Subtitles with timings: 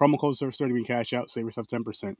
[0.00, 1.30] Promo code SURF30 when cash out.
[1.30, 2.16] Save yourself 10%.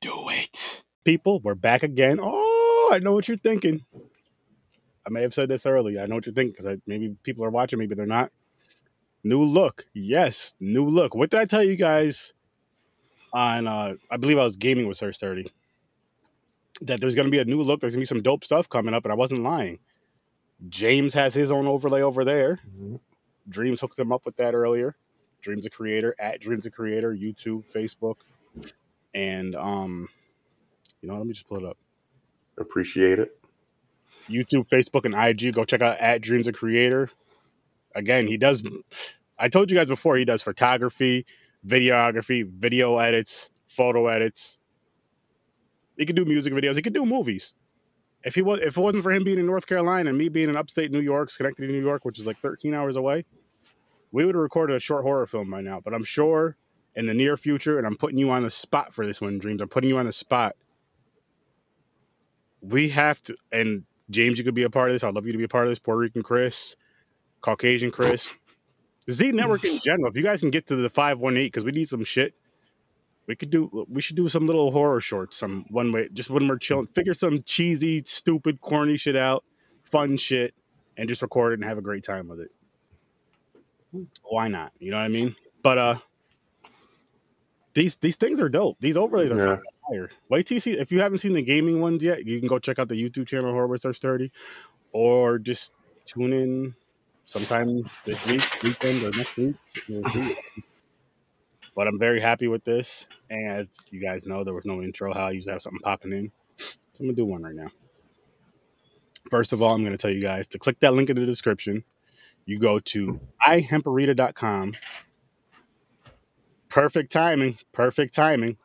[0.00, 0.82] Do it.
[1.04, 2.18] People, we're back again.
[2.20, 3.84] Oh, I know what you're thinking.
[5.06, 6.02] I may have said this earlier.
[6.02, 8.30] I know what you're thinking because maybe people are watching but they're not.
[9.24, 9.86] New look.
[9.94, 11.14] Yes, new look.
[11.14, 12.34] What did I tell you guys
[13.32, 15.50] on uh I believe I was gaming with Search 30?
[16.82, 19.04] That there's gonna be a new look, there's gonna be some dope stuff coming up,
[19.04, 19.78] and I wasn't lying.
[20.68, 22.60] James has his own overlay over there.
[22.76, 23.00] Mhm.
[23.48, 24.96] Dreams hooked them up with that earlier.
[25.40, 28.16] Dreams a creator at Dreams a creator, YouTube, Facebook,
[29.14, 30.08] and um,
[31.00, 31.76] you know, let me just pull it up.
[32.58, 33.38] Appreciate it.
[34.28, 35.54] YouTube, Facebook, and IG.
[35.54, 37.10] Go check out at Dreams a Creator.
[37.94, 38.62] Again, he does.
[39.38, 41.26] I told you guys before he does photography,
[41.66, 44.58] videography, video edits, photo edits.
[45.96, 46.76] He can do music videos.
[46.76, 47.54] He can do movies.
[48.24, 50.48] If he was, if it wasn't for him being in North Carolina and me being
[50.48, 53.24] in upstate New York, Schenectady, New York, which is like 13 hours away,
[54.12, 55.80] we would have recorded a short horror film by now.
[55.80, 56.56] But I'm sure
[56.94, 59.60] in the near future, and I'm putting you on the spot for this one, Dreams.
[59.62, 60.54] I'm putting you on the spot.
[62.60, 65.02] We have to, and James, you could be a part of this.
[65.02, 65.78] I'd love you to be a part of this.
[65.78, 66.76] Puerto Rican Chris,
[67.40, 68.32] Caucasian Chris,
[69.10, 70.06] Z Network in general.
[70.08, 72.34] If you guys can get to the 518, because we need some shit.
[73.26, 73.86] We could do.
[73.88, 75.36] We should do some little horror shorts.
[75.36, 76.88] Some one way, just when we're chilling.
[76.88, 79.44] Figure some cheesy, stupid, corny shit out,
[79.84, 80.54] fun shit,
[80.96, 82.50] and just record it and have a great time with it.
[84.24, 84.72] Why not?
[84.80, 85.36] You know what I mean?
[85.62, 85.98] But uh,
[87.74, 88.78] these these things are dope.
[88.80, 89.56] These overlays are Yeah.
[89.88, 90.10] fire.
[90.28, 90.72] Wait till you see.
[90.72, 93.26] If you haven't seen the gaming ones yet, you can go check out the YouTube
[93.28, 94.32] channel Horror Search Thirty,
[94.92, 95.72] or just
[96.06, 96.74] tune in
[97.24, 99.56] sometime this week, weekend, or next week.
[101.74, 103.06] But I'm very happy with this.
[103.30, 105.12] And as you guys know, there was no intro.
[105.14, 107.68] How I used to have something popping in, so I'm gonna do one right now.
[109.30, 111.84] First of all, I'm gonna tell you guys to click that link in the description.
[112.44, 114.74] You go to ihemperita.com.
[116.68, 117.58] Perfect timing.
[117.72, 118.56] Perfect timing.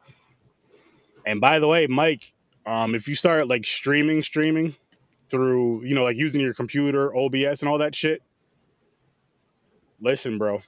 [1.26, 2.34] And by the way, Mike,
[2.66, 4.76] um, if you start like streaming, streaming
[5.30, 8.22] through, you know, like using your computer, OBS, and all that shit,
[10.00, 10.62] listen, bro.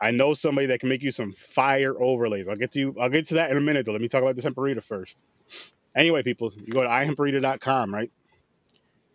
[0.00, 2.48] I know somebody that can make you some fire overlays.
[2.48, 2.96] I'll get to you.
[3.00, 3.84] I'll get to that in a minute.
[3.84, 3.92] Though.
[3.92, 5.22] Let me talk about the Hemperita first.
[5.94, 8.10] Anyway, people, you go to ihemperita.com, right?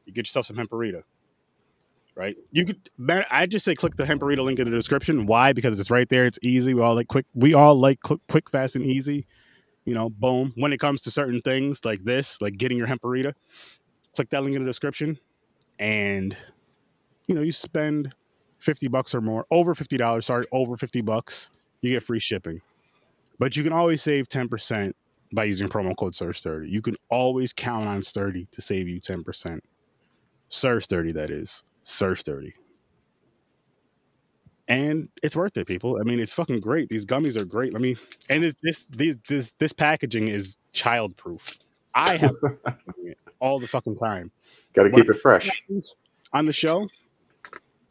[0.06, 1.02] You get yourself some Hemperita,
[2.16, 2.36] right?
[2.52, 2.90] You could.
[3.32, 5.26] I just say click the Hemperita link in the description.
[5.26, 5.54] Why?
[5.54, 6.26] Because it's right there.
[6.26, 6.74] It's easy.
[6.74, 7.26] We all like quick.
[7.34, 9.26] We all like quick, quick fast, and easy.
[9.86, 10.54] You know, boom.
[10.56, 13.34] When it comes to certain things like this, like getting your Hemperita,
[14.16, 15.18] click that link in the description,
[15.80, 16.38] and
[17.28, 18.14] you know you spend
[18.66, 22.62] 50 bucks or more over $50 sorry over 50 bucks you get free shipping.
[23.38, 24.94] But you can always save 10%
[25.34, 29.60] by using promo code SURS30 you can always count on sturdy to save you 10%
[30.50, 31.64] SURS30 that is.
[31.86, 32.54] SURS30
[34.68, 36.00] and it's worth it people.
[36.00, 36.90] I mean it's fucking great.
[36.90, 37.72] These gummies are great.
[37.72, 37.96] Let me
[38.30, 41.60] and it, this these this this packaging is child proof
[41.94, 42.36] i have
[43.04, 44.32] it all the fucking time.
[44.74, 45.50] Got to keep it fresh.
[46.34, 46.88] on the show,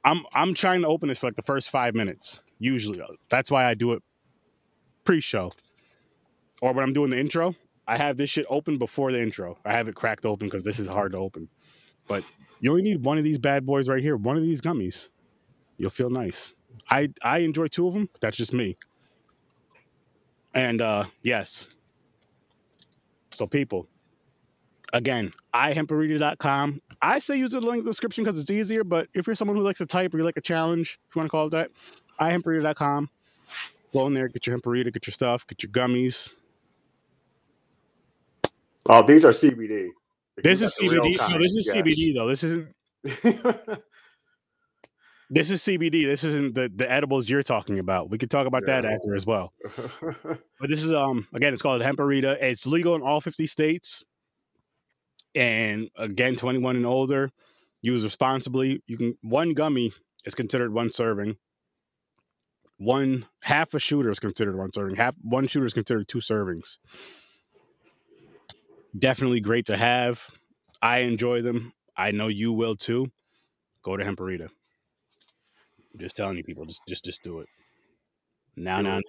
[0.04, 2.42] I'm I'm trying to open this for like the first five minutes.
[2.58, 4.02] Usually, that's why I do it
[5.04, 5.50] pre-show,
[6.62, 7.54] or when I'm doing the intro.
[7.86, 9.58] I have this shit open before the intro.
[9.64, 11.48] I have it cracked open because this is hard to open.
[12.08, 12.24] But
[12.60, 14.16] you only need one of these bad boys right here.
[14.16, 15.10] One of these gummies,
[15.76, 16.54] you'll feel nice.
[16.90, 18.08] I I enjoy two of them.
[18.20, 18.76] That's just me.
[20.54, 21.68] And uh yes,
[23.34, 23.88] so people,
[24.94, 26.80] again, ihemperita.com.
[27.02, 29.56] I say use the link in the description because it's easier, but if you're someone
[29.56, 31.50] who likes to type or you like a challenge, if you want to call it
[31.50, 31.70] that,
[32.20, 33.10] ihemperita.com.
[33.92, 36.30] Go in there, get your hemperita, get your stuff, get your gummies.
[38.88, 39.88] Oh, these are CBD.
[40.36, 41.32] This is That's the real CBD.
[41.32, 41.84] No, this is yes.
[41.84, 42.28] CBD though.
[42.28, 42.68] This isn't
[45.30, 46.04] This is CBD.
[46.04, 48.10] This isn't the, the edibles you're talking about.
[48.10, 49.52] We could talk about that after as well.
[50.60, 52.36] But this is um again, it's called Hemperita.
[52.40, 54.04] It's legal in all 50 states.
[55.34, 57.30] And again, 21 and older.
[57.82, 58.82] Use responsibly.
[58.86, 59.92] You can one gummy
[60.24, 61.36] is considered one serving.
[62.78, 64.96] One half a shooter is considered one serving.
[64.96, 66.78] Half one shooter is considered two servings.
[68.98, 70.30] Definitely great to have.
[70.80, 71.72] I enjoy them.
[71.96, 73.10] I know you will too.
[73.82, 74.48] Go to Hemperita.
[75.92, 77.48] I'm just telling you people, just just just do it.
[78.56, 79.00] Now, Do now,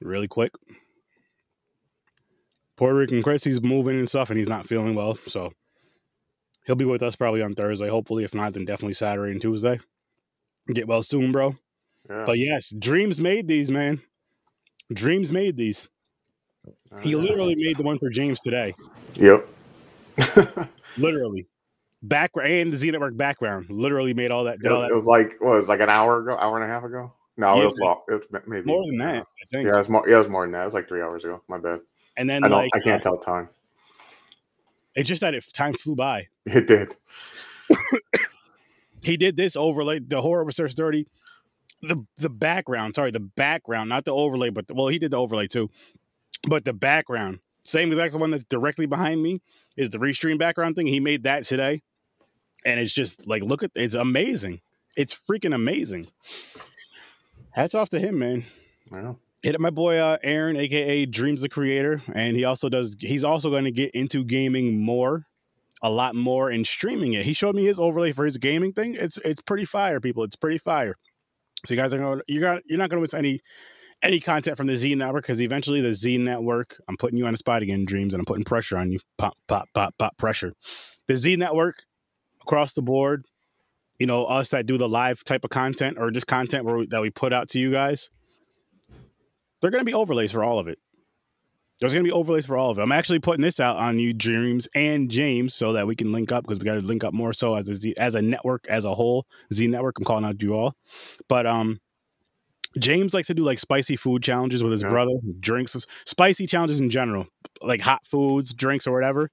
[0.00, 0.52] really quick.
[2.76, 5.52] Puerto Rican Chris, he's moving and stuff, and he's not feeling well, so
[6.66, 7.88] he'll be with us probably on Thursday.
[7.88, 9.80] Hopefully, if not, then definitely Saturday and Tuesday.
[10.72, 11.56] Get well soon, bro.
[12.10, 12.24] yeah.
[12.26, 14.02] But yes, Dreams made these, man.
[14.92, 15.88] Dreams made these.
[17.02, 18.74] He Uh, literally made the one for James today.
[19.14, 19.46] Yep.
[20.98, 21.46] Literally,
[22.02, 23.66] background and the Z Network background.
[23.70, 24.58] Literally made all that.
[24.62, 26.72] it, all that it was like what was like an hour ago, hour and a
[26.72, 27.12] half ago.
[27.36, 28.00] No, Yeah, it was long.
[28.08, 29.66] It was maybe more than that, I think.
[29.68, 30.08] Yeah, it was more.
[30.08, 30.62] Yeah, it was more than that.
[30.62, 31.42] It was like three hours ago.
[31.48, 31.80] My bad.
[32.16, 33.48] And then I like, I can't tell time.
[34.94, 36.28] it's just that if time flew by.
[36.46, 36.96] It did.
[39.02, 41.06] he did this overlay the horror research 30
[41.82, 45.16] the the background sorry the background not the overlay but the, well he did the
[45.16, 45.68] overlay too
[46.48, 49.40] but the background same exact one that's directly behind me
[49.76, 51.82] is the restream background thing he made that today
[52.64, 54.60] and it's just like look at it's amazing
[54.96, 56.06] it's freaking amazing
[57.50, 58.44] hats off to him man
[58.92, 59.14] Yeah.
[59.42, 62.96] Hit up my boy uh, Aaron, aka Dreams the Creator, and he also does.
[62.98, 65.26] He's also going to get into gaming more,
[65.82, 67.24] a lot more, and streaming it.
[67.24, 68.94] He showed me his overlay for his gaming thing.
[68.94, 70.24] It's it's pretty fire, people.
[70.24, 70.94] It's pretty fire.
[71.64, 72.20] So you guys are going.
[72.26, 72.62] You got.
[72.66, 73.40] You're not going to miss any
[74.02, 76.80] any content from the Z Network because eventually the Z Network.
[76.88, 79.00] I'm putting you on the spot again, Dreams, and I'm putting pressure on you.
[79.18, 80.54] Pop, pop, pop, pop, pressure.
[81.08, 81.84] The Z Network
[82.42, 83.24] across the board.
[83.98, 86.86] You know, us that do the live type of content or just content where we,
[86.88, 88.10] that we put out to you guys
[89.66, 90.78] they're going to be overlays for all of it.
[91.80, 92.82] There's going to be overlays for all of it.
[92.82, 96.30] I'm actually putting this out on you, Dreams and James, so that we can link
[96.30, 98.64] up because we got to link up more so as a Z, as a network
[98.68, 99.26] as a whole.
[99.52, 99.98] Z Network.
[99.98, 100.74] I'm calling out you all,
[101.28, 101.80] but um,
[102.78, 104.88] James likes to do like spicy food challenges with his Yeah.
[104.90, 105.76] brother, drinks,
[106.06, 107.26] spicy challenges in general,
[107.60, 109.30] like hot foods, drinks, or whatever.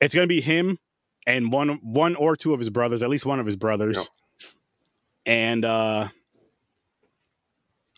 [0.00, 0.78] It's going to be him
[1.26, 4.06] and one one or two of his brothers, at least one of his brothers, Yep.
[5.26, 6.08] and uh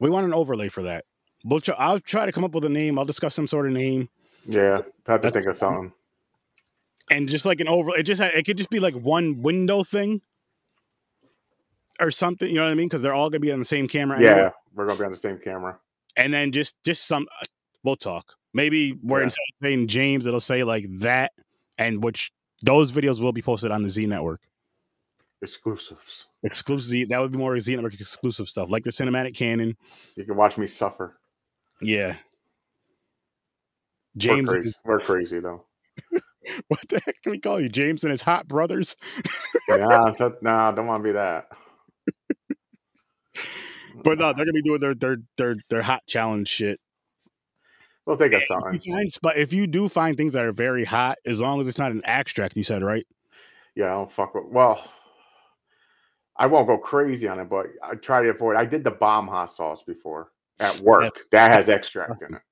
[0.01, 1.05] we want an overlay for that.
[1.45, 2.99] We'll try, I'll try to come up with a name.
[2.99, 4.09] I'll discuss some sort of name
[4.47, 4.77] Yeah.
[4.79, 5.93] Have to That's- think of something.
[7.11, 7.97] and just like an over.
[7.97, 10.23] It just it could just be like one window thing
[12.01, 12.49] or something.
[12.49, 12.89] You know what I mean?
[12.89, 14.21] Because they're all gonna be on the same camera.
[14.21, 14.51] Yeah, anyway.
[14.75, 15.79] we're gonna be on the same camera.
[16.17, 17.27] and then just just some.
[17.41, 17.45] Uh,
[17.83, 18.35] we'll talk.
[18.53, 19.25] Maybe where Yeah.
[19.25, 21.33] instead of saying James, it'll say like that,
[21.77, 22.33] and which
[22.63, 24.41] those videos will be posted on the Z Network.
[25.45, 26.27] Exclusives.
[26.43, 27.09] Exclusive.
[27.11, 29.77] That would be more Z Network exclusive stuff, like the cinematic canon.
[30.17, 31.19] You can watch me suffer.
[31.81, 32.17] Yeah.
[34.15, 34.73] We're James, crazy.
[34.85, 35.65] We're crazy though.
[36.69, 37.69] what the heck do we call you?
[37.69, 38.97] James and his hot brothers.
[39.69, 41.49] nah, that, nah, don't want to be that.
[44.03, 46.81] But no, they're gonna be doing their their their their hot challenge shit.
[48.07, 48.81] We'll of If something.
[49.23, 51.93] but if you do find things that are very hot, as long as it's not
[51.93, 53.07] an extract, you said right.
[53.75, 54.45] Yeah, I don't fuck with.
[54.51, 54.83] Well,
[56.37, 58.57] I won't go crazy on it, but I try to avoid.
[58.57, 61.27] I did Da Bomb hot sauce before at work.
[61.31, 62.43] That has extract in it.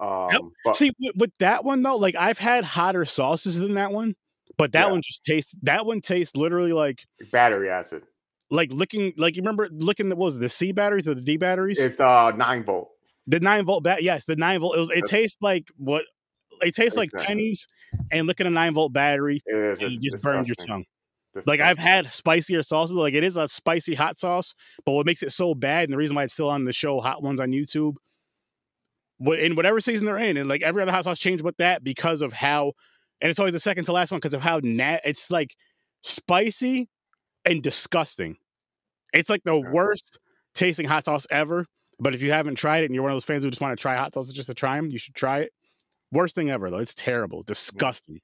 [0.00, 3.92] Um, but See, with, with that one though, like I've had hotter sauces than that
[3.92, 4.14] one,
[4.56, 4.92] but that Yeah.
[4.92, 5.54] one just tastes.
[5.62, 8.04] That one tastes literally like battery acid.
[8.50, 9.12] like licking.
[9.18, 11.78] Like you remember licking the what was it, the C batteries or the D batteries?
[11.78, 12.90] It's uh nine volt.
[13.26, 14.02] the nine volt bat.
[14.02, 14.76] Yes, the nine volt.
[14.76, 16.04] It, was, it tastes like what?
[16.62, 17.68] It tastes like pennies
[18.10, 19.42] and licking a nine volt battery.
[19.44, 19.82] It is.
[19.82, 20.86] And you just burned your disgusting.
[21.46, 22.96] Like I've had spicier sauces.
[22.96, 25.96] Like it is a spicy hot sauce, but what makes it so bad, and the
[25.96, 27.94] reason why it's still on the show Hot Ones on YouTube,
[29.20, 32.22] in whatever season they're in, and like every other hot sauce changed with that because
[32.22, 32.72] of how,
[33.20, 35.00] and it's always the second to last one because of how nat.
[35.04, 35.54] It's like
[36.02, 36.88] spicy
[37.44, 38.36] and disgusting.
[39.12, 39.70] It's like the Yeah.
[39.70, 40.18] worst
[40.54, 41.66] tasting hot sauce ever.
[42.02, 43.76] But if you haven't tried it and you're one of those fans who just want
[43.78, 45.52] to try hot sauces just to try them, you should try it.
[46.12, 46.78] Worst thing ever though.
[46.78, 48.20] It's terrible, disgusting.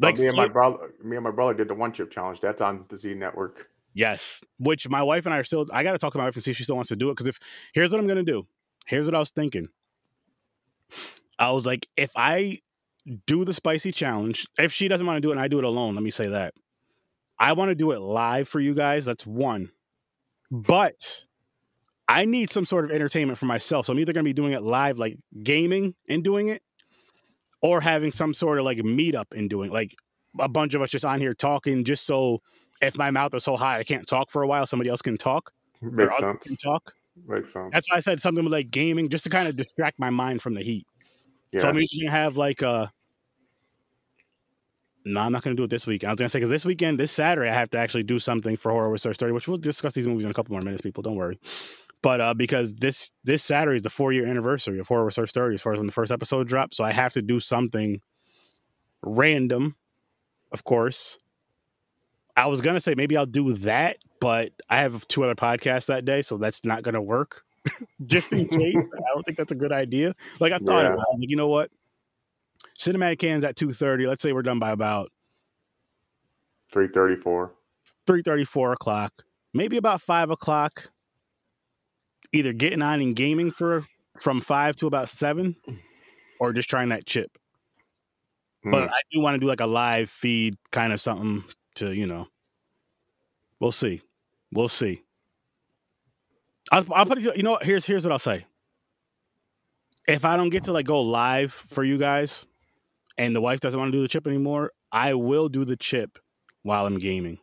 [0.00, 2.40] Like me and my brother, me and my brother did the one chip challenge.
[2.40, 3.68] That's on the Z Network.
[3.92, 5.66] Yes, which my wife and I are still.
[5.72, 7.10] I got to talk to my wife and see if she still wants to do
[7.10, 7.12] it.
[7.12, 7.38] Because if
[7.74, 8.46] here's what I'm gonna do.
[8.86, 9.68] Here's what I was thinking.
[11.38, 12.58] I was like, if I
[13.26, 15.64] do the spicy challenge, if she doesn't want to do it and I do it
[15.64, 16.54] alone, let me say that.
[17.38, 19.04] I want to do it live for you guys.
[19.04, 19.70] That's one.
[20.50, 21.24] But
[22.08, 23.86] I need some sort of entertainment for myself.
[23.86, 26.62] So I'm either gonna be doing it live, like gaming and doing it,
[27.62, 29.94] or having some sort of like meetup and doing like
[30.38, 32.40] a bunch of us just on here talking, just so
[32.80, 35.16] if my mouth is so high I can't talk for a while, somebody else can
[35.16, 35.52] talk.
[35.82, 36.46] Makes sense.
[36.46, 36.92] Can talk.
[37.26, 37.70] Makes sense.
[37.72, 40.42] That's why I said something with like gaming, just to kind of distract my mind
[40.42, 40.86] from the heat.
[41.52, 41.60] Yeah.
[41.60, 42.92] So I'm gonna have like uh, a.
[45.06, 46.04] No, I'm not gonna do it this week.
[46.04, 48.56] I was gonna say because this weekend, this Saturday, I have to actually do something
[48.56, 50.82] for Horror with Star Story, which we'll discuss these movies in a couple more minutes.
[50.82, 51.38] People, don't worry.
[52.02, 55.54] But uh, because this this Saturday is the four year anniversary of Horror Star Story,
[55.54, 58.00] as far as when the first episode dropped, so I have to do something
[59.02, 59.76] random,
[60.52, 61.18] of course.
[62.36, 66.06] I was gonna say maybe I'll do that, but I have two other podcasts that
[66.06, 67.42] day, so that's not gonna work.
[68.06, 70.14] Just in case, I don't think that's a good idea.
[70.38, 70.94] Like I thought, Yeah.
[70.94, 71.70] about like, you know what?
[72.78, 74.06] Cinematic cans at two thirty.
[74.06, 75.08] Let's say we're done by about
[76.72, 77.52] Three thirty four.
[78.06, 79.12] three thirty, four o'clock,
[79.52, 80.90] maybe about five o'clock.
[82.32, 83.84] Either getting on and gaming for
[84.18, 85.56] from five to about seven,
[86.38, 87.36] or just trying that chip.
[88.62, 88.70] Hmm.
[88.70, 91.44] But I do want to do like a live feed kind of something
[91.76, 92.26] to, you know.
[93.58, 94.02] We'll see.
[94.52, 95.02] We'll see.
[96.72, 97.64] I'll, I'll put it, you know what?
[97.64, 98.46] Here's here's what I'll say.
[100.06, 102.46] If I don't get to like go live for you guys
[103.18, 106.18] and the wife doesn't want to do the chip anymore, I will do the chip
[106.62, 107.38] while I'm gaming.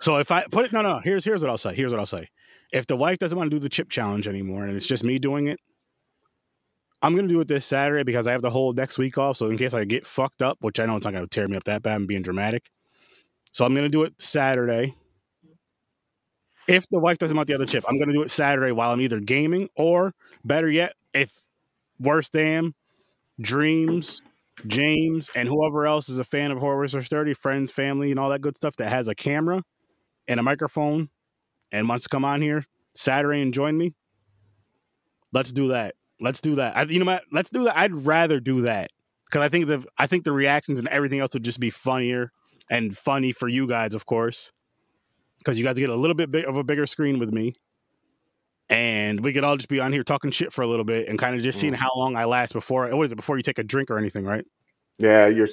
[0.00, 1.74] So if I put it no no, here's here's what I'll say.
[1.74, 2.28] Here's what I'll say.
[2.72, 5.18] If the wife doesn't want to do the chip challenge anymore and it's just me
[5.18, 5.60] doing it,
[7.02, 9.36] I'm gonna do it this Saturday because I have the whole next week off.
[9.36, 11.56] So in case I get fucked up, which I know it's not gonna tear me
[11.56, 12.70] up that bad, I'm being dramatic.
[13.50, 14.94] So I'm gonna do it Saturday.
[16.68, 19.00] If the wife doesn't want the other chip, I'm gonna do it Saturday while I'm
[19.00, 20.14] either gaming or
[20.44, 21.32] better yet, if
[21.98, 22.74] worse damn,
[23.40, 24.22] Dreams,
[24.68, 28.30] James, and whoever else is a fan of Horror Research 30, friends, family, and all
[28.30, 29.62] that good stuff that has a camera
[30.28, 31.10] and a microphone
[31.72, 32.64] and wants to come on here
[32.94, 33.94] Saturday and join me.
[35.32, 35.94] Let's do that.
[36.20, 36.76] Let's do that.
[36.76, 37.22] I, you know what?
[37.32, 37.76] Let's do that.
[37.76, 38.90] I'd rather do that
[39.26, 42.30] because I think the I think the reactions and everything else would just be funnier
[42.70, 44.52] and funny for you guys, of course,
[45.38, 47.54] because you guys get a little bit big of a bigger screen with me,
[48.68, 51.18] and we could all just be on here talking shit for a little bit and
[51.18, 51.78] kind of just seeing Mm.
[51.78, 52.88] how long I last before.
[52.94, 53.16] What is it?
[53.16, 54.44] Before you take a drink or anything, right?
[54.98, 55.48] Yeah, you're.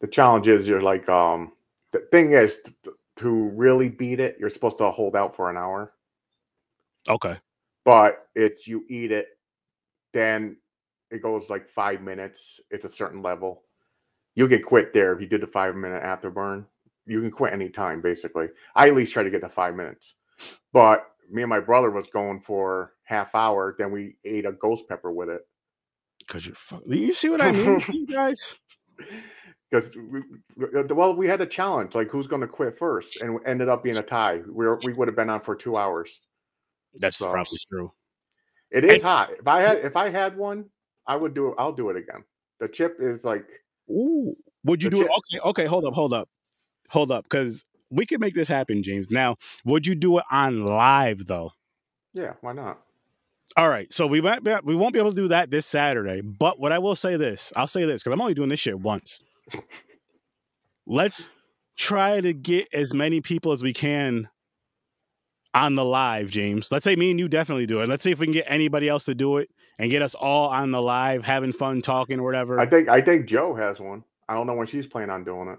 [0.00, 1.52] The challenge is you're like um.
[1.92, 2.60] The thing is
[3.18, 5.92] to really beat it, you're supposed to hold out for an hour.
[7.08, 7.36] Okay.
[7.84, 9.28] But it's you eat it,
[10.12, 10.56] then
[11.10, 12.60] it goes like five minutes.
[12.70, 13.62] It's a certain level.
[14.34, 16.66] You'll get quit there if you did the five minute afterburn.
[17.06, 18.48] You can quit anytime, basically.
[18.74, 20.14] I at least try to get to five minutes.
[20.72, 23.74] But me and my brother was going for half hour.
[23.78, 25.40] Then we ate a ghost pepper with it.
[26.18, 26.56] Because you're.
[26.56, 28.58] Fuck- you see what I mean, you guys?
[29.70, 33.68] Because uh, well we had a challenge like who's going to quit first and ended
[33.68, 36.20] up being a tie we were, we would have been on for two hours
[36.98, 37.92] That's So- probably true.
[38.70, 40.66] it is hot if i had if i had one
[41.06, 42.24] i would do it i'll do it again
[42.60, 43.48] the chip is like
[43.90, 44.34] Ooh.
[44.64, 45.08] Would you do it?
[45.08, 46.28] Okay, okay, hold up, hold up.
[46.90, 47.24] Hold up.
[47.24, 49.08] Because we could make this happen, James.
[49.10, 51.52] Now, would you do it on live though?
[52.12, 52.80] yeah why not
[53.56, 53.90] All right.
[53.92, 56.20] So we might be, we won't be able to do that this Saturday.
[56.20, 58.78] But what I will say this, I'll say this, because I'm only doing this shit
[58.78, 59.22] once.
[60.86, 61.28] Let's
[61.76, 64.28] try to get as many people as we can
[65.54, 66.70] on the live, James.
[66.72, 67.88] Let's say me and you definitely do it.
[67.88, 70.48] Let's see if we can get anybody else to do it and get us all
[70.50, 72.58] on the live, having fun, talking, or whatever.
[72.60, 75.48] i think i think joe has one i don't know when she's planning on doing
[75.48, 75.58] it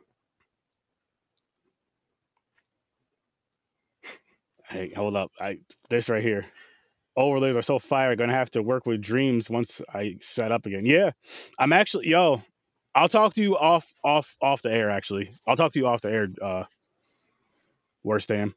[4.70, 5.32] Hey, hold up.
[5.40, 6.46] I this right here.
[7.18, 8.16] Overlays are so fire.
[8.16, 10.86] Gonna have to work with dreams once I set up again.
[10.86, 11.12] Yeah.
[11.58, 12.44] I'm actually yo,
[12.96, 15.32] I'll talk to you off off off the air actually.
[15.48, 16.64] I'll talk to you off the air, uh
[18.04, 18.54] worst Dan.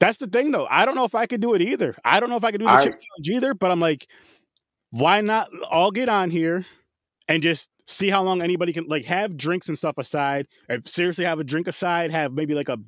[0.00, 0.66] That's the thing though.
[0.70, 1.96] I don't know if I could do it either.
[2.04, 4.06] I don't know if I could do the I- chip challenge either, but I'm like,
[4.90, 6.64] why not all get on here
[7.26, 10.46] and just see how long anybody can like have drinks and stuff aside.
[10.84, 12.78] Seriously have a drink aside, have maybe like a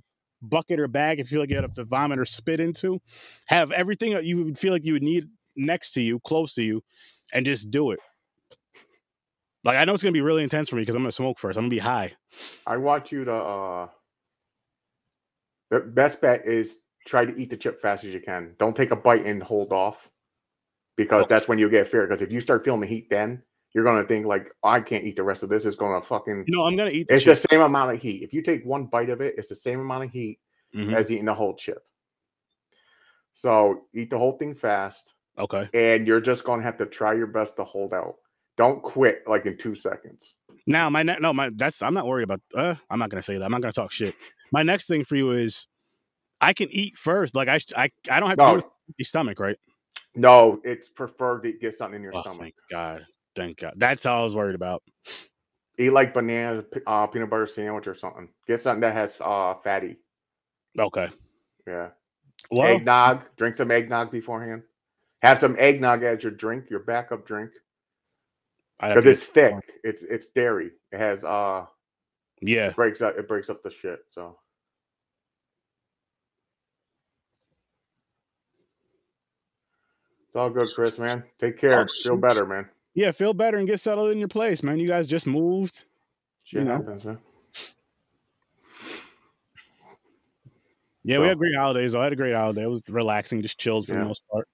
[0.43, 3.01] bucket or bag if you feel like you have to vomit or spit into.
[3.49, 5.29] Have everything that you would feel like you would need
[5.61, 6.83] next to you, close to you,
[7.33, 8.01] and just do it.
[9.63, 11.57] Like I know it's gonna be really intense for me because I'm gonna smoke first.
[11.59, 12.13] I'm gonna be high.
[12.67, 13.89] i want you to uh
[15.71, 18.91] the best bet is try to eat the chip fast as you can don't take
[18.91, 20.11] a bite and hold off
[20.97, 21.29] because Oh.
[21.29, 24.03] that's when you get fear because if you start feeling the heat then you're going
[24.03, 26.45] to think like "Oh, i can't eat the rest of this it's going to fucking
[26.49, 27.37] No, I'm gonna eat the It's chip.
[27.37, 28.23] the same amount of heat.
[28.23, 30.41] If you take one bite of it, it's the same amount of heat
[30.75, 30.95] Mhm.
[30.95, 31.83] as eating the whole chip.
[33.35, 35.69] So eat the whole thing fast, Okay.
[35.75, 38.17] and you're just going to have to try your best to hold out.
[38.57, 40.37] Don't quit like in two seconds.
[40.67, 42.41] Now my ne- no my that's I'm not worried about.
[42.55, 43.45] Uh, I'm not gonna say that.
[43.45, 44.15] I'm not gonna talk shit.
[44.53, 45.67] My next thing for you is
[46.43, 47.35] I can eat first.
[47.35, 48.57] Like I I I don't have to No.
[48.57, 49.57] it empty stomach, right?
[50.15, 52.41] No, it's preferred to get something in your Oh, stomach.
[52.41, 53.07] thank God.
[53.35, 53.75] Thank God.
[53.77, 54.83] That's all I was worried about.
[55.79, 58.29] Eat like banana, uh, peanut butter sandwich or something.
[58.47, 59.97] Get something that has uh fatty.
[60.79, 61.09] Okay.
[61.67, 61.89] Yeah.
[62.51, 63.23] Well, eggnog.
[63.37, 64.65] Drink some eggnog beforehand.
[65.23, 67.51] Have some eggnog as your drink, your backup drink,
[68.81, 69.55] because it's thick.
[69.85, 70.71] It's it's dairy.
[70.93, 71.67] It has uh
[72.41, 72.69] yeah.
[72.69, 74.01] it breaks up it breaks up the shit.
[74.09, 74.39] So
[80.27, 80.99] it's all good, Chris.
[80.99, 81.87] Man, take care.
[81.87, 82.69] Feel better, man.
[82.95, 84.79] Yeah, feel better and get settled in your place, man.
[84.79, 85.85] You guys just moved.
[86.45, 86.77] Shit You know.
[86.79, 87.19] happens, man.
[91.03, 91.95] Yeah, we had great holidays.
[91.95, 92.63] I had a great holiday.
[92.63, 94.01] It was relaxing, just chilled for Yeah.
[94.01, 94.49] the most part.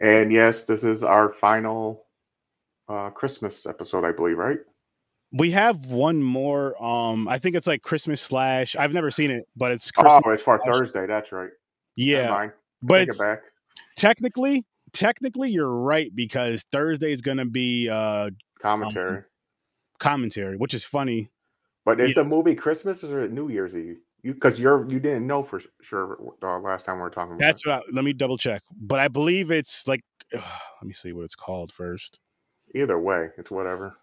[0.00, 2.06] And yes, this is our final
[2.88, 4.58] uh Christmas episode, I believe, right?
[5.32, 6.74] We have one more.
[6.82, 8.74] Um, I think it's like Christmas slash.
[8.76, 10.20] I've never seen it, but it's Christmas.
[10.24, 11.06] Oh, it's for slash- Thursday.
[11.06, 11.50] That's right.
[11.96, 12.48] Yeah,
[12.82, 13.42] but Take it's it back.
[13.96, 18.30] technically, technically, you're right because Thursday is gonna be uh
[18.60, 19.22] Commentary.
[19.98, 21.30] commentary, which is funny.
[21.84, 22.22] But is Yeah.
[22.22, 23.98] the movie Christmas or New Year's Eve?
[24.22, 27.40] You because you're you didn't know for sure uh, last time we were talking about.
[27.40, 27.68] That's it.
[27.68, 27.78] what.
[27.78, 30.02] I, let me double check, but I believe it's like.
[30.32, 30.42] let
[30.84, 32.20] me see what it's called first.
[32.74, 33.94] Either way, it's whatever.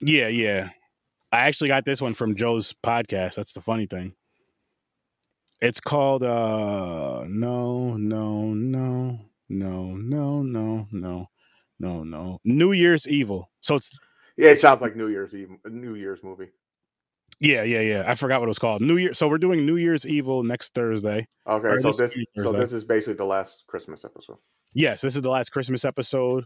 [0.00, 0.70] Yeah, yeah.
[1.32, 3.34] I actually got this one from Joe's podcast.
[3.34, 4.14] That's the funny thing.
[5.60, 11.28] It's called uh no, no, no, no, no, no, no,
[11.78, 12.38] no, no.
[12.44, 13.50] New Year's Evil.
[13.60, 13.98] So it's
[14.36, 16.48] Yeah, it sounds like New Year's Eve, a New Year's movie.
[17.40, 18.04] Yeah, yeah, yeah.
[18.06, 18.82] I forgot what it was called.
[18.82, 19.14] New Year.
[19.14, 21.26] So we're doing New Year's Evil next Thursday.
[21.46, 24.36] Okay, Or so this so this is basically the last Christmas episode.
[24.72, 26.44] Yes, this is the last Christmas episode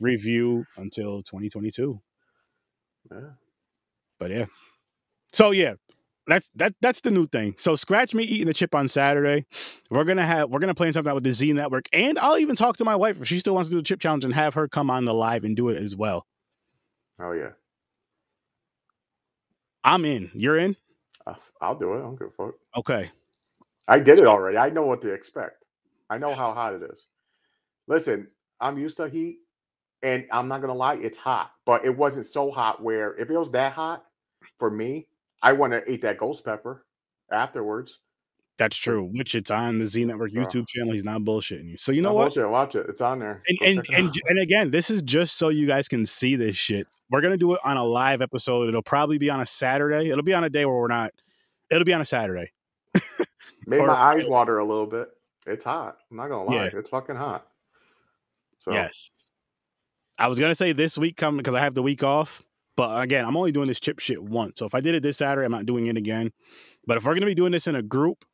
[0.00, 2.00] review until 2022.
[3.10, 3.18] Yeah.
[4.18, 4.46] But yeah.
[5.32, 5.74] So yeah,
[6.26, 7.54] that's that that's the new thing.
[7.58, 9.46] So scratch me eating the chip on Saturday.
[9.90, 12.56] We're gonna have we're gonna plan something out with the Z Network, and I'll even
[12.56, 14.54] talk to my wife if she still wants to do the chip challenge and have
[14.54, 16.26] her come on the live and do it as well.
[17.20, 17.50] Oh yeah,
[19.84, 20.30] I'm in.
[20.34, 20.76] You're in.
[21.26, 21.98] Uh, I'll do it.
[21.98, 22.54] I don't give a fuck.
[22.76, 23.10] Okay.
[23.88, 24.58] I did it already.
[24.58, 25.64] I know what to expect.
[26.10, 27.06] I know how hot it is.
[27.88, 28.28] Listen,
[28.60, 29.38] I'm used to heat,
[30.02, 31.52] and I'm not gonna lie, it's hot.
[31.66, 34.04] But it wasn't so hot where if it was that hot
[34.58, 35.08] for me,
[35.42, 36.86] I want to eat that ghost pepper
[37.32, 38.00] afterwards.
[38.56, 39.10] That's true.
[39.12, 40.92] Which it's on the Z Network YouTube channel.
[40.92, 41.76] He's not bullshitting you.
[41.76, 42.34] So you know No what?
[42.34, 42.86] bullshit, watch it.
[42.88, 43.42] It's on there.
[43.48, 46.56] And Go and and, and again, this is just so you guys can see this
[46.56, 46.86] shit.
[47.10, 48.68] We're gonna do it on a live episode.
[48.68, 50.08] It'll probably be on a Saturday.
[50.10, 51.12] It'll be on a day where we're not.
[51.70, 52.52] It'll be on a Saturday.
[53.66, 55.08] made or my eyes water a little bit.
[55.46, 55.98] It's hot.
[56.10, 56.64] I'm not gonna lie.
[56.66, 56.70] Yeah.
[56.78, 57.46] It's fucking hot.
[58.60, 59.26] So Yes.
[60.16, 62.42] I was gonna say this week coming because I have the week off,
[62.76, 64.60] but again, I'm only doing this chip shit once.
[64.60, 66.30] So if I did it this Saturday, I'm not doing it again.
[66.86, 68.24] But if we're gonna be doing this in a group,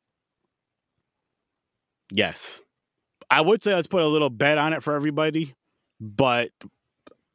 [2.12, 2.61] yes,
[3.31, 5.55] I would say let's put a little bet on it for everybody.
[6.01, 6.51] But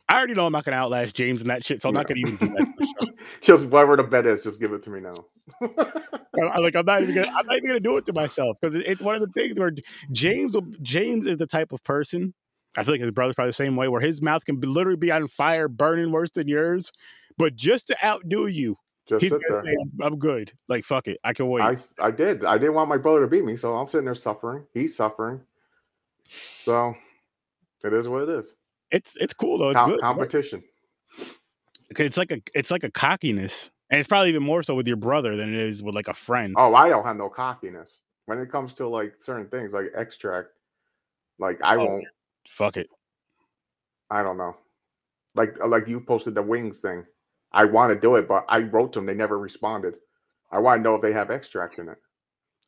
[0.09, 2.19] I already know I'm not gonna outlast James and that shit, so I'm not gonna
[2.19, 3.13] even do that.
[3.41, 5.15] just whatever the bet is, just give it to me now.
[5.61, 8.77] I'm like I'm not even gonna I'm not even gonna do it to myself because
[8.85, 9.71] it's one of the things where
[10.11, 12.33] James will- James is the type of person.
[12.77, 15.11] I feel like his brother's probably the same way, where his mouth can literally be
[15.11, 16.91] on fire, burning worse than yours,
[17.37, 19.63] but just to outdo you, just he's sit there.
[19.63, 21.63] say, I'm, "I'm good." Like fuck it, I can wait.
[21.99, 22.43] I did.
[22.45, 24.65] I didn't want my brother to beat me, so I'm sitting there suffering.
[24.73, 25.41] He's suffering.
[26.27, 26.95] So
[27.83, 28.55] it is what it is.
[28.91, 29.69] it's it's cool though.
[29.69, 29.99] It's Com- good.
[30.01, 30.63] competition.
[31.91, 34.87] Okay, It's like a it's like a cockiness, and it's probably even more so with
[34.87, 36.55] your brother than it is with like a friend.
[36.57, 40.49] Oh, I don't have no cockiness when it comes to like certain things, like extract.
[41.37, 41.85] Like I Oh.
[41.85, 42.05] won't.
[42.47, 42.87] Fuck it.
[44.09, 44.55] I don't know.
[45.35, 47.05] Like like you posted the wings thing.
[47.55, 49.05] I want to do it, but I wrote to them.
[49.05, 49.95] They never responded.
[50.51, 51.97] I want to know if they have extract in it.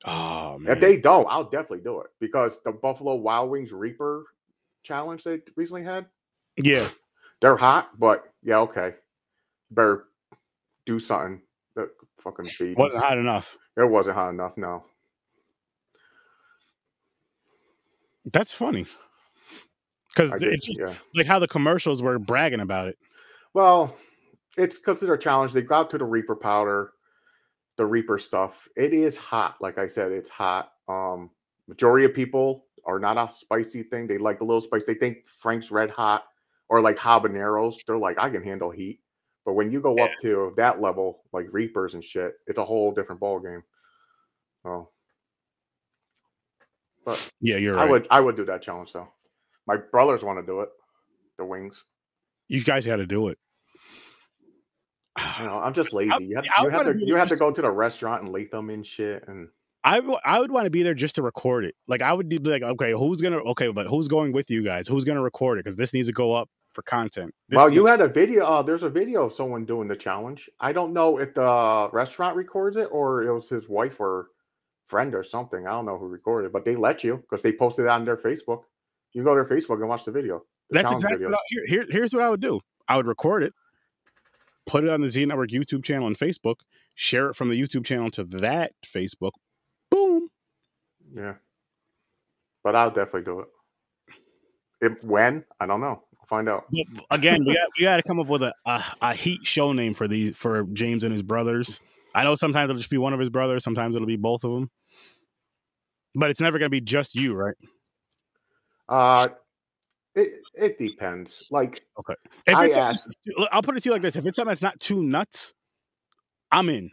[0.06, 0.73] Oh man.
[0.73, 4.23] If they don't, I'll definitely do it because the Buffalo Wild Wings Reaper
[4.84, 6.06] challenge they recently had,
[6.56, 6.88] yeah.
[7.41, 7.89] they're hot.
[8.00, 8.91] But yeah, okay,
[9.71, 10.06] better
[10.86, 11.41] do something.
[11.76, 12.78] That fucking beat.
[12.78, 13.58] Wasn't hot enough.
[13.76, 14.54] It wasn't hot enough.
[14.56, 14.84] No.
[18.26, 18.86] That's funny.
[20.10, 20.93] Because it's just yeah.
[21.13, 22.97] like how the commercials were bragging about it.
[23.54, 23.95] Well,
[24.58, 25.54] it's because of their challenge.
[25.54, 26.91] They got to the Reaper powder,
[27.78, 28.67] the Reaper stuff.
[28.76, 29.56] It is hot.
[29.62, 30.72] Like I said, it's hot.
[30.88, 31.30] Um,
[31.67, 34.08] majority of people are not a spicy thing.
[34.08, 34.84] They like a little spice.
[34.86, 36.24] They think Frank's Red Hot
[36.70, 37.86] or like habaneros.
[37.86, 39.02] They're like, I can handle heat.
[39.46, 42.91] But when you go up to that level, like Reapers and shit, it's a whole
[42.91, 43.63] different ball game.
[44.65, 44.89] Oh.
[47.06, 47.91] but Yeah, you're I right.
[47.91, 49.08] would I would do that challenge though.
[49.65, 50.70] My brothers want to do it.
[51.38, 51.86] The wings.
[52.50, 53.38] You guys got to do it.
[55.39, 56.25] You know, I'm just lazy.
[56.25, 58.49] You have, I you have wanna you have to go to the restaurant and late
[58.49, 59.49] them in shit and
[59.84, 61.73] I, w- I would want to be there just to record it.
[61.88, 64.88] Like I would be like, okay, who's gonna okay, but who's going with you guys?
[64.88, 65.63] Who's gonna record it?
[65.63, 67.34] Because this needs to go up for content.
[67.47, 68.45] This well, you had a video.
[68.45, 70.49] Uh, there's a video of someone doing the challenge.
[70.60, 74.27] I don't know if the restaurant records it or it was his wife or
[74.88, 75.65] friend or something.
[75.65, 78.03] I don't know who recorded, it, but they let you because they posted it on
[78.03, 78.63] their Facebook.
[79.13, 80.43] You go to their Facebook and watch the video.
[80.69, 81.86] the that's exactly what I, here, here.
[81.89, 82.60] Here's what I would do.
[82.89, 83.53] I would record it,
[84.67, 86.58] put it on the Z Network YouTube channel and Facebook,
[86.93, 89.32] share it from the YouTube channel to that Facebook.
[89.89, 90.30] Boom.
[91.13, 91.36] Yeah,
[92.63, 93.47] but I'll definitely do it.
[94.82, 96.03] If when I don't know.
[96.19, 96.65] I'll find out.
[97.10, 99.93] Again, we got we got to come up with a, a a heat show name
[99.93, 101.82] for these for James and his brothers.
[102.13, 104.51] I know sometimes it'll just be one of his brothers, sometimes it'll be both of
[104.51, 104.69] them,
[106.15, 107.56] but it's never gonna be just you, right?
[108.89, 109.27] Uh,
[110.17, 111.47] it it depends.
[111.51, 113.19] Like okay, If I it's asked-
[113.51, 115.53] I'll put it to you like this: if it's something that's not too nuts,
[116.51, 116.89] I'm in.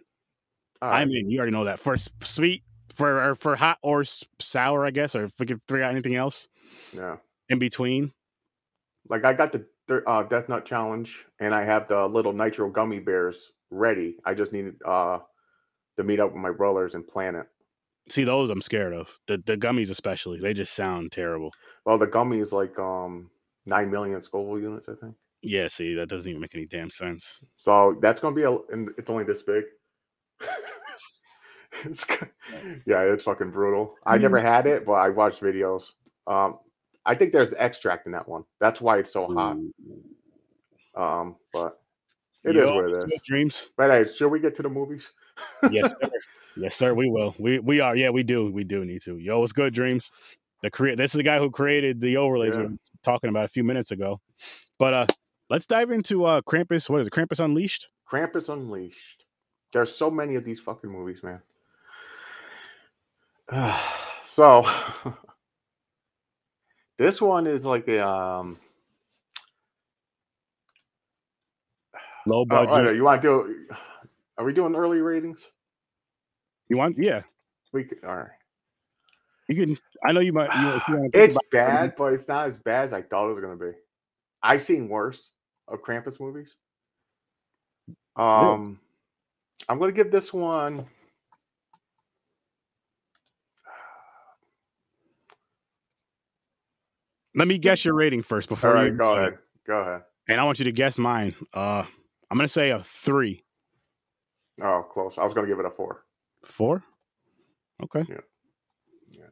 [0.82, 1.30] right, I'm in.
[1.30, 5.24] You already know that for sweet, for or for hot or sour, I guess, or
[5.24, 6.48] if we could figure out anything else
[6.92, 7.16] yeah.
[7.48, 8.12] in between.
[9.08, 9.66] Like I got the
[10.06, 14.16] uh, Death Nut Challenge, and I have the little Nitro gummy bears ready.
[14.24, 15.18] I just need uh
[15.96, 17.46] to meet up with my brothers and plan it.
[18.08, 19.18] See, those I'm scared of.
[19.26, 21.52] The the gummies, especially, they just sound terrible.
[21.84, 23.30] Well, the gummy is like um
[23.66, 25.14] nine million Scoville units, I think.
[25.42, 27.40] Yeah, see, that doesn't even make any damn sense.
[27.56, 29.64] So that's gonna be a, and it's only this big.
[31.84, 32.06] it's,
[32.86, 33.94] yeah, it's fucking brutal.
[34.06, 35.92] I never had it, but I watched videos.
[36.26, 36.58] Um,
[37.06, 38.44] I think there's extract in that one.
[38.60, 39.58] That's why it's so hot.
[40.96, 41.80] Um, but
[42.44, 43.20] it is Yo, what it is.
[43.24, 43.70] Dreams.
[43.76, 45.12] But hey, should we get to the movies?
[45.70, 45.92] Yes.
[46.56, 46.94] yes, sir.
[46.94, 47.34] We will.
[47.38, 47.96] We we are.
[47.96, 48.50] Yeah, we do.
[48.50, 49.18] We do need to.
[49.18, 50.10] Yo, what's good, Dreams?
[50.62, 50.96] The create.
[50.96, 52.68] This is the guy who created the overlays we Yeah.
[52.68, 54.20] were talking about a few minutes ago.
[54.78, 55.06] But uh,
[55.50, 56.88] let's dive into uh Krampus.
[56.88, 57.12] What is it?
[57.12, 57.88] Krampus Unleashed.
[58.10, 59.24] Krampus Unleashed.
[59.72, 61.42] There's so many of these fucking movies, man.
[64.24, 64.64] so
[66.98, 68.58] this one is like a um
[72.26, 72.72] Low oh, budget.
[72.72, 73.76] all right, you want to do
[74.38, 75.50] are we doing early ratings?
[76.74, 76.98] You want?
[76.98, 77.22] Yeah.
[77.72, 78.26] We could, all right.
[79.46, 79.78] You can.
[80.04, 80.50] I know you might.
[80.58, 83.30] You, if you wanna It's bad, but it's not as bad as I thought it
[83.30, 83.70] was gonna be.
[84.42, 85.30] I seen worse
[85.68, 86.56] of Krampus movies.
[88.16, 88.80] Um,
[89.68, 90.84] I'm gonna give this one.
[97.36, 99.18] Let me guess your rating first All before you right, go start.
[99.18, 99.38] ahead.
[99.64, 100.02] Go ahead.
[100.28, 101.36] And I want you to guess mine.
[101.52, 101.84] Uh,
[102.32, 103.44] I'm gonna say a three.
[104.60, 105.18] Oh, close.
[105.18, 106.04] I was gonna give it a four.
[106.46, 106.82] Four.
[107.82, 108.04] Okay.
[108.08, 108.20] Yeah.
[109.10, 109.24] Yeah.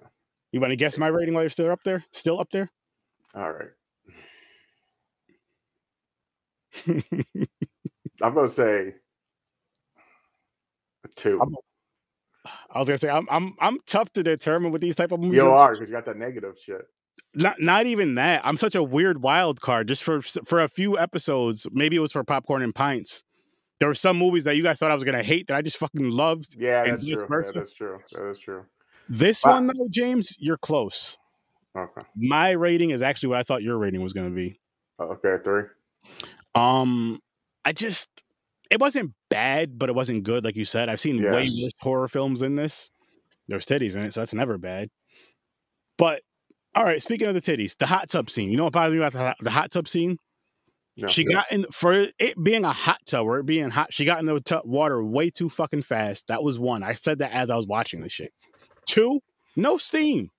[0.52, 2.04] You want to guess my rating while you're still up there?
[2.12, 2.70] Still up there?
[3.34, 3.68] All right.
[8.22, 8.94] I'm gonna say
[11.16, 11.38] two.
[11.40, 11.54] I'm-
[12.74, 15.40] I was gonna say I'm I'm I'm tough to determine with these type of movies.
[15.40, 16.82] You are because you got that negative shit.
[17.34, 18.40] Not not even that.
[18.44, 19.86] I'm such a weird wild card.
[19.86, 23.22] Just for for a few episodes, maybe it was for popcorn and pints.
[23.82, 25.76] There were some movies that you guys thought I was gonna hate that I just
[25.76, 26.54] fucking loved.
[26.56, 27.16] Yeah, that's true.
[27.18, 27.98] Yeah, that's true.
[28.12, 28.64] That is true.
[29.08, 29.54] This Wow.
[29.54, 31.18] one though, James, you're close.
[31.76, 32.02] Okay.
[32.14, 34.60] My rating is actually what I thought your rating was gonna be.
[35.00, 35.64] Okay, three.
[36.54, 37.18] Um,
[37.64, 38.08] I just
[38.70, 40.88] it wasn't bad, but it wasn't good, like you said.
[40.88, 42.88] I've seen way worse horror films than this.
[43.48, 44.90] There's titties in it, so that's never bad.
[45.98, 46.22] But
[46.76, 48.52] all right, speaking of the titties, the hot tub scene.
[48.52, 50.18] You know what bothers me about the hot, the hot tub scene?
[50.96, 53.94] No, she got in for it being a hot tub or it being hot.
[53.94, 56.26] She got in the tub water way too fucking fast.
[56.26, 56.82] That was one.
[56.82, 58.32] I said that as I was watching this shit.
[58.86, 59.20] Two,
[59.56, 60.30] no steam.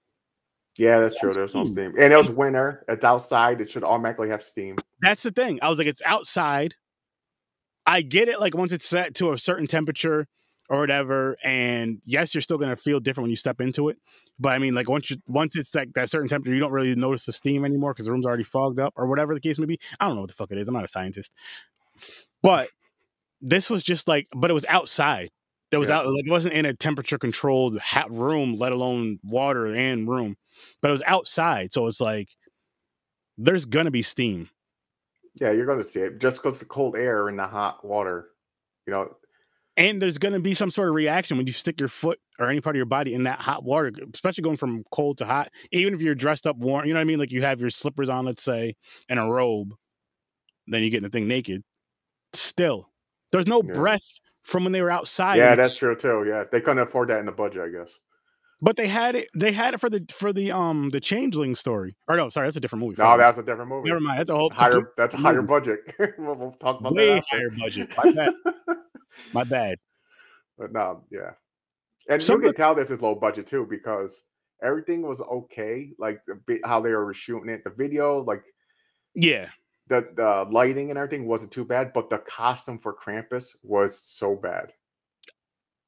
[0.77, 1.33] Yeah, that's true.
[1.33, 2.83] There's no steam, and it was winter.
[2.87, 3.61] It's outside.
[3.61, 4.77] It should automatically have steam.
[5.01, 5.59] That's the thing.
[5.61, 6.75] I was like, it's outside.
[7.85, 8.39] I get it.
[8.39, 10.27] Like once it's set to a certain temperature
[10.69, 13.97] or whatever, and yes, you're still gonna feel different when you step into it.
[14.39, 16.95] But I mean, like once you once it's like that certain temperature, you don't really
[16.95, 19.65] notice the steam anymore because the room's already fogged up or whatever the case may
[19.65, 19.79] be.
[19.99, 20.67] I don't know what the fuck it is.
[20.67, 21.31] I'm not a scientist.
[22.41, 22.69] But
[23.41, 25.29] this was just like, but it was outside.
[25.71, 25.99] There was Yeah.
[25.99, 27.77] out like it wasn't in a temperature controlled
[28.09, 30.37] room, let alone water and room.
[30.81, 32.29] But it was outside, so it's like
[33.37, 34.49] there's gonna be steam.
[35.41, 38.29] Yeah, you're going to see it just because the cold air and the hot water.
[38.85, 39.15] You know,
[39.77, 42.49] and there's going to be some sort of reaction when you stick your foot or
[42.49, 45.49] any part of your body in that hot water, especially going from cold to hot.
[45.71, 47.19] Even if you're dressed up warm, you know what I mean?
[47.19, 48.75] Like you have your slippers on, let's say,
[49.09, 49.73] and a robe,
[50.67, 51.63] then you get in the thing naked.
[52.33, 52.89] Still,
[53.31, 53.73] there's no Yeah.
[53.73, 55.37] breath from when they were outside.
[55.37, 56.25] yeah, that's true too.
[56.27, 57.93] Yeah, they couldn't afford that in the budget, I guess.
[58.61, 59.27] but they had it.
[59.35, 61.95] They had it for the for the um the changeling story.
[62.07, 62.95] Or no, sorry, that's a different movie.
[62.97, 63.89] No, that's a different movie.
[63.89, 64.19] never mind.
[64.19, 64.91] That's a whole Higher.
[64.97, 65.79] That's a higher budget.
[66.17, 67.17] we'll, we'll talk about way that.
[67.17, 67.37] after.
[67.37, 67.93] higher budget.
[69.33, 69.77] My bad.
[70.57, 71.31] But no, yeah.
[72.09, 74.23] And Some you can tell this is low budget too because
[74.61, 75.91] everything was okay.
[75.97, 78.43] Like the how they were shooting it, the video, like
[79.15, 79.49] Yeah,
[79.87, 84.35] the the lighting and everything wasn't too bad, but the costume for Krampus was so
[84.35, 84.73] bad.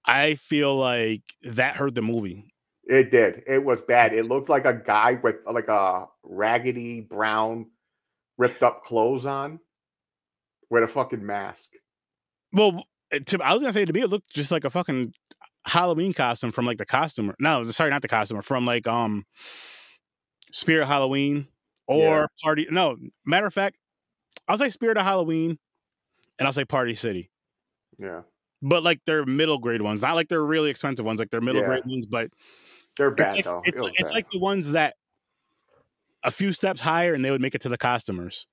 [0.06, 2.54] I feel like that hurt the movie.
[2.84, 3.44] It did.
[3.48, 4.14] It was bad.
[4.14, 7.68] It looked like a guy with like a raggedy brown,
[8.38, 9.60] ripped up clothes on,
[10.70, 11.72] with a fucking mask.
[12.54, 12.86] Well,
[13.20, 15.14] to, I was gonna say to me, it looked just like a fucking
[15.68, 17.36] Halloween costume from like the costumer.
[17.40, 18.42] No, sorry, not the costumer.
[18.42, 19.26] From like um,
[20.52, 21.48] Spirit Halloween
[21.88, 22.26] or Yeah.
[22.44, 22.68] Party.
[22.70, 23.78] No, matter of fact,
[24.48, 25.58] I'll say Spirit of Halloween,
[26.40, 27.30] and I'll say Party City.
[27.98, 28.22] Yeah,
[28.62, 31.20] But like they're middle grade ones, not like they're really expensive ones.
[31.20, 31.68] Like they're middle Yeah.
[31.68, 32.30] grade ones, but
[32.98, 33.62] they're it's bad like though.
[33.66, 34.16] it's, It it's bad.
[34.16, 34.96] like the ones that
[36.24, 38.48] a few steps higher, and they would make it to the costumers.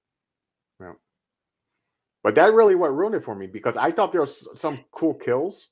[2.22, 5.14] But that really what ruined it for me because I thought there was some cool
[5.14, 5.68] kills.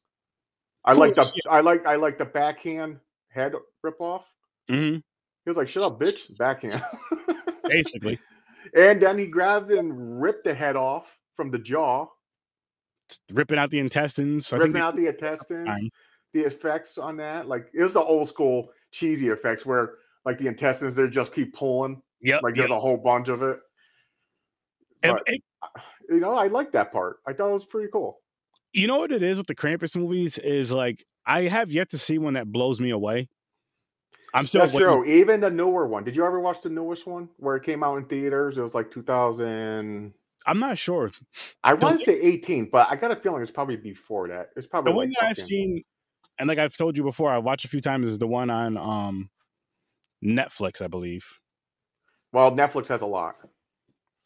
[0.84, 4.32] I Cool, like the I like I like the backhand head rip off.
[4.68, 5.02] hmm He
[5.46, 6.82] was like, "Shut up, bitch!" Backhand.
[7.68, 8.18] Basically,
[8.74, 12.06] and then he grabbed and ripped the head off from the jaw,
[13.32, 14.52] ripping out the intestines.
[14.52, 15.66] Ripping out the intestines.
[15.68, 15.90] time.
[16.32, 20.46] The effects on that, like it was the old school cheesy effects where like the
[20.46, 22.62] intestines they just keep pulling, Yeah, like yep.
[22.62, 23.58] there's a whole bunch of it.
[25.02, 25.42] And But it-
[26.09, 27.18] you know, I like that part.
[27.27, 28.18] I thought it was pretty cool.
[28.73, 31.99] you know what it is with the Krampus movies is like I have yet to
[31.99, 33.29] see one that blows me away.
[34.33, 34.88] I'm still That's waiting.
[34.88, 35.05] true.
[35.05, 36.05] Even the newer one.
[36.05, 38.59] Did you ever watch the newest one where it came out in theaters?
[38.59, 40.14] It was like 2000.
[40.46, 41.11] I'm not sure.
[41.64, 44.51] I want to say 18, but I got a feeling it's probably before that.
[44.57, 45.83] It's probably The one like that I've seen,
[46.38, 48.77] and like I've told you before, I watched a few times is the one on
[48.79, 49.31] um
[50.25, 51.27] Netflix, I believe.
[52.33, 53.35] Well, Netflix has a lot.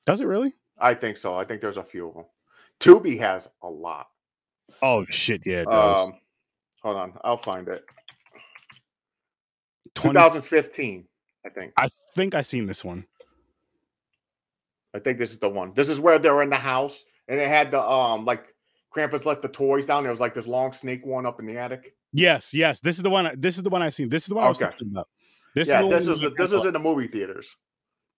[0.07, 0.53] Does it really?
[0.85, 1.35] I think so.
[1.35, 2.25] I think there's a few of them.
[2.79, 4.09] Tubi has a lot.
[4.83, 6.09] Oh shit, yeah, it does.
[6.09, 6.13] Um,
[6.83, 7.85] hold on, I'll find it.
[9.95, 11.07] 20, 2015,
[11.47, 11.73] I think.
[11.79, 13.07] I think I seen this one.
[14.93, 15.73] I think this is the one.
[15.75, 18.55] This is where they're in the house and they had the um like
[18.95, 20.03] Krampus left the toys down.
[20.03, 21.95] There was like this long snake one up in the attic.
[22.13, 22.81] Yes, yes.
[22.81, 23.31] This is the one.
[23.39, 24.11] This is the one I seen.
[24.11, 24.71] This is the one I was Okay.
[24.71, 25.09] talking about.
[25.55, 27.57] This yeah, is the this one was this was in the movie theaters.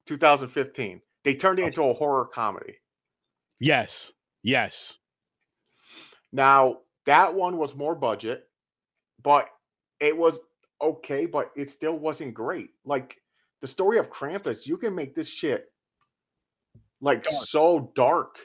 [0.06, 1.00] 2015.
[1.26, 1.66] They turned it Oh.
[1.66, 2.76] into a horror comedy.
[3.58, 4.12] Yes,
[4.44, 5.00] yes.
[6.32, 8.48] Now, that one was more budget,
[9.20, 9.48] but
[9.98, 10.38] it was
[10.80, 12.70] okay, but it still wasn't great.
[12.84, 13.20] Like
[13.60, 15.66] the story of Krampus, you can make this shit
[17.00, 17.44] like Dark.
[17.46, 18.38] so dark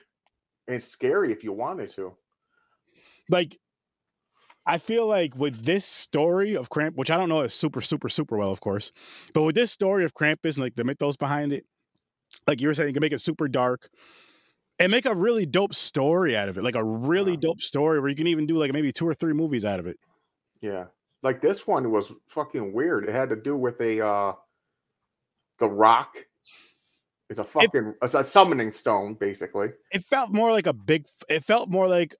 [0.68, 2.18] and scary if you wanted to.
[3.30, 3.60] Like,
[4.66, 8.10] I feel like with this story of Kramp, which I don't know is super, super,
[8.10, 8.92] super well, of course,
[9.36, 11.66] but with this story of Krampus and like the mythos behind it,
[12.48, 13.90] like you were saying, you can make it super dark
[14.80, 16.64] and make a really dope story out of it.
[16.64, 19.34] Like a really dope story where you can even do like maybe two or three
[19.34, 19.98] movies out of it.
[20.62, 20.86] Yeah.
[21.24, 23.08] Like this one was fucking weird.
[23.08, 24.34] It had to do with a uh
[25.60, 26.18] the rock.
[27.30, 29.70] It's a fucking it's a summoning stone, basically.
[29.92, 31.06] It felt more like a big.
[31.30, 32.16] It felt more like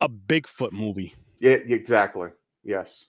[0.00, 1.14] a Bigfoot movie.
[1.40, 2.30] Yeah, exactly.
[2.64, 3.06] Yes.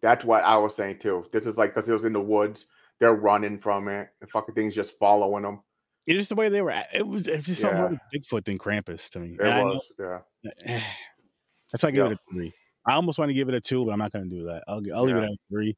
[0.00, 1.26] That's what I was saying too.
[1.32, 2.66] This is like because it was in the woods,
[3.00, 5.62] they're running from it, and fucking things just following them.
[6.06, 6.70] It's just the way they were.
[6.70, 7.28] at- It was.
[7.28, 9.34] It just felt more like Bigfoot than Krampus to me.
[9.34, 10.22] It And know- was,
[10.66, 10.80] yeah.
[11.72, 12.12] That's why I give Yeah.
[12.12, 12.54] it a three.
[12.86, 14.64] I almost want to give it a two, but I'm not going to do that.
[14.66, 15.76] I'll, I'll leave it at three.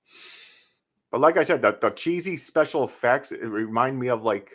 [1.11, 4.53] But like I said, the, the cheesy special effects, it remind me of like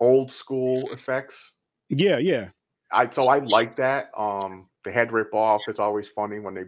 [0.00, 1.52] old school effects.
[1.90, 2.48] Yeah, yeah.
[2.90, 4.10] I so I like that.
[4.16, 5.62] Um, the head rip off.
[5.68, 6.64] It's always funny when they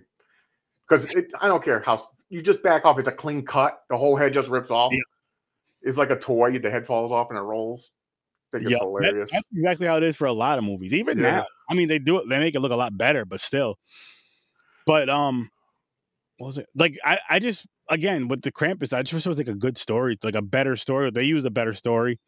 [0.89, 1.07] because.
[1.41, 2.99] I don't care how you just back off.
[2.99, 3.79] It's a clean cut.
[3.89, 4.93] The whole head just rips off.
[4.93, 4.99] Yeah.
[5.83, 6.59] It's like a toy.
[6.59, 7.91] The head falls off and it rolls.
[8.53, 9.31] I think Yeah, it's that- hilarious.
[9.31, 10.93] that's exactly how it is for a lot of movies.
[10.93, 11.31] Even Yeah.
[11.31, 12.29] now, I mean, they do it.
[12.29, 13.77] They make it look a lot better, but still.
[14.87, 15.49] But um,
[16.39, 16.99] what was it like?
[17.05, 19.79] I I just again with the Krampus, I just wish it was like a good
[19.79, 21.11] story, like a better story.
[21.11, 22.19] They used a better story,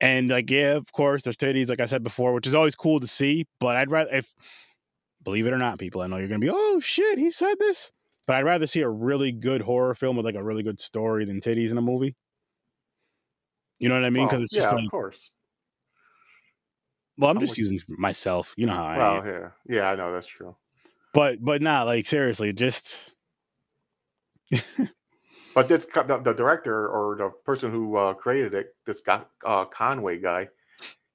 [0.00, 3.00] and like yeah, of course, there's titties, like I said before, which is always cool
[3.00, 3.46] to see.
[3.60, 4.34] But I'd rather if
[5.22, 7.90] believe it or not, people, I know you're gonna be oh shit, he said this,
[8.30, 11.24] but I'd rather see a really good horror film with like a really good story
[11.24, 12.14] than titties in a movie.
[13.80, 14.24] You know what I mean?
[14.24, 15.32] Because Well, it's just yeah, like of course.
[17.18, 18.54] well, I'm I'm just using myself.
[18.56, 19.26] You know how I am.
[19.26, 20.54] Yeah, yeah, I know that's true.
[21.12, 23.10] But but not like seriously, just
[25.56, 29.64] But this the, the director or the person who uh, created it, this guy uh,
[29.64, 30.50] Conway guy,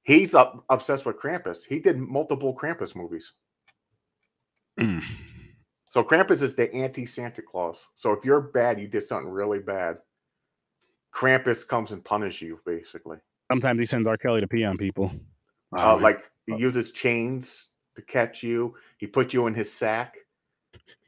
[0.04, 1.60] he's up, obsessed with Krampus.
[1.65, 3.32] He did multiple Krampus movies.
[5.95, 7.88] So Krampus is the anti Santa Claus.
[7.95, 9.95] So if you're bad, you did something really bad.
[11.13, 13.15] Krampus comes and punishes you, basically.
[13.49, 14.17] sometimes he sends R.
[14.17, 15.10] Kelly to pee on people.
[15.71, 18.75] Uh, like he uses chains to catch you.
[18.97, 20.17] He put you in his sack.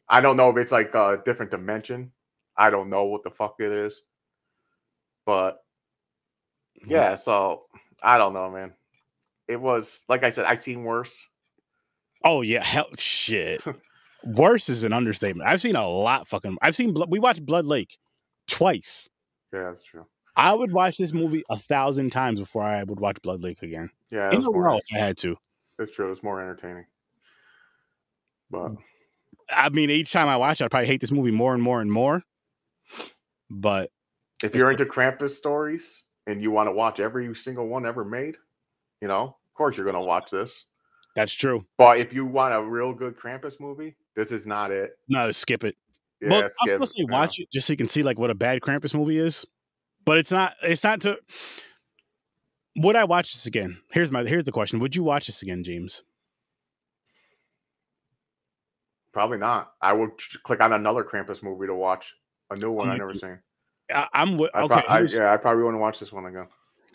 [0.07, 2.13] I don't know if it's like a different dimension.
[2.55, 4.03] I don't know what the fuck it is.
[5.25, 5.65] But
[6.87, 7.63] yeah, so
[8.01, 8.71] I don't know, man.
[9.49, 11.27] It was like I said, I've seen worse.
[12.23, 13.61] Oh yeah, hell shit.
[14.23, 15.47] Worse is an understatement.
[15.47, 16.57] I've seen a lot fucking.
[16.61, 16.95] I've seen.
[17.09, 17.97] We watched Blood Lake
[18.47, 19.09] twice.
[19.53, 20.05] Yeah, that's true.
[20.35, 23.89] I would watch this movie a thousand times before I would watch Blood Lake again.
[24.11, 25.35] Yeah, in more, row if I had to.
[25.79, 26.11] it's true.
[26.11, 26.85] It's more entertaining.
[28.49, 28.77] But mm.
[29.49, 31.81] I mean, each time I watch it, I probably hate this movie more and more
[31.81, 32.23] and more.
[33.49, 33.89] But
[34.43, 38.37] if you're into Krampus stories and you want to watch every single one ever made,
[39.01, 40.65] you know, of course you're gonna watch this.
[41.15, 41.65] that's true.
[41.77, 44.91] But if you want a real good Krampus movie, this is not it.
[45.07, 45.75] No, skip it.
[46.19, 48.01] Yeah, well, I was skip supposed to say watch it just so you can see
[48.03, 49.45] like what a bad Krampus movie is.
[50.03, 50.55] But it's not.
[50.63, 51.17] It's not to.
[52.77, 53.77] Would I watch this again?
[53.91, 54.23] Here's my.
[54.23, 54.79] Here's the question.
[54.79, 56.03] Would you watch this again, James?
[59.13, 59.73] Probably not.
[59.81, 60.11] I would
[60.43, 62.13] click on another Krampus movie to watch
[62.51, 63.39] a new one I I'm never seen.
[63.93, 64.67] I, I'm I okay.
[64.67, 66.47] pro- I, yeah, I probably wouldn't watch this one again.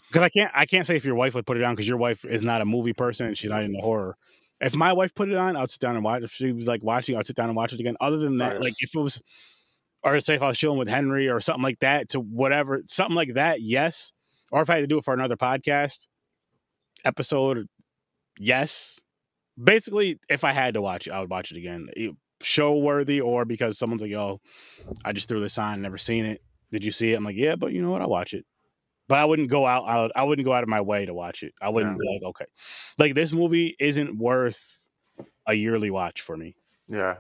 [0.09, 1.97] because I can't I can't say if your wife would put it on because your
[1.97, 4.17] wife is not a movie person and she's not into horror.
[4.63, 6.23] If my wife put it on, I'd sit down and watch.
[6.23, 7.97] If she was like watching, I'd sit down and watch it again.
[8.01, 8.63] Other than that, Nice.
[8.63, 9.21] like if it was,
[10.05, 13.17] or say if I was chilling with Henry or something like that, to whatever something
[13.17, 14.13] like that, yes.
[14.53, 16.07] Or if I had to do it for another podcast
[17.05, 17.67] episode,
[18.39, 19.01] yes.
[19.63, 21.89] Basically, if I had to watch it, I would watch it again.
[22.41, 24.41] Show worthy, or because someone's like, "Yo,
[25.05, 26.41] I just threw this on, never seen it.
[26.71, 28.01] Did you see it?" I'm like, "Yeah, but you know what?
[28.03, 28.45] I'll watch it."
[29.13, 29.85] But I wouldn't go out.
[29.87, 31.53] I, I wouldn't go out of my way to watch it.
[31.61, 32.47] I wouldn't be like, okay,
[32.97, 34.89] like this movie isn't worth
[35.47, 36.57] a yearly watch for me.
[36.89, 37.17] Yeah.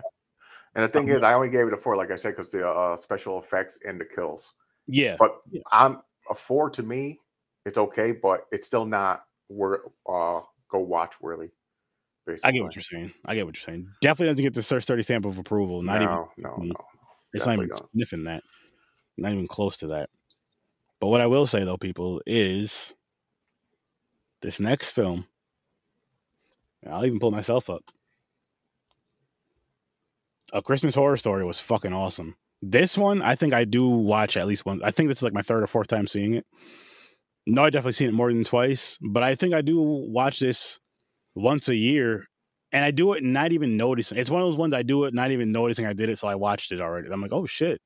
[0.74, 2.50] And the thing Um, is, I only gave it a four, like I said, because
[2.50, 4.54] the uh, special effects and the kills.
[4.86, 5.60] Yeah, But Yeah.
[5.70, 5.98] I'm
[6.30, 7.20] a four to me.
[7.66, 11.50] It's okay, but it's still not worth uh go watch worthy.
[12.26, 13.12] Basically, I get what you're saying.
[13.26, 13.86] I get what you're saying.
[14.00, 15.82] Definitely doesn't get the search thirty stamp of approval.
[15.82, 16.74] Not no, even no, no.
[17.34, 17.90] it's not even don't.
[17.92, 18.42] sniffing that.
[19.18, 20.08] Not even close to that.
[21.02, 22.94] But what I will say though, people, is
[24.40, 25.26] this next film.
[26.88, 27.82] I'll even pull myself up.
[30.52, 32.36] A Christmas Horror Story was fucking awesome.
[32.62, 34.80] This one, I think I do watch at least one.
[34.84, 36.46] I think this is like my third or fourth time seeing it.
[37.48, 40.78] No, I definitely seen it more than twice, but I think I do watch this
[41.34, 42.26] once a year,
[42.70, 44.18] and I do it not even noticing.
[44.18, 46.28] It's one of those ones I do it not even noticing I did it, so
[46.28, 47.08] I watched it already.
[47.10, 47.80] I'm like, oh shit.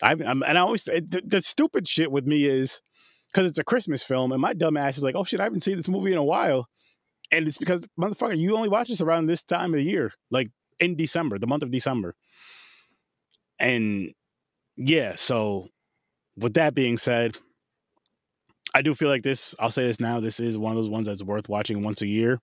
[0.00, 2.80] I've I'm, and I always it, the, the stupid shit with me is
[3.32, 5.62] because it's a Christmas film, and my dumb ass is like, oh shit, I haven't
[5.62, 6.66] seen this movie in a while,
[7.30, 10.48] and it's because motherfucker, you only watch this around this time of the year, like
[10.80, 12.14] in December, the month of December,
[13.58, 14.10] and
[14.76, 15.14] yeah.
[15.14, 15.68] So,
[16.36, 17.36] with that being said,
[18.74, 19.54] I do feel like this.
[19.58, 20.20] I'll say this now.
[20.20, 22.40] This is one of those ones that's worth watching once a year.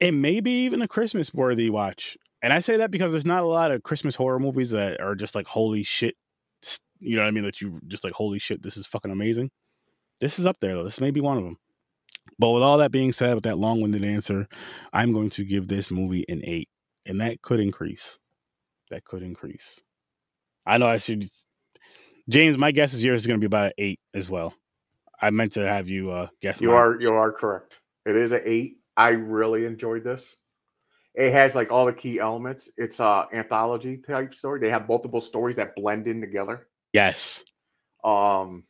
[0.00, 2.16] It may be even a Christmas worthy watch.
[2.42, 5.14] And I say that because there's not a lot of Christmas horror movies that are
[5.14, 6.16] just like holy shit.
[6.98, 7.44] You know what I mean?
[7.44, 9.50] That you just like holy shit, this is fucking amazing.
[10.20, 10.84] This is up there though.
[10.84, 11.56] This may be one of them.
[12.38, 14.46] But with all that being said, with that long-winded answer,
[14.92, 16.68] I'm going to give this movie an eight,
[17.06, 18.18] and that could increase.
[18.90, 19.80] That could increase.
[20.66, 21.24] I know I should.
[22.28, 24.54] James, my guess is yours is going to be about an eight as well.
[25.20, 26.60] I meant to have you uh, guess.
[26.60, 26.76] You mine.
[26.76, 27.80] are you are correct.
[28.06, 28.78] It is an eight.
[28.96, 30.34] I really enjoyed this.
[31.14, 32.70] It has like all the key elements.
[32.76, 34.60] It's a anthology type story.
[34.60, 36.68] They have multiple stories that blend in together.
[36.92, 37.44] yes.
[38.02, 38.64] Um,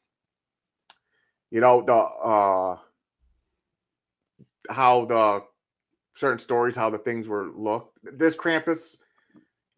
[1.51, 2.77] you know the uh
[4.69, 5.43] how the
[6.15, 7.99] certain stories, how the things were looked.
[8.03, 8.97] This Krampus,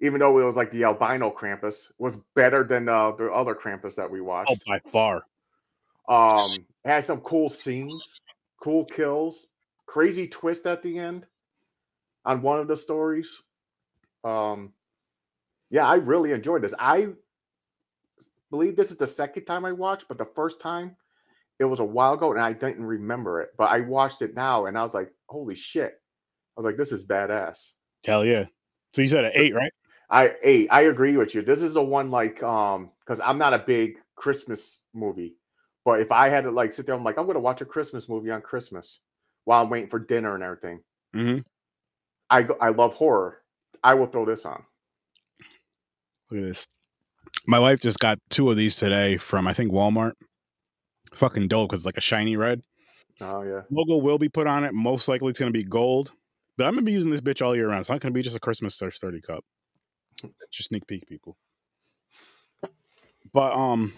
[0.00, 3.94] even though it was like the albino Krampus, was better than uh, the other Krampus
[3.96, 4.50] that we watched.
[4.50, 5.24] Oh, by far.
[6.09, 6.50] Um,
[6.85, 8.20] it had some cool scenes,
[8.62, 9.46] cool kills,
[9.87, 11.27] crazy twist at the end
[12.25, 13.43] on one of the stories.
[14.25, 14.73] Um,
[15.71, 16.75] yeah, I really enjoyed this.
[16.79, 17.09] I
[18.51, 20.97] believe this is the second time I watched, but the first time
[21.59, 23.51] it was a while ago and I didn't remember it.
[23.57, 26.01] But I watched it now and I was like, holy shit.
[26.57, 27.71] I was like, this is badass.
[28.05, 28.45] Hell yeah.
[28.93, 29.73] So you said an eight, right?
[30.11, 31.43] I eight, I agree with you.
[31.43, 35.35] This is the one like um because I'm not a big Christmas movie,
[35.85, 38.09] but if I had to like sit there, I'm like, I'm gonna watch a Christmas
[38.09, 39.01] movie on Christmas
[39.45, 40.81] while I'm waiting for dinner and everything.
[41.14, 41.39] Mm-hmm.
[42.35, 43.41] I I love horror.
[43.85, 44.64] I will throw this on.
[46.30, 46.66] Look at this.
[47.47, 50.14] My wife just got two of these today from I think Walmart.
[51.14, 52.62] Fucking dope because it's like a shiny red.
[53.20, 53.61] Oh yeah.
[53.70, 54.74] Logo will be put on it.
[54.74, 56.11] Most likely it's gonna be gold.
[56.59, 57.80] But I'm gonna be using this bitch all year round.
[57.80, 59.45] It's not gonna be just a Christmas Search 30 cup.
[60.51, 61.37] Just sneak peek, people.
[63.32, 63.93] But um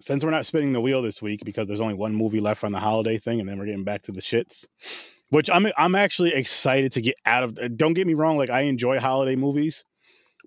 [0.00, 2.72] since we're not spinning the wheel this week because there's only one movie left on
[2.72, 4.66] the holiday thing, and then we're getting back to the shits.
[5.32, 7.76] Which I'm I'm actually excited to get out of.
[7.78, 9.82] Don't get me wrong, like I enjoy holiday movies,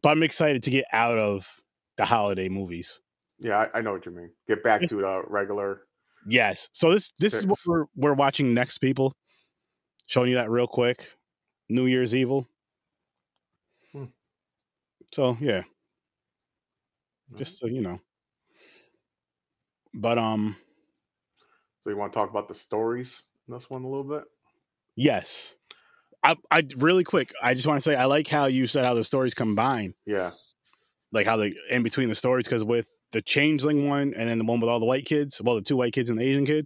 [0.03, 1.49] but I'm excited to get out of
[1.97, 3.01] the holiday movies.
[3.39, 4.29] Yeah, I, I know what you mean.
[4.47, 5.81] Get back to the regular.
[6.27, 6.69] Yes.
[6.73, 9.15] So this this is what we're we're watching next, people.
[10.05, 11.09] Showing you that real quick.
[11.67, 12.47] New Year's Evil.
[13.91, 14.05] Hmm.
[15.11, 15.63] So yeah,
[17.38, 17.99] just so you know.
[19.95, 20.55] But um,
[21.81, 24.25] So you want to talk about the stories in this one a little bit?
[24.95, 25.55] Yes.
[26.23, 27.31] I, I really quick.
[27.43, 30.31] I just want to say I like how you said how the stories combine, Yeah.
[31.11, 32.47] like how the in between the stories.
[32.47, 35.55] Because with the changeling one and then the one with all the white kids, well,
[35.55, 36.65] the two white kids and the Asian kid,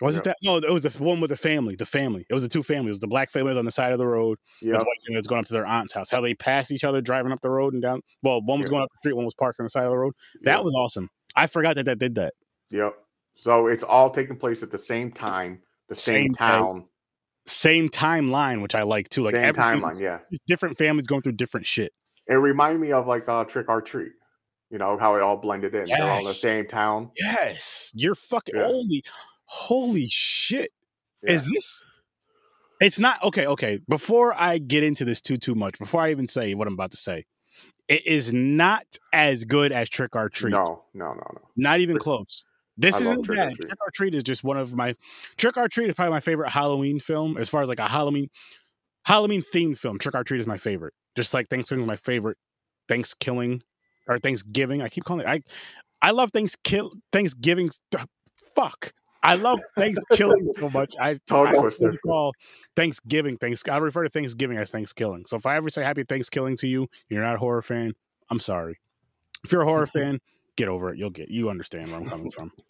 [0.00, 0.20] was Yep.
[0.20, 0.36] it that?
[0.42, 1.74] No, it was the one with the family.
[1.76, 2.24] The family.
[2.30, 2.88] It was the two families.
[2.88, 4.38] It was the black family was on the side of the road.
[4.62, 4.72] Yeah.
[4.78, 6.10] The white family was going up to their aunt's house.
[6.10, 8.00] How they passed each other driving up the road and down.
[8.22, 8.70] Well, one was Yeah.
[8.70, 10.14] going up the street, one was parked on the side of the road.
[10.44, 10.64] That Yep.
[10.64, 11.10] was awesome.
[11.34, 12.32] I forgot that that did that.
[12.70, 12.94] Yep.
[13.36, 16.82] So it's all taking place at the same time, the same, Same place.
[17.46, 19.22] Same timeline, which I like too.
[19.22, 20.00] Like same timeline.
[20.02, 20.18] Yeah.
[20.46, 21.92] different families going through different shit.
[22.26, 24.12] It reminded me of like uh, Trick or Treat.
[24.70, 25.84] You know how it all blended in.
[25.84, 27.12] They're all in the same town.
[27.16, 28.66] Yes, you're fucking Yeah.
[28.66, 29.04] holy,
[29.44, 30.70] holy shit.
[31.22, 31.34] Yeah.
[31.34, 31.84] Is this?
[32.80, 33.46] It's not okay.
[33.46, 36.74] Okay, before I get into this too too much, before I even say what I'm
[36.74, 37.26] about to say,
[37.86, 40.50] it is not as good as Trick or Treat.
[40.50, 41.40] No, no, no, no.
[41.56, 42.44] Not even Trick- close.
[42.76, 43.48] This I isn't Trick bad.
[43.50, 43.68] Treat.
[43.68, 44.94] Trick or Treat is just one of my
[45.36, 48.28] Trick or Treat is probably my favorite Halloween film as far as like a Halloween
[49.04, 49.98] Halloween themed film.
[49.98, 50.94] Trick or Treat is my favorite.
[51.14, 52.36] Just like Thanksgiving is my favorite.
[52.88, 53.62] Thanksgiving
[54.08, 54.82] or Thanksgiving.
[54.82, 55.28] I keep calling it.
[55.28, 55.40] I
[56.02, 57.70] I love Thankskill Thanksgiving.
[58.54, 58.92] Fuck.
[59.22, 60.94] I love Thankskilling so much.
[61.00, 62.32] I Tongue I call
[62.76, 63.62] Thanksgiving Thanks.
[63.68, 65.24] I refer to Thanksgiving as Thanksgiving.
[65.26, 67.94] So if I ever say Happy Thanksgiving to you, you're not a horror fan.
[68.30, 68.78] I'm sorry.
[69.44, 70.20] If you're a horror fan,
[70.56, 70.98] get over it.
[70.98, 72.52] You'll get you understand where I'm coming from.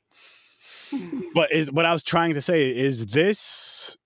[1.34, 3.96] But is what I was trying to say is this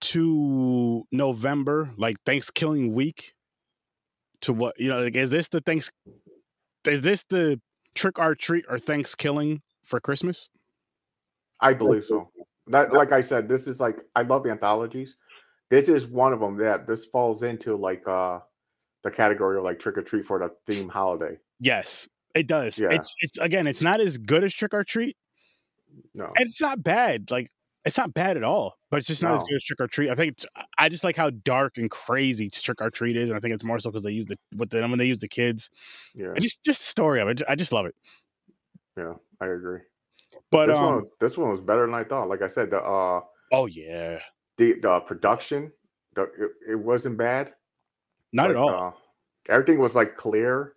[0.00, 3.34] to November, like Thanksgiving week,
[4.40, 5.90] to what you know, like is this the thanks
[6.88, 7.60] is this the
[7.94, 10.48] trick or treat or Thankskilling for Christmas?
[11.60, 12.30] I believe so.
[12.68, 15.16] That, like I said, this is like I love anthologies.
[15.68, 18.40] This is one of them that this falls into like uh
[19.04, 21.38] the category of like trick or treat for the theme holiday.
[21.58, 22.78] Yes, it does.
[22.78, 22.88] Yeah.
[22.90, 25.16] It's it's again, it's not as good as trick or treat,
[26.14, 27.30] No, and it's not bad.
[27.30, 27.50] Like
[27.84, 30.10] it's not bad at all, but it's just not as good as trick or treat.
[30.10, 30.46] I think it's,
[30.78, 33.64] I just like how dark and crazy trick or treat is, and I think it's
[33.64, 35.70] more so because they use the with the when they use the kids.
[36.14, 37.42] yeah, I just just the story of it.
[37.48, 37.94] I just love it.
[38.96, 39.80] yeah, I agree.
[40.50, 42.28] But this um, one, this one was better than I thought.
[42.28, 43.20] Like I said, the uh,
[43.52, 44.18] oh yeah,
[44.58, 45.72] the the production,
[46.14, 47.52] the it, it wasn't bad.
[48.32, 48.68] not at all.
[48.68, 48.90] Uh,
[49.48, 50.74] everything was like clear.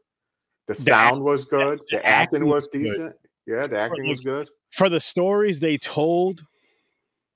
[0.68, 1.80] The The sound act- was good.
[1.90, 2.84] the The, acting acting was was good.
[2.84, 3.16] decent.
[3.46, 4.50] Yeah, the acting was good.
[4.72, 6.46] For the stories they told,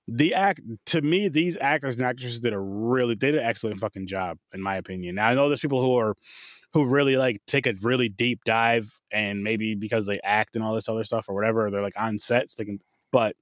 [0.08, 3.80] the act to me, these actors and actresses did a really they did an excellent
[3.82, 5.16] fucking job, in my opinion.
[5.16, 6.16] Now I know there's people who are
[6.74, 10.74] who really like take a really deep dive and maybe because they act and all
[10.76, 12.80] this other stuff or whatever, they're like on sets, they can
[13.12, 13.36] but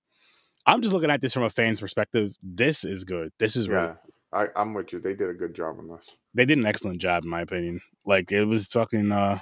[0.66, 2.36] I'm just looking at this from a fan's perspective.
[2.42, 3.32] This is good.
[3.38, 3.96] This is really Yeah,
[4.34, 5.00] I, I'm with you.
[5.00, 6.10] They did a good job on this.
[6.34, 7.82] they did an excellent job in my opinion.
[8.06, 9.40] Like it was fucking uh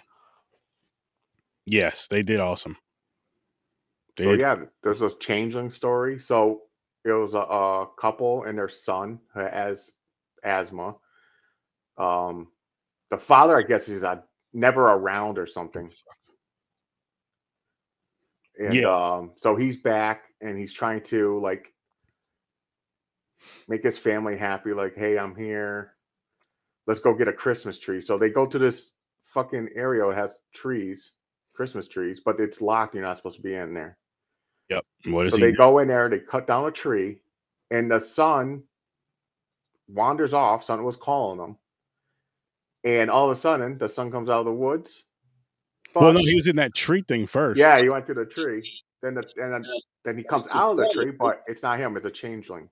[1.66, 2.78] yes, they did awesome.
[4.18, 6.20] They So did- yeah, there's this changeling story.
[6.20, 6.64] So
[7.06, 9.92] it was a, a couple and their son has
[10.44, 10.96] asthma.
[11.98, 12.48] Um,
[13.10, 14.22] the father, I guess, is uh,
[14.54, 15.92] never around or something.
[18.60, 18.88] And Yeah.
[19.16, 21.74] um, so he's back and he's trying to like
[23.68, 24.74] make his family happy.
[24.74, 25.96] Like, hey, I'm here.
[26.88, 28.02] Let's go get a Christmas tree.
[28.02, 28.92] So they go to this
[29.24, 30.08] fucking area.
[30.10, 31.14] It has trees,
[31.54, 32.96] Christmas trees, but it's locked.
[32.96, 33.98] You're not supposed to be in there.
[34.70, 34.86] Yep.
[35.06, 35.38] What is it?
[35.38, 35.52] So he?
[35.52, 37.20] they go in there, they cut down a tree,
[37.72, 38.64] and the son
[39.88, 40.64] wanders off.
[40.64, 41.58] Son was calling them.
[42.84, 45.04] And all of a sudden, the son comes out of the woods.
[45.96, 47.60] well, no, he was in that tree thing first.
[47.60, 48.62] yeah, he went to the tree.
[49.02, 49.64] Then the and then,
[50.06, 52.70] then he comes out of the tree, but it's not him, it's a changeling.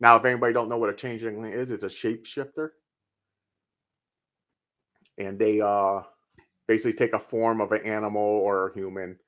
[0.00, 2.70] Now, if anybody don't know what a changeling is, it's a shapeshifter.
[5.18, 6.00] And they uh
[6.68, 9.18] basically take a form of an animal or a human.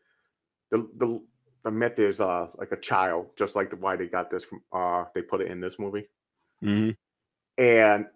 [0.71, 1.23] The the
[1.65, 4.63] the myth is uh like a child, just like the, why they got this from
[4.73, 6.09] uh they put it in this movie.
[6.61, 6.91] hmm
[7.59, 8.07] And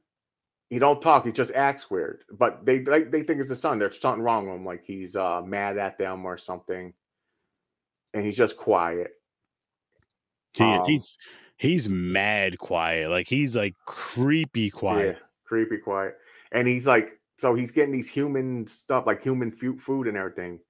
[0.71, 2.25] he don't talk, he just acts weird.
[2.31, 3.79] But they like they think it's the son.
[3.79, 6.95] There's something wrong with him, like he's uh mad at them or something.
[8.15, 9.13] And he's just quiet.
[10.57, 11.19] He, Um, he's
[11.57, 13.11] he's mad quiet.
[13.11, 15.17] Like he's like creepy quiet.
[15.17, 16.17] Yeah, creepy quiet.
[16.53, 20.61] And he's like, so he's getting these human stuff, like human food and everything.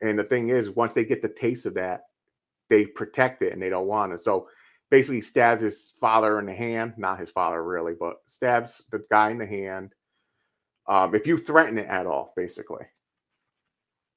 [0.00, 2.02] And the thing is, once they get the taste of that,
[2.70, 4.20] they protect it and they don't want it.
[4.20, 4.48] So
[4.90, 9.30] basically stabs his father in the hand, not his father really, but stabs the guy
[9.30, 9.94] in the hand.
[10.88, 12.84] Um, if you threaten it at all, basically.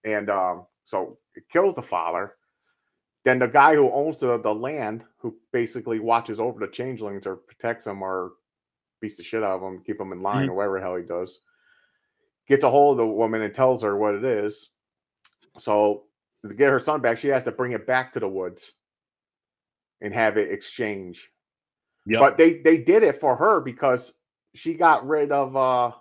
[0.03, 2.33] And um, so it kills the father.
[3.23, 7.35] Then the guy who owns the, the land, who basically watches over the changelings or
[7.37, 8.33] protects them or
[9.01, 10.49] beats the shit out of them, keep them in line Mhm.
[10.49, 11.39] or whatever the hell he does,
[12.47, 14.69] gets a hold of the woman and tells her what it is.
[15.57, 16.03] So
[16.47, 18.73] to get her son back, she has to bring it back to the woods
[20.01, 21.29] and have it exchange.
[22.05, 22.19] Yep.
[22.19, 24.13] But they they did it for her because
[24.53, 25.91] she got rid of uh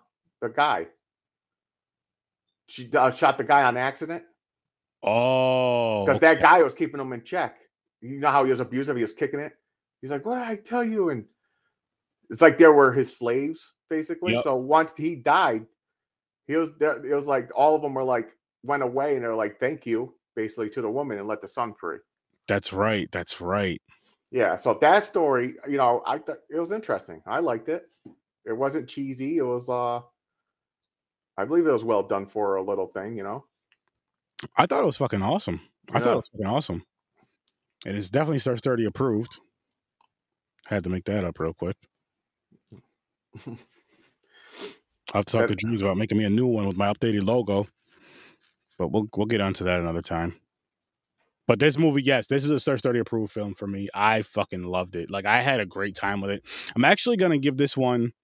[0.43, 0.89] the guy.
[2.67, 4.23] She uh, shot the guy on accident
[5.03, 7.59] oh, because that guy was keeping him in check.
[8.01, 8.97] You know how he was abusive?
[8.97, 9.53] He was kicking it.
[10.01, 11.25] He's like, "What did I tell you?" And
[12.31, 14.35] it's like there were his slaves, basically.
[14.35, 14.45] Yep.
[14.45, 15.67] So once he died,
[16.47, 17.05] he was there.
[17.05, 20.15] It was like all of them were like went away, and they're like, "Thank you,"
[20.37, 21.99] basically to the woman, and let the son free.
[22.49, 23.11] that's right.
[23.13, 23.81] That's right.
[24.31, 24.57] Yeah.
[24.57, 27.23] So that story, you know, I thought it was interesting.
[27.27, 27.89] I liked it.
[28.45, 29.39] It wasn't cheesy.
[29.39, 30.01] It was, uh,
[31.39, 33.45] I believe it was well done for a little thing, you know.
[34.57, 35.61] I thought it was fucking awesome.
[35.93, 36.85] I thought it was fucking awesome.
[37.87, 39.39] And it's definitely Star Sturdy approved.
[40.67, 41.77] Had to make that up real quick.
[45.13, 46.93] I'll have to talk to That- Dreams about making me a new one with my
[46.93, 47.67] updated logo.
[48.79, 50.35] But we'll we'll get onto that another time.
[51.47, 53.89] But this movie, yes, this is a Star Sturdy approved film for me.
[53.95, 55.11] I fucking loved it.
[55.11, 56.45] Like I had a great time with it.
[56.75, 58.13] I'm actually gonna give this one.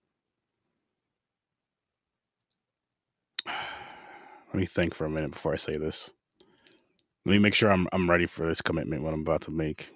[3.47, 6.13] Let me think for a minute before I say this.
[7.27, 9.93] Let me make sure I'm I'm ready for this commitment what I'm about to make.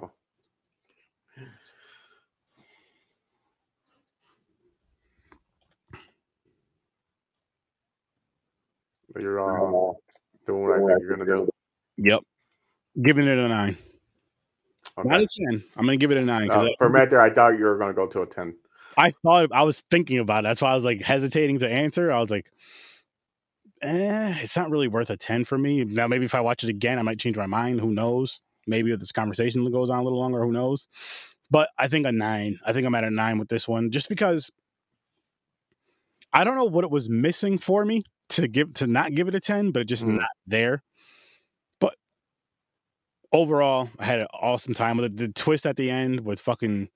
[0.00, 0.10] Oh.
[10.46, 11.48] Doing what I think you're gonna do.
[11.98, 12.20] Yep.
[13.02, 13.76] Giving it a nine.
[14.96, 15.24] Not Okay.
[15.24, 15.64] a ten.
[15.76, 17.78] I'm gonna give it a nine Uh, for a minute there, I thought you were
[17.78, 18.56] gonna go to a ten.
[18.96, 20.48] I thought I was thinking about it.
[20.48, 22.10] That's why I was like hesitating to answer.
[22.10, 22.50] I was like,
[23.82, 25.84] eh, it's not really worth a 10 for me.
[25.84, 27.80] Now, maybe if I watch it again, I might change my mind.
[27.80, 28.40] Who knows?
[28.66, 30.86] Maybe if this conversation goes on a little longer, who knows?
[31.50, 32.58] But I think a nine.
[32.66, 34.50] I think I'm at a nine with this one just because
[36.32, 39.34] I don't know what it was missing for me to give to not give it
[39.34, 40.18] a 10, but just Mm.
[40.18, 40.82] not there.
[41.80, 41.94] But
[43.32, 45.16] overall, I had an awesome time with it.
[45.16, 46.88] The twist at the end was fucking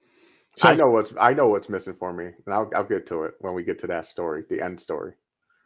[0.58, 3.24] so I know what's I know what's missing for me, and I'll I'll get to
[3.24, 5.14] it when we get to that story, the end story.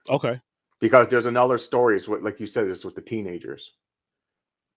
[0.09, 0.41] okay.
[0.79, 3.73] Because there's another story, is what like you said, is with the teenagers.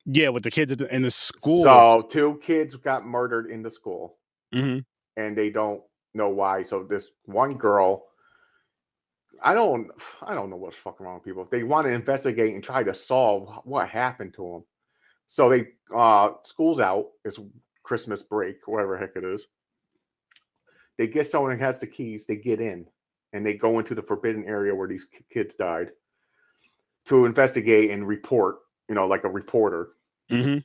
[0.05, 1.63] Yeah, with the kids the, in the school.
[1.63, 4.17] So two kids got murdered in the school,
[4.55, 4.83] Mhm.
[5.17, 5.83] and they don't
[6.15, 6.63] know why.
[6.63, 8.07] So this one girl,
[9.43, 9.89] I don't,
[10.21, 11.47] I don't know what's fucking wrong with people.
[11.49, 14.63] They want to investigate and try to solve what happened to them.
[15.27, 17.07] So they, uh, school's out.
[17.23, 17.39] It's
[17.83, 19.47] Christmas break, whatever the heck it is.
[20.97, 22.25] They get someone who has the keys.
[22.25, 22.85] They get in,
[23.33, 25.91] and they go into the forbidden area where these ki- kids died
[27.05, 28.59] to investigate and report.
[28.89, 29.91] You know, like a reporter
[30.31, 30.63] Mhm.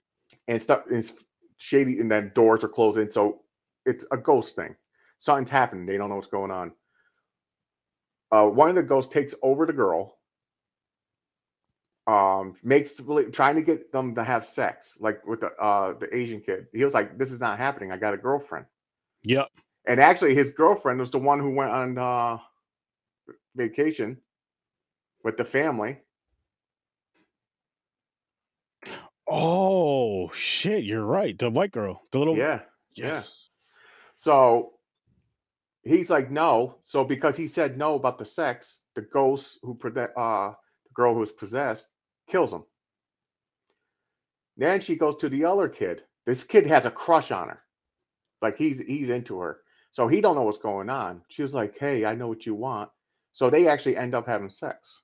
[0.49, 1.12] and stuff is
[1.59, 3.43] shady and then doors are closing so
[3.87, 4.75] it's a ghost thing
[5.18, 6.72] something's happening they don't know what's going on
[8.35, 10.18] uh one of the ghosts takes over the girl
[12.07, 16.14] um makes really trying to get them to have sex like with the uh the
[16.16, 18.66] asian kid he was like this is not happening i got a girlfriend
[19.24, 19.49] Yep.
[19.87, 22.39] and actually his girlfriend was the one who went on uh
[23.57, 24.18] vacation
[25.24, 25.99] with the family
[29.26, 31.39] Oh shit, you're right.
[31.39, 32.61] The white girl, the little yeah
[32.97, 33.09] yeah.
[33.09, 33.49] yes.
[34.16, 34.74] So
[35.85, 36.76] he's like, no.
[36.82, 39.78] So because he said no about the sex, the ghost who
[40.16, 41.89] uh the girl who's possessed
[42.28, 42.64] kills him.
[44.57, 46.03] Then she goes to the other kid.
[46.26, 47.61] This kid has a crush on her.
[48.41, 49.61] Like he's he's into her.
[49.93, 51.22] So he don't know what's going on.
[51.28, 52.91] She was like, Hey, I know what you want.
[53.32, 55.03] So they actually end up having sex.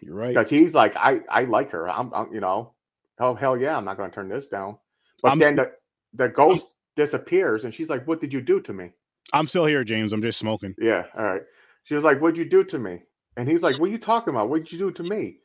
[0.00, 0.28] You're right.
[0.28, 1.88] Because he's like, I I like her.
[1.88, 2.74] I'm, I'm you know,
[3.18, 4.78] hell hell yeah, I'm not gonna turn this down.
[5.22, 5.72] But I'm then the
[6.14, 8.92] the ghost disappears and she's like, What did you do to me?
[9.32, 10.12] I'm still here, James.
[10.12, 10.74] I'm just smoking.
[10.78, 11.42] Yeah, all right.
[11.84, 13.02] She was like, What'd you do to me?
[13.36, 14.48] And he's like, What are you talking about?
[14.48, 15.38] What'd you do to me?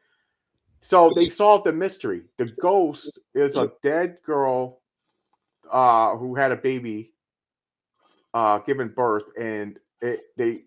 [0.79, 2.23] So they solved the mystery.
[2.37, 4.81] The ghost is a dead girl
[5.71, 7.13] uh who had a baby
[8.33, 10.63] uh given birth and it, they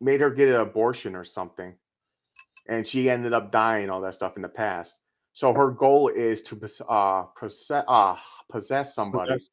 [0.00, 1.74] made her get an abortion or something.
[2.68, 4.98] And she ended up dying, all that stuff in the past.
[5.32, 8.16] So her goal is to uh possess uh
[8.50, 9.50] possess somebody Possess.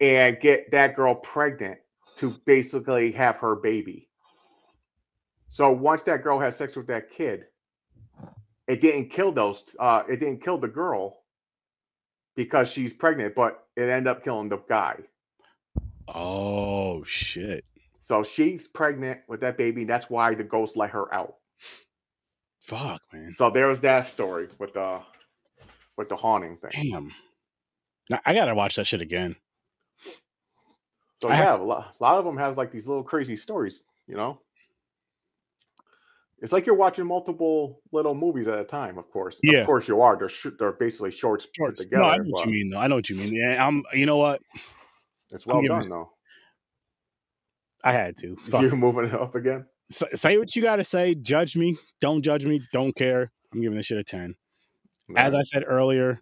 [0.00, 1.78] and get that girl pregnant
[2.18, 4.08] to basically have her baby.
[5.50, 7.46] So once that girl has sex with that kid,
[8.66, 9.74] it didn't kill those.
[9.80, 11.22] Uh, it didn't kill the girl
[12.36, 14.96] because she's pregnant, but it ended up killing the guy.
[16.06, 17.64] Oh shit.
[18.00, 19.82] So she's pregnant with that baby.
[19.82, 21.36] And that's why the ghost let her out.
[22.60, 23.34] Fuck, man.
[23.36, 25.00] So there was that story with the
[25.96, 26.90] with the haunting thing.
[26.90, 27.12] Damn.
[28.10, 29.36] Now, I gotta watch that shit again.
[31.18, 33.36] So I have yeah, a lot, a lot of them have like these little crazy
[33.36, 33.82] stories.
[34.06, 34.40] You know,
[36.40, 38.96] it's like you're watching multiple little movies at a time.
[38.98, 39.58] Of course, Yeah.
[39.60, 40.16] of course you are.
[40.16, 41.82] They're sh- they're basically shorts put Shorts.
[41.82, 42.02] together.
[42.02, 42.78] No, I know what but you mean though.
[42.78, 43.34] I know what you mean.
[43.34, 44.40] Yeah, I'm you know what?
[45.32, 46.10] It's well done though.
[47.84, 48.36] I had to.
[48.48, 48.62] Fuck.
[48.62, 49.66] You moving it up again?
[49.90, 51.14] S- say what you gotta say.
[51.16, 51.76] Judge me.
[52.00, 52.60] Don't judge me.
[52.72, 53.30] Don't care.
[53.52, 54.34] I'm giving this shit a 10.
[55.16, 56.20] As I said earlier,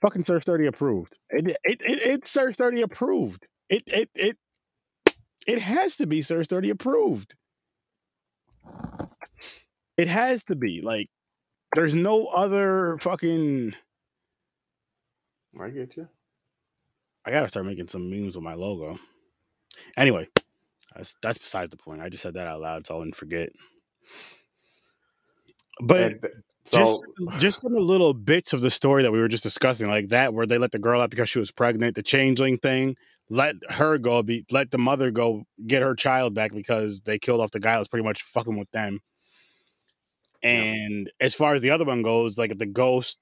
[0.00, 1.18] fucking Surf 30 approved.
[1.30, 3.46] It it it, it's Surf 30 approved.
[3.68, 4.38] It it it
[5.46, 7.34] it has to be Surf 30 approved.
[9.96, 10.82] It has to be.
[10.82, 11.08] Like
[11.74, 13.74] there's no other fucking
[15.60, 16.08] I get you.
[17.26, 18.98] I gotta start making some memes with my logo.
[19.96, 20.28] Anyway,
[20.94, 22.02] that's that's besides the point.
[22.02, 23.50] I just said that out loud so I wouldn't forget.
[25.80, 26.34] But th-
[26.66, 27.04] so just
[27.36, 30.34] just from the little bits of the story that we were just discussing, like that,
[30.34, 32.96] where they let the girl out because she was pregnant, the changeling thing,
[33.30, 37.40] let her go be let the mother go get her child back because they killed
[37.40, 39.00] off the guy that was pretty much fucking with them.
[40.42, 43.18] And as far as the other one goes, like the ghost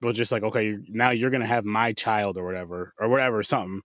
[0.00, 3.82] was just like, okay, now you're gonna have my child or whatever, or whatever, something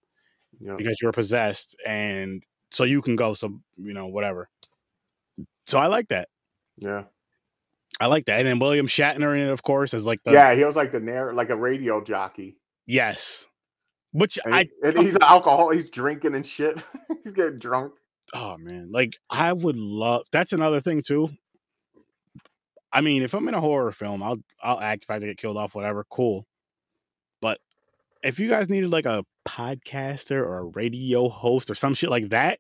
[0.60, 4.50] you know, because you're possessed, and so you can go, so you know, whatever.
[5.68, 6.30] So I like that.
[6.78, 7.04] yeah,
[8.00, 8.40] I like that.
[8.40, 10.56] And then William Shatner in it, of course, is like the yeah.
[10.56, 12.58] He was like the narr- like a radio jockey.
[12.86, 13.47] Yes.
[14.18, 15.70] Which And, I and he's an alcohol.
[15.70, 16.82] He's drinking and shit.
[17.24, 17.94] he's getting drunk.
[18.34, 21.30] oh man, like I would love that's another thing too.
[22.92, 25.56] I mean, if I'm in a horror film, I'll I'll act if I get killed
[25.56, 26.48] off, whatever, cool.
[27.44, 27.60] But
[28.24, 32.30] if you guys needed like a podcaster or a radio host or some shit like
[32.30, 32.58] that,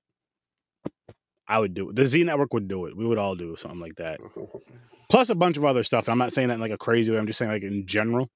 [1.47, 1.95] I would do it.
[1.95, 2.95] The Z Network would do it.
[2.95, 4.19] We would all do something like that.
[5.09, 6.07] Plus a bunch of other stuff.
[6.07, 7.17] And I'm not saying that in like a crazy way.
[7.17, 8.29] I'm just saying like in general.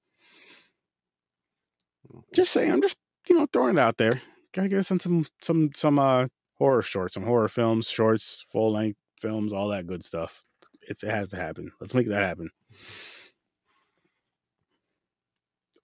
[2.12, 2.22] Mm.
[2.34, 2.72] Just saying.
[2.72, 2.98] I'm just
[3.28, 4.20] you know throwing it out there.
[4.52, 6.26] Gotta get us on some some some uh
[6.58, 10.42] horror shorts, some horror films, shorts, full length films, all that good stuff.
[10.82, 11.70] It's it has to happen.
[11.80, 12.50] Let's make that happen.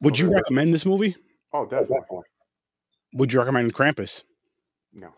[0.01, 1.16] Would you recommend this movie?
[1.53, 2.20] Oh, definitely.
[3.14, 4.22] Would you recommend Krampus?
[4.93, 5.09] No,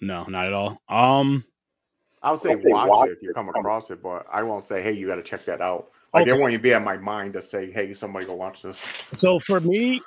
[0.00, 0.78] No, not at all.
[0.88, 1.44] Um,
[2.22, 4.42] I would say I'd say watch watch it if you come across it, but I
[4.42, 5.90] won't say, hey, you got to check that out.
[6.12, 6.30] Like Okay.
[6.30, 8.82] it won't even be in my mind to say, hey, somebody go watch this.
[9.16, 10.00] so for me,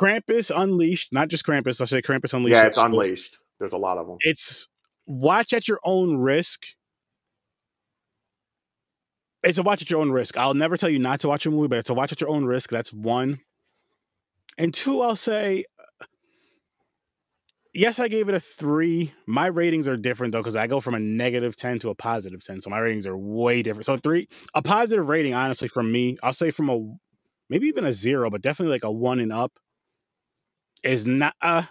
[0.00, 1.80] Krampus Unleashed, not just Krampus.
[1.80, 2.56] I say Krampus Unleashed.
[2.56, 3.38] Yeah, it's unleashed.
[3.58, 4.16] There's a lot of them.
[4.20, 4.68] It's
[5.06, 6.62] watch at your own risk.
[9.42, 10.36] It's a watch at your own risk.
[10.36, 12.30] I'll never tell you not to watch a movie, but it's a watch at your
[12.30, 12.70] own risk.
[12.70, 13.40] That's one.
[14.58, 15.64] And two, I'll say,
[17.72, 19.12] yes, I gave it a three.
[19.26, 22.44] My ratings are different though, because I go from a negative 10 to a positive
[22.44, 22.62] 10.
[22.62, 23.86] So my ratings are way different.
[23.86, 26.78] So three, a positive rating, honestly, from me, I'll say from a
[27.48, 29.52] maybe even a zero, but definitely like a one and up
[30.82, 31.64] is not uh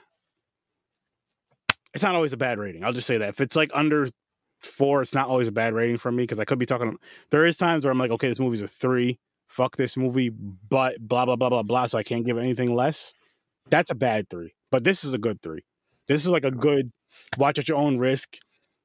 [1.93, 2.83] it's not always a bad rating.
[2.83, 3.29] I'll just say that.
[3.29, 4.09] If it's like under
[4.61, 6.97] four, it's not always a bad rating from me because I could be talking.
[7.31, 9.19] There is times where I'm like, okay, this movie's a three.
[9.47, 11.87] Fuck this movie, but blah blah blah blah blah.
[11.87, 13.13] So I can't give anything less.
[13.69, 14.53] That's a bad three.
[14.71, 15.63] But this is a good three.
[16.07, 16.91] This is like a good
[17.37, 18.37] watch at your own risk.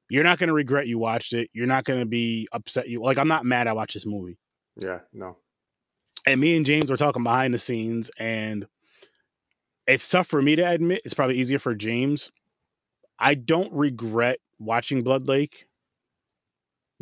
[0.09, 1.49] You're not gonna regret you watched it.
[1.53, 2.87] You're not gonna be upset.
[2.87, 4.37] You like I'm not mad I watched this movie.
[4.81, 5.37] Yeah, no.
[6.25, 8.65] And me and James were talking behind the scenes, and
[9.87, 11.01] it's tough for me to admit.
[11.05, 12.31] It's probably easier for James.
[13.19, 15.67] I don't regret watching Blood Lake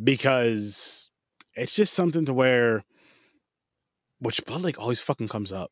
[0.02, 1.12] because
[1.56, 2.84] it's just something to where,
[4.20, 5.72] which Blood Lake always fucking comes up,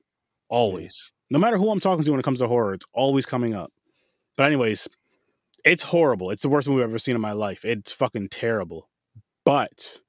[0.50, 1.14] always.
[1.30, 3.72] No matter who I'm talking to when it comes to horror, it's always coming up.
[4.36, 4.88] But anyways,
[5.64, 6.32] it's horrible.
[6.32, 7.64] It's the worst movie I've ever seen in my life.
[7.64, 8.90] It's fucking terrible.
[9.46, 10.00] But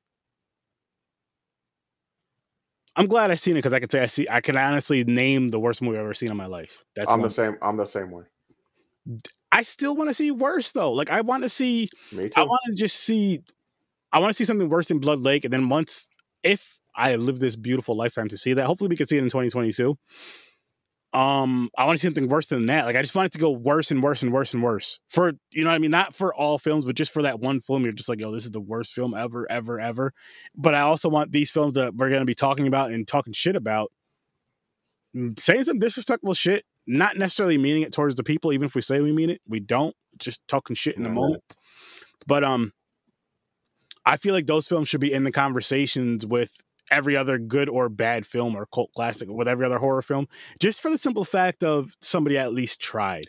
[2.96, 4.26] I'm glad I seen it because I can say I see.
[4.28, 6.84] I can honestly name the worst movie I've ever seen in my life.
[6.94, 7.28] That's I'm one.
[7.28, 7.56] the same.
[7.62, 8.24] I'm the same way.
[9.50, 10.92] I still want to see worse though.
[10.92, 11.88] Like I want to see.
[12.12, 12.32] Me too.
[12.36, 13.40] I want to just see.
[14.12, 16.08] I want to see something worse than Blood Lake, and then once,
[16.42, 19.26] if I live this beautiful lifetime to see that, hopefully we can see it in
[19.26, 19.96] 2022.
[21.14, 22.86] Um, I want to see something worse than that.
[22.86, 24.98] Like I just want it to go worse and worse and worse and worse.
[25.08, 27.60] For you know what I mean, not for all films, but just for that one
[27.60, 27.84] film.
[27.84, 30.12] You're just like, yo, this is the worst film ever, ever, ever.
[30.56, 33.56] But I also want these films that we're gonna be talking about and talking shit
[33.56, 33.92] about,
[35.14, 38.52] mm, saying some disrespectful shit, not necessarily meaning it towards the people.
[38.52, 39.94] Even if we say we mean it, we don't.
[40.18, 41.14] Just talking shit in the Yeah.
[41.14, 41.42] moment.
[42.26, 42.72] But um,
[44.06, 46.56] I feel like those films should be in the conversations with
[46.92, 50.28] every other good or bad film or cult classic with every other horror film,
[50.60, 53.26] just for the simple fact of somebody at least tried.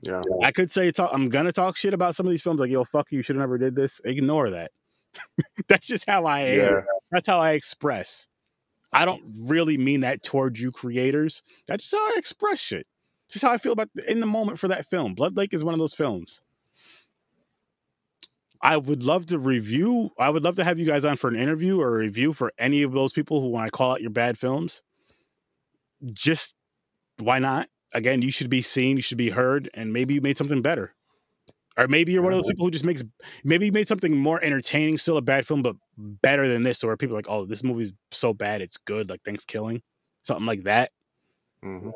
[0.00, 0.22] Yeah.
[0.42, 2.84] I could say talk, I'm gonna talk shit about some of these films, like yo,
[2.84, 4.00] fuck you, you should have never did this.
[4.04, 4.70] Ignore that.
[5.68, 6.58] That's just how I am.
[6.58, 6.80] Yeah.
[7.10, 8.28] That's how I express.
[8.92, 11.42] I don't really mean that towards you creators.
[11.66, 12.86] That's just how I express shit.
[13.28, 15.14] Just how I feel about in the moment for that film.
[15.14, 16.40] Blood Lake is one of those films.
[18.62, 20.10] I would love to review.
[20.18, 22.52] I would love to have you guys on for an interview or a review for
[22.58, 24.82] any of those people who want to call out your bad films.
[26.12, 26.54] Just
[27.18, 27.68] why not?
[27.94, 30.94] Again, you should be seen, you should be heard, and maybe you made something better.
[31.76, 33.04] Or maybe you're one of those people who just makes
[33.44, 36.96] maybe you made something more entertaining, still a bad film, but better than this, or
[36.96, 39.82] people are like, oh, this movie's so bad, it's good, like Thankskilling,
[40.22, 40.90] something like that.
[41.64, 41.92] Mhm.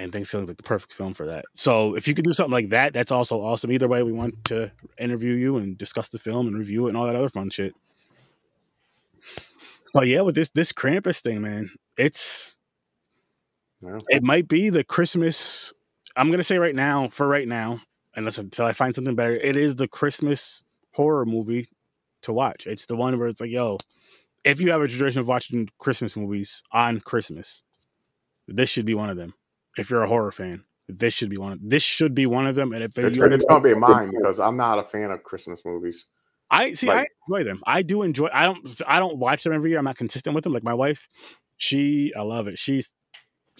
[0.00, 1.44] And Thankskilling's like the perfect film for that.
[1.54, 3.70] So if you could do something like that, that's also awesome.
[3.70, 6.96] Either way, we want to interview you and discuss the film and review it and
[6.96, 7.74] all that other fun shit.
[9.92, 12.54] But yeah, with this this Krampus thing, man, it's
[14.08, 15.74] it might be the Christmas.
[16.16, 17.80] I'm gonna say right now, for right now,
[18.14, 21.66] unless until I find something better, it is the Christmas horror movie
[22.22, 22.66] to watch.
[22.66, 23.76] It's the one where it's like, yo,
[24.44, 27.62] if you have a tradition of watching Christmas movies on Christmas,
[28.48, 29.34] this should be one of them.
[29.76, 31.52] If you're a horror fan, this should be one.
[31.52, 32.72] Of, this should be one of them.
[32.72, 35.62] And if It's, you, it's gonna be mine because I'm not a fan of Christmas
[35.64, 36.06] movies.
[36.50, 36.90] I see.
[36.90, 37.62] I enjoy them.
[37.66, 38.28] I do enjoy.
[38.32, 38.82] I don't.
[38.86, 39.78] I don't watch them every year.
[39.78, 40.52] I'm not consistent with them.
[40.52, 41.08] Like my wife,
[41.56, 42.12] she.
[42.16, 42.58] I love it.
[42.58, 42.92] She's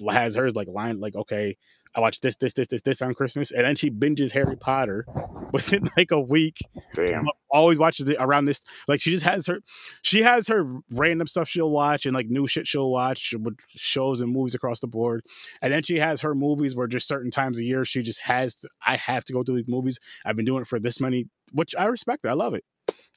[0.08, 1.56] has hers like line like okay.
[1.92, 5.04] I watch this, this, this, this, this on Christmas, and then she binges Harry Potter
[5.52, 6.58] within like a week.
[6.94, 7.24] Damn.
[7.50, 8.60] Always watches it around this.
[8.86, 9.58] Like she just has her,
[10.02, 14.20] she has her random stuff she'll watch and like new shit she'll watch with shows
[14.20, 15.22] and movies across the board.
[15.62, 18.54] And then she has her movies where just certain times a year she just has.
[18.54, 19.98] To, I have to go through these movies.
[20.24, 22.24] I've been doing it for this many, which I respect.
[22.24, 22.62] I love it.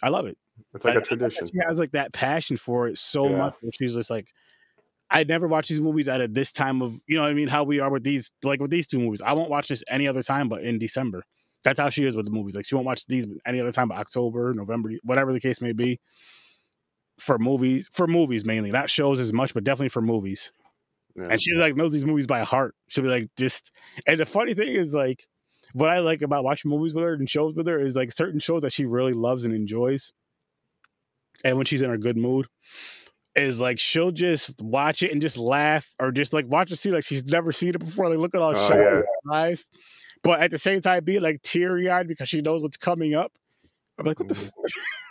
[0.02, 0.36] I love it.
[0.74, 1.46] It's like I- a tradition.
[1.46, 3.38] She has like that passion for it so Yeah.
[3.38, 3.54] much.
[3.78, 4.30] She's just like,
[5.14, 7.48] I never watch these movies at a, this time of, you know what I mean?
[7.48, 9.22] How we are with these, like with these two movies.
[9.22, 11.24] I won't watch this any other time but in December.
[11.64, 12.56] That's how she is with the movies.
[12.56, 15.72] Like she won't watch these any other time but October, November, whatever the case may
[15.72, 16.00] be.
[17.20, 20.52] For movies, for movies mainly, not shows as much, but definitely for movies.
[21.16, 21.28] Yeah.
[21.30, 22.74] And she like knows these movies by heart.
[22.88, 23.72] She'll be like, just
[24.08, 25.24] and the funny thing is like
[25.74, 28.40] what I like about watching movies with her and shows with her is like certain
[28.40, 30.12] shows that she really loves and enjoys.
[31.44, 32.48] And when she's in a good mood,
[33.36, 36.92] is like she'll just watch it and just laugh or just like watch it see
[36.92, 38.10] like she's never seen it before.
[38.10, 38.96] Like look at all Oh, shocked yeah.
[38.96, 39.78] and surprised.
[40.24, 43.32] But at the same time, be like teary eyed because she knows what's coming up.
[44.00, 44.52] I'm like, what the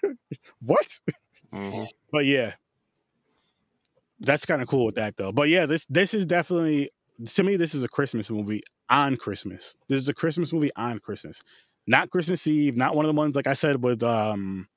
[0.05, 0.17] f-
[0.61, 1.01] what?
[1.53, 1.87] Mhm.
[2.11, 2.53] But yeah,
[4.21, 5.33] that's kind of cool with that though.
[5.33, 6.91] But yeah, this this is definitely
[7.35, 9.75] to me this is a Christmas movie on Christmas.
[9.89, 11.43] This is a Christmas movie on Christmas,
[11.87, 12.77] not Christmas Eve.
[12.77, 14.69] Not one of the ones like I said with um,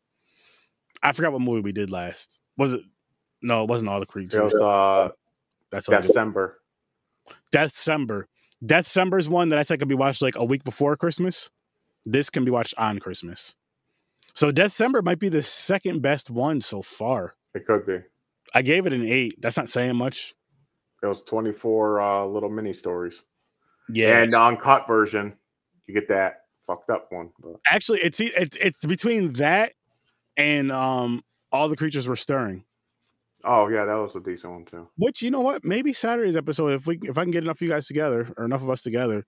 [1.04, 2.39] I forgot what movie we did last.
[2.58, 2.82] Was it?
[3.46, 4.34] No, it wasn't all the creeds.
[4.34, 5.10] It was uh,
[5.70, 5.86] That's.
[5.86, 6.60] December.
[7.52, 8.28] December.
[8.66, 11.52] December is one that I think can be watched like a week before Christmas.
[12.08, 13.56] This can be watched on Christmas.
[14.34, 17.36] So December might be the second best one so far.
[17.54, 18.00] It could be.
[18.54, 19.39] I gave it an eight.
[19.39, 20.34] That's not saying much.
[21.04, 23.22] It was 24 uh, little mini stories.
[23.89, 24.24] Yeah.
[24.24, 25.32] And the uncut version,
[25.86, 27.30] you get that fucked up one.
[27.39, 29.74] But Actually, it's it's it's between that
[30.36, 32.64] and um all the creatures were stirring.
[33.46, 34.88] Oh yeah, that was a decent one too.
[34.98, 35.64] Which you know what?
[35.64, 38.46] Maybe Saturday's episode, if we if I can get enough of you guys together or
[38.46, 39.26] enough of us together,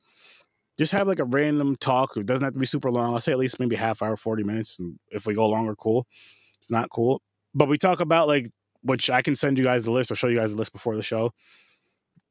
[0.78, 2.18] just have like a random talk.
[2.18, 3.14] It doesn't have to be super long.
[3.14, 4.80] I'll say at least maybe half hour, forty minutes.
[4.80, 6.08] And if we go longer, cool.
[6.62, 7.22] If not, cool.
[7.56, 8.50] But we talk about like
[8.84, 10.96] which I can send you guys the list or show you guys the list before
[10.96, 11.32] the show.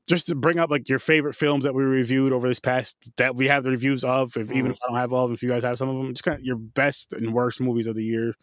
[0.09, 3.35] Just to bring up like your favorite films that we reviewed over this past that
[3.35, 4.37] we have the reviews of.
[4.37, 4.75] If even Mhm.
[4.75, 6.23] if I don't have all of them, if you guys have some of them, just
[6.23, 8.35] kind of your best and worst movies of the year.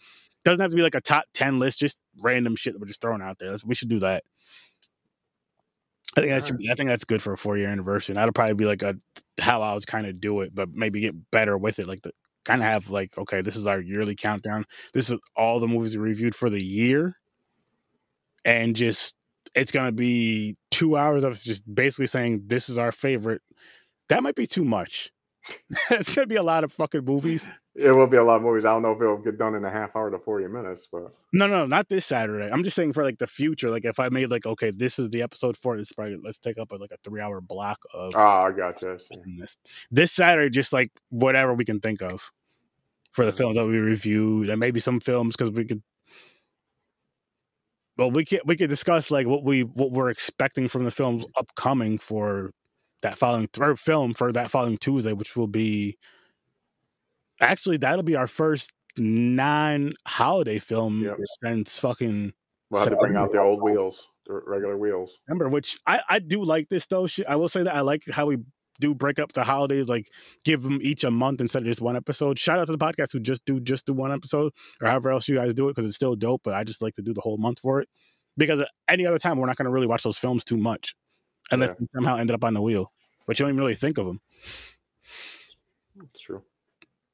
[0.46, 3.02] Doesn't have to be like a top ten list, just random shit that we're just
[3.02, 3.50] throwing out there.
[3.50, 4.24] That's- We should do that.
[6.16, 8.14] I think that's I think that's good for a four year anniversary.
[8.14, 8.96] And that'll probably be like a
[9.40, 11.88] how I was kind of do it, but maybe get better with it.
[11.88, 12.12] Like the
[12.46, 14.66] kind of have like okay, this is our yearly countdown.
[14.94, 17.16] This is all the movies we reviewed for the year,
[18.46, 19.16] and just
[19.56, 23.42] it's gonna be two hours of us just basically saying this is our favorite.
[24.10, 25.12] That might be too much.
[25.90, 27.50] it's gonna be a lot of fucking movies.
[27.76, 28.66] It will be a lot of movies.
[28.66, 31.12] I don't know if it'll get done in a half hour to 40 minutes, but
[31.32, 32.48] No, no, not this Saturday.
[32.52, 33.72] I'm just saying for like the future.
[33.72, 35.92] Like if I made like okay, this is the episode for this.
[35.92, 38.94] Probably let's take up a, like a three hour block of ah, I gotcha.
[38.94, 39.22] I see.
[39.26, 39.58] in this
[39.90, 42.32] this Saturday, just like whatever we can think of
[43.12, 43.38] for the Mhm.
[43.38, 45.82] films that we reviewed, and maybe some films because we could.
[47.98, 51.26] Well, we can we could discuss like what we what we're expecting from the films
[51.38, 52.52] upcoming for
[53.02, 55.98] that following third film for that following Tuesday, which will be
[57.40, 61.18] actually that'll be our first non-holiday film Yep.
[61.44, 62.34] since fucking
[62.70, 65.20] We'll have to bring out the old wheels, the regular wheels.
[65.28, 67.08] Remember, which I I do like this though.
[67.28, 68.38] I will say that I like how we
[68.80, 70.08] do break up the holidays, like
[70.44, 72.40] give them each a month instead of just one episode.
[72.40, 75.28] Shout out to the podcast who just do just do one episode or however else
[75.28, 76.42] you guys do it because it's still dope.
[76.44, 77.90] But I just like to do the whole month for it
[78.38, 80.96] because any other time we're not going to really watch those films too much
[81.52, 81.86] unless yeah.
[81.94, 82.92] somehow ended up on the wheel,
[83.28, 84.20] but you don't even really think of them.
[85.96, 86.42] That's true.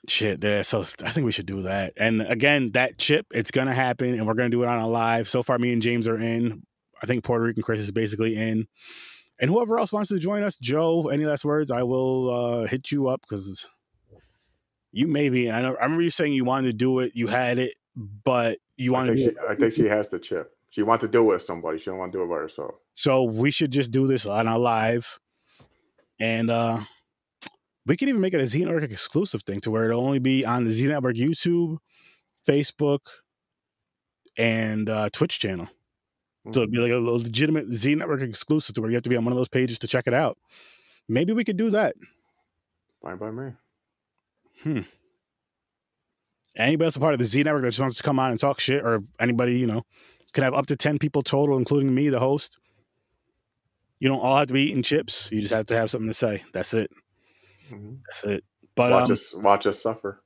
[0.08, 0.64] Shit, there.
[0.64, 1.94] So I think we should do that.
[1.98, 5.28] And again, that chip, it's gonna happen, and we're gonna do it on a live.
[5.28, 6.64] So far, me and James are in.
[7.02, 8.68] I think Puerto Rican Chris is basically in.
[9.40, 11.72] And whoever else wants to join us, Joe, any last words?
[11.72, 13.70] I will uh, hit you up because
[14.92, 15.52] you maybe.
[15.52, 15.76] I know.
[15.76, 17.12] I remember you saying you wanted to do it.
[17.14, 19.14] You had it, but you wanted.
[19.14, 20.52] I think, she, I think she has the chip.
[20.70, 21.80] She wants to do it with somebody.
[21.80, 22.76] She don't want to do it by herself.
[22.94, 25.20] So we should just do this on our live,
[26.20, 26.82] and uh
[27.86, 30.46] we can even make it a Z Network exclusive thing to where it'll only be
[30.46, 31.78] on the Z Network YouTube,
[32.48, 33.00] Facebook,
[34.38, 35.66] and uh, Twitch channel.
[35.66, 36.54] Mm-hmm.
[36.54, 39.18] So it'd be like a legitimate Z Network exclusive to where you have to be
[39.18, 40.38] on one of those pages to check it out.
[41.08, 41.96] Maybe we could do that.
[43.02, 43.52] Fine by me.
[44.64, 44.82] Hmm.
[46.56, 48.40] Anybody else a part of the Z Network that just wants to come on and
[48.40, 49.84] talk shit, or anybody, you know,
[50.34, 52.60] can have up to 10 people total, including me, the host.
[54.00, 55.30] You don't all have to be eating chips.
[55.32, 56.44] You just have to have something to say.
[56.54, 56.92] That's it.
[57.72, 57.96] Mm-hmm.
[58.06, 58.44] That's it.
[58.76, 60.22] But watch um, us watch us suffer.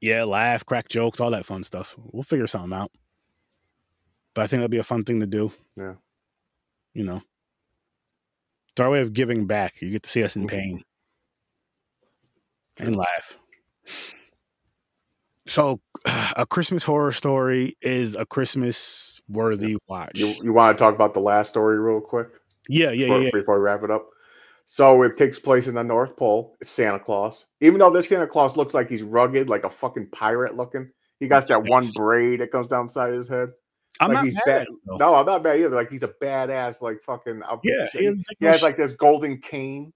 [0.00, 1.96] Yeah, laugh, crack jokes, all that fun stuff.
[1.98, 2.90] We'll figure something out.
[4.34, 5.52] But I think that'd be a fun thing to do.
[5.76, 5.94] Yeah.
[6.92, 7.22] You know.
[8.70, 9.80] It's our way of giving back.
[9.80, 10.56] You get to see us in mm-hmm.
[10.56, 10.84] pain.
[12.76, 13.38] And laugh.
[15.46, 20.18] So, a Christmas horror story is a Christmas worthy watch.
[20.18, 22.28] You, you want to talk about the last story real quick?
[22.68, 23.30] Yeah, yeah, before, yeah.
[23.32, 24.06] Before we wrap it up.
[24.66, 26.56] So it takes place in the North Pole.
[26.60, 27.46] It's Santa Claus.
[27.60, 30.90] Even though this Santa Claus looks like he's rugged, like a fucking pirate looking.
[31.20, 33.50] He got that one braid that comes down the side of his head.
[34.00, 34.66] I'm like not he's bad.
[34.86, 35.74] No, I'm not bad either.
[35.74, 37.42] Like he's a badass, like fucking.
[37.62, 39.92] Yeah, he, has, he has like this golden cane,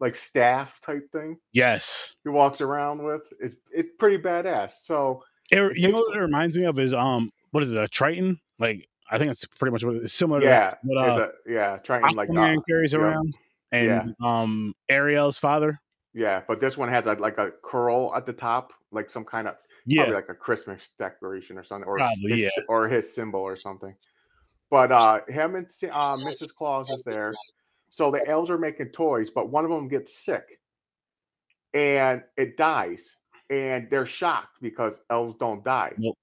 [0.00, 1.36] like staff type thing.
[1.52, 3.22] Yes, he walks around with.
[3.40, 4.76] It's it's pretty badass.
[4.82, 7.82] So it, it you know what it reminds me of is um what is it
[7.82, 8.40] a Triton?
[8.58, 10.42] Like I think it's pretty much what it's similar.
[10.42, 13.34] Yeah, to what, uh, a, yeah, Triton Aquaman like uh, carries around
[13.72, 14.26] and yeah.
[14.42, 15.80] um Ariel's father.
[16.14, 19.48] Yeah, but this one has a, like a curl at the top, like some kind
[19.48, 22.64] of yeah, like a Christmas decoration or something, or Probably, his, yeah.
[22.68, 23.94] or his symbol or something.
[24.70, 26.54] But uh him and uh, Mrs.
[26.54, 27.32] Claus is there,
[27.90, 30.60] so the elves are making toys, but one of them gets sick,
[31.74, 33.16] and it dies,
[33.50, 35.92] and they're shocked because elves don't die.
[35.98, 36.16] Nope.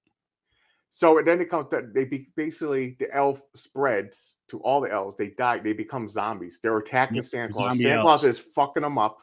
[0.96, 5.16] So then it comes that they be, basically the elf spreads to all the elves.
[5.18, 5.58] They die.
[5.58, 6.60] They become zombies.
[6.62, 7.80] They're attacking Santa Claus.
[7.80, 9.18] Santa Claus is fucking them up.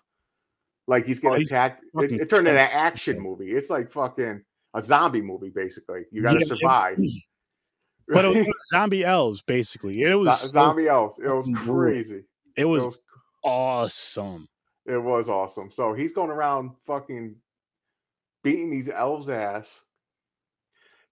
[0.88, 1.86] Like he's oh, getting oh, attacked.
[1.94, 3.52] It, it, turned into an action movie.
[3.52, 4.44] It's like fucking
[4.74, 6.04] a zombie movie, basically.
[6.12, 6.98] You got to yeah, survive.
[7.00, 7.24] It,
[8.10, 10.02] but it was zombie elves, basically.
[10.02, 11.20] It was zombie so elves.
[11.20, 12.24] It was crazy.
[12.58, 13.00] It was, it was
[13.46, 14.50] awesome.
[14.86, 15.72] It was awesome.
[15.72, 17.38] So he's going around fucking
[18.44, 19.80] beating these elves' ass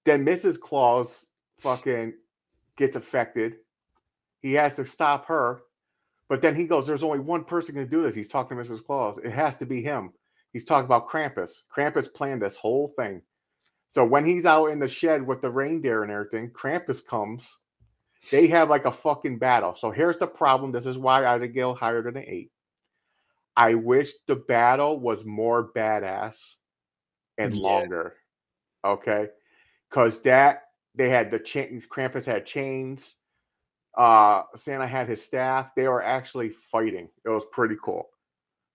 [0.06, 0.60] then Mrs.
[0.60, 1.28] Claus
[1.62, 2.14] fucking
[2.78, 3.56] gets affected.
[4.42, 5.62] He has to stop her.
[6.30, 8.16] But then he goes, There's only one person can do this.
[8.16, 8.84] He's talking to Mrs.
[8.84, 9.18] Claus.
[9.20, 10.14] It has to be him.
[10.54, 11.64] He's talking about Krampus.
[11.76, 13.22] Krampus planned this whole thing.
[13.88, 17.58] So when he's out in the shed with the reindeer and everything, Krampus comes.
[18.32, 19.76] They have like a fucking battle.
[19.76, 20.72] So here's the problem.
[20.72, 22.52] This is why I'd Gill higher than an eight.
[23.58, 26.56] I wish the battle was more badass
[27.38, 27.62] and yeah.
[27.62, 28.16] longer.
[28.86, 29.28] Okay
[29.90, 30.64] because that
[30.96, 31.86] they had the chains.
[31.86, 33.16] Krampus had chains.
[33.98, 35.72] Uh, Santa had his staff.
[35.76, 37.10] They were actually fighting.
[37.26, 38.10] It was pretty cool.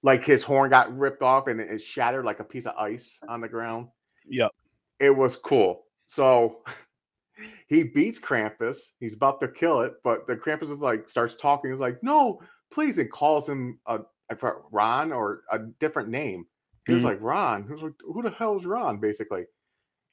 [0.03, 3.41] Like his horn got ripped off and it shattered like a piece of ice on
[3.41, 3.89] the ground.
[4.29, 4.51] Yep.
[5.01, 5.85] It was cool.
[6.07, 6.59] So
[7.69, 8.77] he beats Krampus.
[9.01, 11.71] He's about to kill it, but the Krampus is like starts talking.
[11.71, 12.41] He's like, "No,
[12.73, 14.01] please," and calls him a,
[14.31, 16.47] a Ron or a different name.
[16.87, 17.11] He was mm-hmm.
[17.11, 19.45] like, "Ron." He was like, "Who the hell is Ron?" Basically,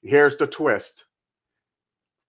[0.02, 1.06] Here's the twist.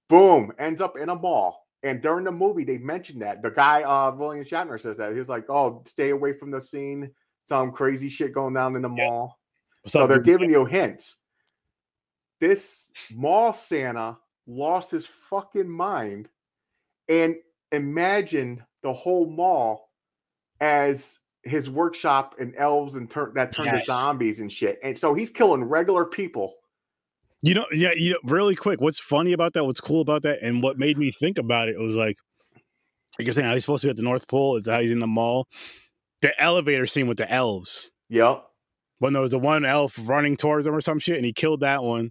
[0.09, 1.67] Boom, ends up in a mall.
[1.83, 3.43] And during the movie, they mentioned that.
[3.43, 5.17] The guy, uh, William Shatner says that.
[5.17, 7.11] He's like, oh, stay away from the scene.
[7.45, 9.07] Some crazy shit going down in the yeah.
[9.07, 9.39] mall.
[9.83, 11.17] What's so up, they're giving you hints.
[12.41, 14.17] This mall Santa
[14.47, 16.29] lost his fucking mind
[17.09, 17.37] and
[17.73, 19.91] imagined the whole mall
[20.61, 23.87] as his workshop and elves and turn that turned yes.
[23.87, 24.79] to zombies and shit.
[24.85, 26.55] And so he's killing regular people
[27.43, 28.81] you know, yeah, you know, really quick.
[28.81, 29.65] What's funny about that?
[29.65, 30.43] What's cool about that?
[30.43, 32.17] And what made me think about it was like,
[33.19, 34.57] like you're saying, how he's supposed to be at the North Pole.
[34.57, 35.47] It's how he's in the mall.
[36.23, 37.91] The elevator scene with the elves.
[38.09, 38.45] Yep.
[39.01, 41.61] When there was the one elf running towards him or some shit, and he killed
[41.61, 42.11] that one,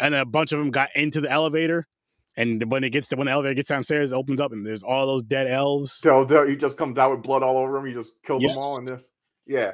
[0.00, 1.86] and a bunch of them got into the elevator,
[2.34, 4.82] And when it gets to when the elevator gets downstairs, it opens up and there's
[4.82, 5.92] all those dead elves.
[5.92, 7.86] So he just comes out with blood all over him.
[7.86, 8.54] He just kills Yes.
[8.54, 9.10] them all in this.
[9.46, 9.72] Yeah,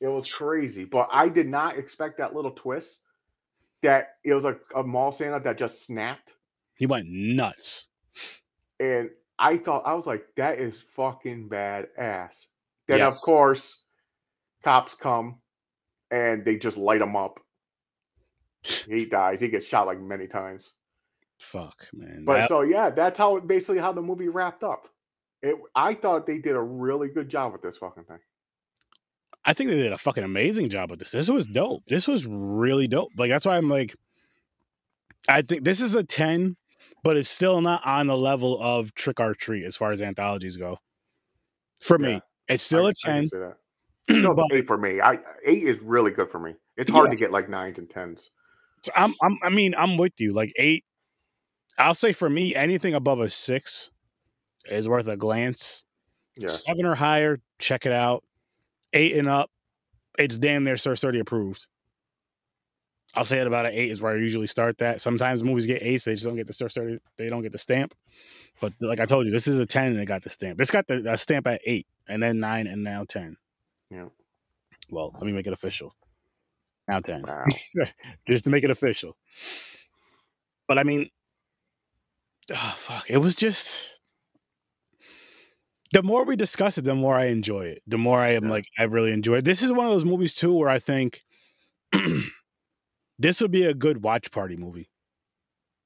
[0.00, 0.84] it was crazy.
[0.84, 3.00] But I did not expect that little twist.
[3.82, 6.34] That it was a, a mall Santa that just snapped,
[6.78, 7.88] He went nuts.
[8.78, 12.46] and I thought I was like, that is fucking badass.
[12.88, 13.78] Then of course,
[14.62, 15.40] cops come,
[16.10, 17.40] and they just light him up.
[18.86, 19.40] He dies.
[19.40, 20.72] He gets shot like many times.
[21.38, 22.24] Fuck, man.
[22.26, 24.88] But That- so yeah, that's how basically how the movie wrapped up.
[25.42, 28.18] It I thought they did a really good job with this fucking thing.
[29.44, 31.12] I think they did a fucking amazing job with this.
[31.12, 31.82] This was dope.
[31.88, 33.10] This was really dope.
[33.16, 33.94] Like that's why I'm like,
[35.28, 36.56] I think this is a ten,
[37.02, 40.56] but it's still not on the level of Trick or Treat as far as anthologies
[40.56, 40.76] go.
[41.80, 43.26] For me, it's still I- a ten.
[43.26, 43.54] Still
[44.34, 45.00] but eight for me.
[45.00, 46.54] I eight is really good for me.
[46.76, 47.10] It's hard Yeah.
[47.10, 48.30] to get like nines and tens.
[48.84, 50.32] So I'm, I'm, I mean, I'm with you.
[50.32, 50.84] Like eight,
[51.78, 53.90] I'll say for me, anything above a six
[54.66, 55.84] is worth a glance.
[56.36, 56.48] Yeah.
[56.48, 58.24] Seven or higher, check it out.
[58.92, 59.50] Eight and up,
[60.18, 61.66] it's damn near Sir 30 approved.
[63.14, 65.00] I'll say it about an eight is where I usually start that.
[65.00, 67.58] Sometimes movies get eights, they just don't get the Sir 30, they don't get the
[67.58, 67.94] stamp.
[68.60, 70.60] But like I told you, this is a 10 and it got the stamp.
[70.60, 73.36] It's got the stamp at eight and then nine and now 10.
[73.90, 74.06] Yeah.
[74.90, 75.94] Well, let me make it official.
[76.86, 77.44] Now 10 Wow.
[78.28, 79.16] just to make it official.
[80.68, 81.10] But I mean,
[82.52, 83.99] oh, fuck, it was just.
[85.92, 87.82] The more we discuss it, the more I enjoy it.
[87.86, 88.50] The more I am Yeah.
[88.50, 89.44] like, I really enjoy it.
[89.44, 91.22] This is one of those movies too where I think
[93.18, 94.88] this would be a good watch party movie.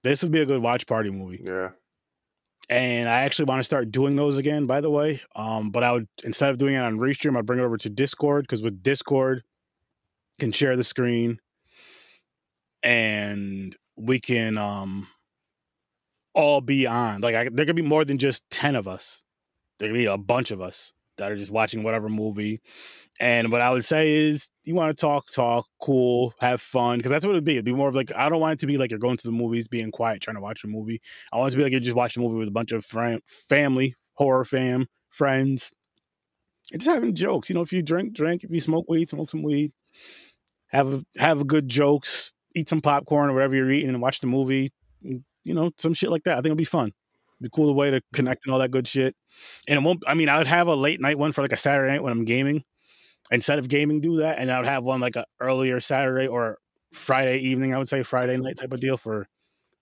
[0.03, 1.71] This would be a good watch party movie, Yeah.
[2.69, 4.67] and I actually want to start doing those again.
[4.67, 7.59] By the way, um, but I would instead of doing it on Restream, I'd bring
[7.59, 9.43] it over to Discord because with Discord,
[10.39, 11.41] can share the screen
[12.83, 15.09] and we can um
[16.35, 19.24] all be on like I, there could be more than just 10 of us
[19.79, 22.61] there could be a bunch of us that are just watching whatever movie.
[23.21, 27.11] And what i would say is you want to talk talk cool have fun because
[27.11, 27.53] that's what it'd be.
[27.53, 29.25] It'd be more of like i don't want it to be like you're going to
[29.25, 31.01] the movies being quiet trying to watch a movie.
[31.33, 32.85] I want it to be like you're just watching a movie with a bunch of
[32.85, 35.73] fam- family horror fam friends
[36.73, 37.49] and just having jokes.
[37.49, 38.43] You know if you drink drink.
[38.43, 39.73] If you smoke weed smoke some weed.
[40.69, 44.27] Have a, have good jokes, eat some popcorn or whatever you're eating, and watch the
[44.27, 44.73] movie.
[45.03, 46.33] You know, some shit like that.
[46.33, 46.93] I think it'll be fun.
[47.45, 49.15] Be cool way to connect and all that good shit.
[49.69, 50.03] And it won't.
[50.07, 52.13] I mean, I would have a late night one for like a Saturday night when
[52.13, 52.65] I'm gaming.
[53.31, 56.59] Instead of gaming, do that, and I would have one like a earlier Saturday or
[56.93, 57.75] Friday evening.
[57.75, 59.27] I would say Friday night type of deal for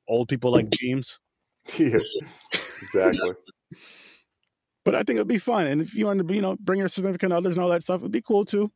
[0.08, 1.18] old people like James.
[1.78, 1.98] yeah.
[2.82, 3.30] Exactly.
[4.84, 5.66] But I think it'd be fun.
[5.66, 7.82] And if you want to be, you know, bring your significant others and all that
[7.82, 8.72] stuff, it'd be cool too.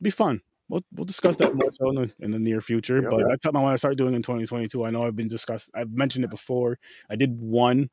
[0.00, 0.40] Be fun.
[0.68, 3.02] We'll we'll discuss that more so in the in the near future.
[3.02, 4.84] Yeah, but that's something I want to start doing in 2022.
[4.84, 5.70] I know I've been discussed.
[5.74, 6.78] I've mentioned it before.
[7.08, 7.88] I did one.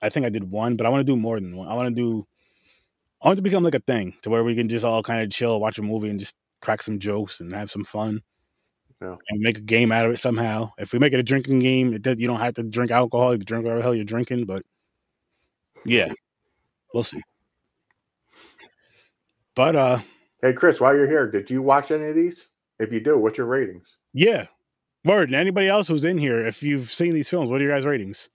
[0.00, 1.68] I think I did one, but I want to do more than one.
[1.68, 2.26] I want to do.
[3.20, 5.30] I want to become like a thing to where we can just all kind of
[5.30, 8.20] chill, watch a movie, and just crack some jokes and have some fun.
[9.02, 9.16] Yeah.
[9.28, 10.70] And make a game out of it somehow.
[10.78, 13.32] If we make it a drinking game, it does, you don't have to drink alcohol.
[13.32, 14.46] You can drink whatever the hell you're drinking.
[14.46, 14.62] But
[15.84, 16.12] yeah,
[16.94, 17.22] we'll see.
[19.54, 20.00] But uh,
[20.42, 22.48] Hey Chris, while you're here, did you watch any of these?
[22.78, 23.96] If you do, what's your ratings?
[24.12, 24.46] Yeah.
[25.04, 25.28] Word.
[25.28, 27.86] And anybody else who's in here, if you've seen these films, what are your guys'
[27.86, 28.28] ratings?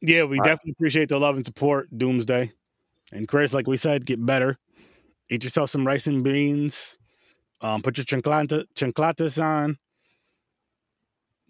[0.00, 0.50] Yeah, we All right.
[0.50, 2.50] definitely appreciate the love and support, Doomsday.
[3.12, 4.58] And Chris, like we said, get better.
[5.30, 6.98] Eat yourself some rice and beans.
[7.60, 9.78] Um, put your chanclata, chanclatas on.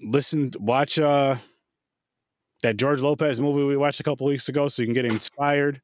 [0.00, 1.36] Listen, watch uh
[2.62, 5.80] that George Lopez movie we watched a couple weeks ago so you can get inspired.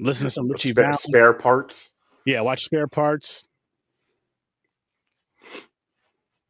[0.00, 1.90] Listen to some Richie Spare, spare parts.
[2.24, 3.44] Yeah, watch spare parts.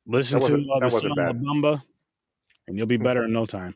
[0.06, 1.32] Listen to uh, the song La.
[1.32, 1.82] Bamba,
[2.66, 3.74] and you'll be better in no time.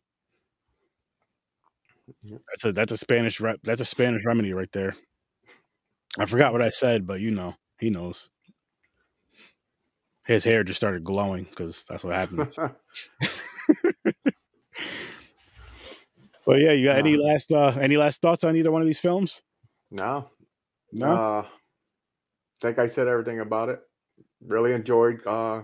[2.23, 3.61] That's a that's a Spanish rep.
[3.63, 4.95] That's a Spanish remedy right there.
[6.19, 8.31] I forgot what I said, but you know, he knows.
[10.25, 12.59] His hair just started glowing because that's what happens.
[16.45, 18.99] Well, yeah, you got any last uh any last thoughts on either one of these
[18.99, 19.43] films?
[19.93, 20.29] No.
[20.93, 21.07] No.
[21.07, 21.47] Uh,
[22.61, 23.81] think I said everything about it.
[24.47, 25.63] Really enjoyed uh,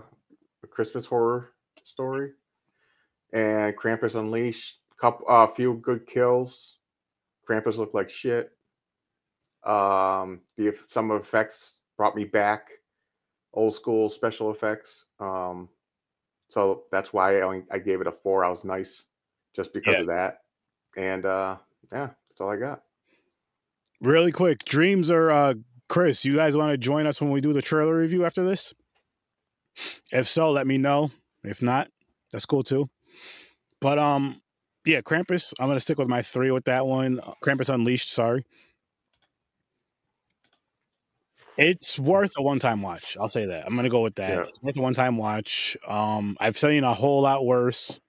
[0.69, 1.51] Christmas horror
[1.83, 2.31] story
[3.33, 4.77] and Krampus Unleashed.
[4.99, 6.79] Couple, a few good kills.
[7.49, 8.51] Krampus looked like shit.
[9.65, 12.69] Um, the some effects brought me back,
[13.53, 15.05] old school special effects.
[15.19, 15.69] Um,
[16.49, 18.43] so that's why I, only, I gave it a four.
[18.43, 19.05] I was nice
[19.55, 20.01] just because Yeah.
[20.01, 20.39] of that.
[20.97, 21.57] And uh,
[21.93, 22.83] yeah, that's all I got.
[24.01, 25.53] Really quick, dreams are uh
[25.89, 28.73] Chris, you guys want to join us when we do the trailer review after this?
[30.11, 31.11] If so, let me know.
[31.43, 31.89] If not,
[32.31, 32.89] that's cool too.
[33.81, 34.41] But um,
[34.85, 35.53] yeah, Krampus.
[35.59, 37.19] I'm gonna stick with my three with that one.
[37.43, 38.11] Krampus Unleashed.
[38.11, 38.45] Sorry.
[41.57, 43.17] It's worth a one-time watch.
[43.19, 43.65] I'll say that.
[43.65, 44.29] I'm gonna go with that.
[44.29, 44.43] Yeah.
[44.47, 45.75] It's worth a one-time watch.
[45.87, 47.99] Um, I've seen a whole lot worse.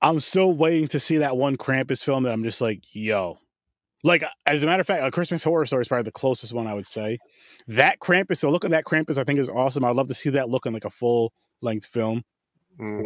[0.00, 3.38] I'm still waiting to see that one Krampus film that I'm just like, yo.
[4.04, 6.66] Like, as a matter of fact, a Christmas Horror Story is probably the closest one
[6.66, 7.18] I would say.
[7.66, 9.82] That Krampus, the look of that Krampus, I think is awesome.
[9.84, 12.22] I'd love to see that look in like a full-length film.
[12.78, 13.02] Mm.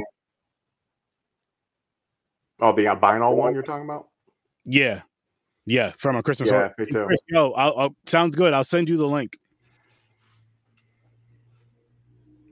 [2.60, 4.08] Oh, the albino one you're talking about?
[4.64, 5.02] Yeah,
[5.66, 6.50] yeah, from a Christmas.
[6.50, 6.74] Yeah, Horror.
[6.78, 7.06] me too.
[7.06, 8.52] Chris, yo, I'll, I'll, sounds good.
[8.52, 9.38] I'll send you the link.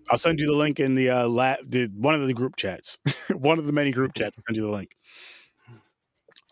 [0.08, 2.98] I'll send you the link in the uh, la- the one of the group chats,
[3.32, 4.36] one of the many group chats.
[4.38, 4.96] I'll send you the link.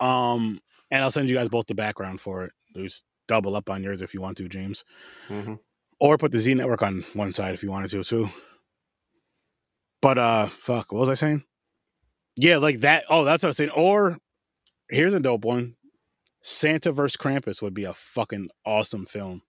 [0.01, 0.59] Um,
[0.95, 2.53] and I'll send you guys both the background for it.
[2.73, 4.85] There's double up on yours if you want to, James,
[5.27, 5.55] hmm
[5.99, 8.29] or put the Z Network on one side if you wanted to too.
[10.01, 11.43] But uh, fuck, what was I saying?
[12.35, 13.05] Yeah, like that.
[13.09, 13.69] Oh, that's what I was saying.
[13.71, 14.17] Or
[14.89, 15.75] here's a dope one:
[16.41, 17.17] Santa vs.
[17.17, 19.41] Krampus would be a fucking awesome film.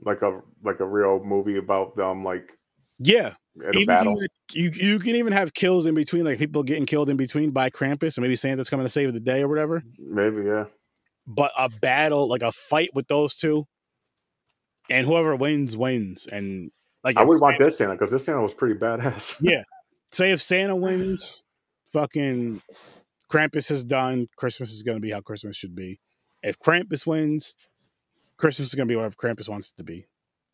[0.00, 2.52] Like a like a real movie about them like
[2.98, 3.34] Yeah,
[3.72, 4.16] Even battle.
[4.52, 7.70] You, you can even have kills in between, like people getting killed in between by
[7.70, 9.82] Krampus, and maybe Santa's coming to save the day or whatever.
[9.98, 10.64] Maybe, yeah.
[11.26, 13.64] But a battle, like a fight with those two,
[14.88, 16.26] and whoever wins wins.
[16.30, 16.70] And
[17.04, 19.36] like I would want this Santa because this Santa was pretty badass.
[19.40, 19.62] Yeah,
[20.12, 21.42] say if Santa wins,
[21.92, 22.62] fucking
[23.30, 24.28] Krampus is done.
[24.36, 26.00] Christmas is gonna be how Christmas should be.
[26.42, 27.56] If Krampus wins,
[28.36, 30.06] Christmas is gonna be whatever Krampus wants it to be.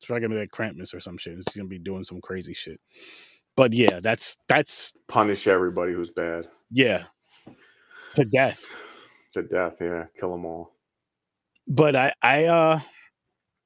[0.02, 1.38] It's probably gonna be like Krampus or some shit.
[1.38, 2.80] It's gonna be doing some crazy shit.
[3.56, 7.04] But yeah, that's that's Punish everybody who's bad Yeah.
[8.16, 8.64] To death.
[9.34, 9.76] to death.
[9.80, 10.74] Yeah, kill them all.
[11.68, 12.80] But I I uh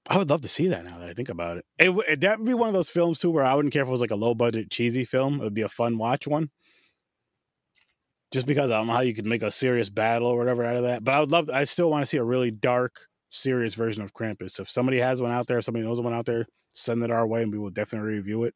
[0.09, 1.64] I would love to see that now that I think about it.
[1.78, 3.91] It that would be one of those films too where I wouldn't care if it
[3.91, 5.41] was like a low budget cheesy film.
[5.41, 6.51] It would be a fun watch one.
[8.30, 10.76] Just because I don't know how you could make a serious battle or whatever out
[10.76, 11.03] of that.
[11.03, 13.01] But I would love I still want to see a really dark,
[13.37, 14.59] serious version of Krampus.
[14.61, 17.43] If somebody has one out there, somebody knows one out there, send it our way
[17.43, 18.55] and we will definitely review it.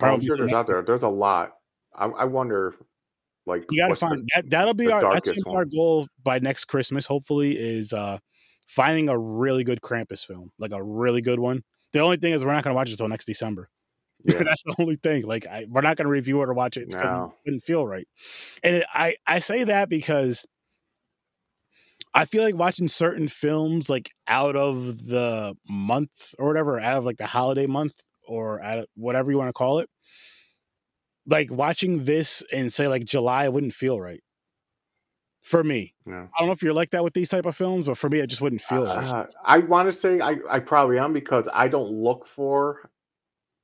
[0.00, 0.82] Well, I'm sure there's out there.
[0.82, 1.52] There's a lot.
[1.94, 2.74] I, I wonder,
[3.46, 6.06] like, you what's the- find that that'll be our that's darkest gonna be our goal
[6.22, 8.16] by next christmas hopefully is uh
[8.66, 11.62] finding a really good krampus film like a really good one
[11.92, 13.68] the only thing is we're not gonna watch it until next december
[14.24, 14.44] Yeah.
[14.44, 17.34] that's the only thing like I, we're not gonna review it or watch it No.
[17.34, 18.06] it wouldn't feel right
[18.62, 20.46] and it, i i say that because
[22.14, 27.04] i feel like watching certain films like out of the month or whatever out of
[27.04, 27.94] like the holiday month
[28.26, 29.88] or out of whatever you want to call it
[31.26, 34.22] like watching this in say like July wouldn't feel right
[35.42, 35.94] for me.
[36.06, 36.26] Yeah.
[36.36, 38.20] I don't know if you're like that with these type of films, but for me,
[38.20, 38.86] it just wouldn't feel.
[38.86, 42.90] Uh, I want to say I, I probably am because I don't look for,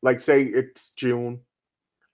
[0.03, 1.41] like, say it's June.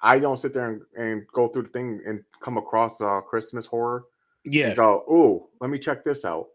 [0.03, 3.65] I don't sit there and, and go through the thing and come across uh, Christmas
[3.65, 4.05] horror
[4.45, 6.47] Yeah, go, oh, let me check this out.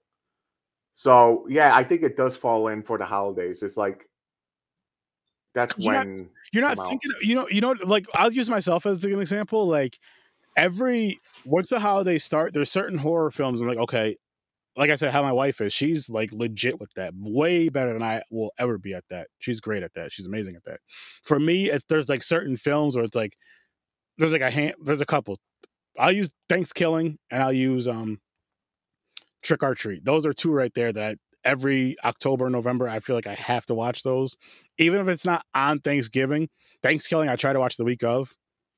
[0.93, 3.63] So yeah, I think it does fall in for the holidays.
[3.63, 4.05] It's like
[5.53, 6.89] that's You're not- when you're not come out.
[6.89, 7.11] thinking.
[7.21, 9.67] You know, you know, like I'll use myself as an example.
[9.67, 9.97] Like
[10.57, 13.61] every once the holidays start, there's certain horror films.
[13.61, 14.17] I'm like, okay,
[14.75, 15.73] like I said, how my wife is.
[15.73, 19.27] She's like legit with that, way better than I will ever be at that.
[19.39, 20.11] She's great at that.
[20.11, 20.79] She's amazing at that.
[21.23, 23.35] For me, it's there's like certain films where it's like
[24.17, 25.39] there's like a hand, there's a couple.
[25.99, 28.19] I'll use Thankskilling and I'll use um
[29.43, 30.05] Trick or Treat.
[30.05, 33.65] Those are two right there that I, every October, November, I feel like I have
[33.67, 34.37] to watch those,
[34.77, 36.49] even if it's not on Thanksgiving.
[36.84, 38.34] Thankskilling, I try to watch the week of,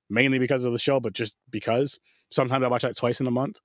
[0.09, 1.99] mainly because of the show, but just because.
[2.33, 3.59] Sometimes I watch that twice in a month.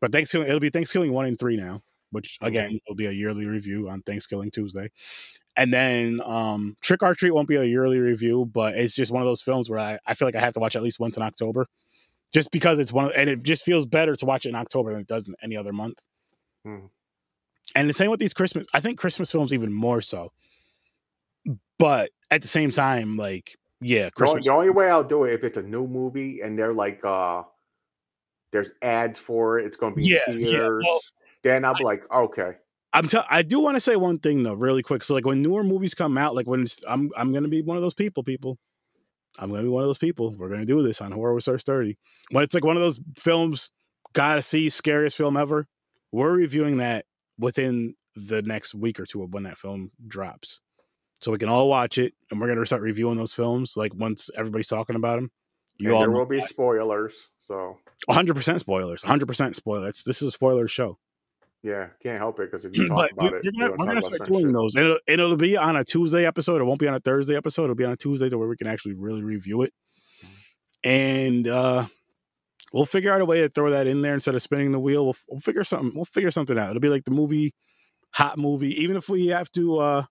[0.00, 1.80] But Thankskilling, it'll be Thankskilling one and three now,
[2.10, 4.90] which again will be a yearly review on Thanksgiving Tuesday.
[5.56, 9.22] And then um Trick or Treat won't be a yearly review, but it's just one
[9.22, 11.16] of those films where I, I feel like I have to watch at least once
[11.16, 11.66] in October.
[12.32, 14.92] Just because it's one of, and it just feels better to watch it in October
[14.92, 15.98] than it does in any other month.
[16.64, 16.86] Hmm.
[17.74, 20.32] And the same with these Christmas, I think Christmas films even more so.
[21.78, 24.44] But at the same time, like, yeah, The only, Christmas.
[24.46, 27.42] the only way I'll do it if it's a new movie and they're like uh
[28.52, 31.00] there's ads for it, it's gonna be Yeah, in yeah, well,
[31.42, 32.52] then I'll be like, okay.
[32.92, 35.02] I'm tell I do want to say one thing though, really quick.
[35.04, 37.76] So like when newer movies come out, like when it's, I'm I'm gonna be one
[37.76, 38.58] of those people, people.
[39.40, 40.34] I'm gonna be one of those people.
[40.36, 41.96] We're gonna do this on Horror with Source 30.
[42.30, 43.70] When it's like one of those films,
[44.12, 45.66] gotta see, scariest film ever.
[46.12, 47.06] We're reviewing that
[47.38, 50.60] within the next week or two of when that film drops.
[51.20, 54.28] So we can all watch it and we're gonna start reviewing those films like once
[54.36, 55.30] everybody's talking about them.
[55.78, 57.14] You And all there will be spoilers.
[57.40, 59.02] So 100% spoilers.
[59.02, 60.02] 100% spoilers.
[60.04, 60.98] This is a spoiler show.
[61.62, 63.86] Yeah, can't help it because if you talk but about we, it, we're gonna, we're
[63.86, 66.60] gonna start doing those, and it'll, and it'll be on a Tuesday episode.
[66.60, 67.64] It won't be on a Thursday episode.
[67.64, 69.72] It'll be on a Tuesday to where we can actually really review it,
[70.82, 71.86] and uh
[72.72, 75.04] we'll figure out a way to throw that in there instead of spinning the wheel.
[75.04, 75.92] We'll, we'll figure something.
[75.94, 76.70] We'll figure something out.
[76.70, 77.52] It'll be like the movie,
[78.14, 78.82] hot movie.
[78.82, 80.02] Even if we have to, uh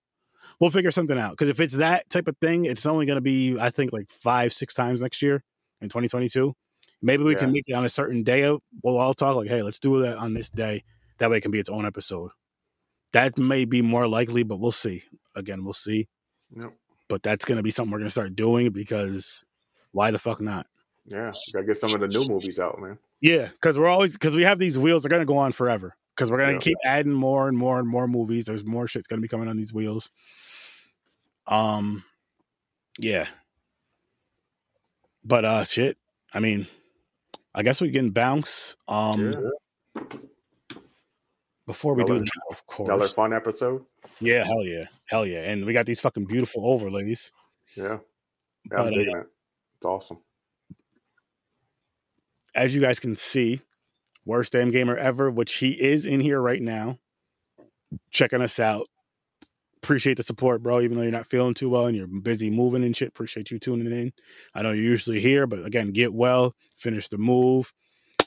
[0.60, 1.32] we'll figure something out.
[1.32, 4.10] Because if it's that type of thing, it's only going to be I think like
[4.10, 5.42] five, six times next year
[5.80, 6.54] in 2022.
[7.02, 8.42] Maybe we can make it on a certain day.
[8.82, 10.84] We'll all talk like, hey, let's do that on this day.
[11.20, 12.32] That way, it can be its own episode.
[13.12, 15.04] That may be more likely, but we'll see.
[15.36, 16.08] Again, we'll see.
[16.56, 16.72] Yep.
[17.08, 19.44] But that's going to be something we're going to start doing because
[19.92, 20.66] why the fuck not?
[21.06, 22.98] Yeah, gotta get some of the new movies out, man.
[23.20, 25.02] Yeah, because we're always because we have these wheels.
[25.02, 25.96] They're gonna go on forever.
[26.14, 26.58] Because we're gonna Yeah.
[26.58, 28.44] keep adding more and more and more movies.
[28.44, 30.10] There's more shit's gonna be coming on these wheels.
[31.48, 32.04] Um,
[32.98, 33.26] yeah.
[35.24, 35.98] But uh, shit.
[36.32, 36.68] I mean,
[37.54, 38.76] I guess we can bounce.
[38.86, 40.02] Um, Yeah.
[41.70, 43.14] Before we do Another- that, of Another course.
[43.14, 43.84] fun episode.
[44.20, 45.42] Yeah, hell yeah, hell yeah.
[45.50, 47.30] And we got these fucking beautiful overlays.
[47.76, 47.98] Yeah, yeah
[48.70, 49.08] But, I'm uh, it.
[49.76, 50.18] It's awesome.
[52.54, 53.60] as you guys can see,
[54.24, 56.98] worst damn gamer ever, which he is in here right now,
[58.10, 58.88] checking us out.
[59.82, 60.80] Appreciate the support, bro.
[60.80, 63.58] Even though you're not feeling too well and you're busy moving and shit, appreciate you
[63.58, 64.12] tuning in.
[64.54, 67.72] I know you're usually here, but again, get well, finish the move,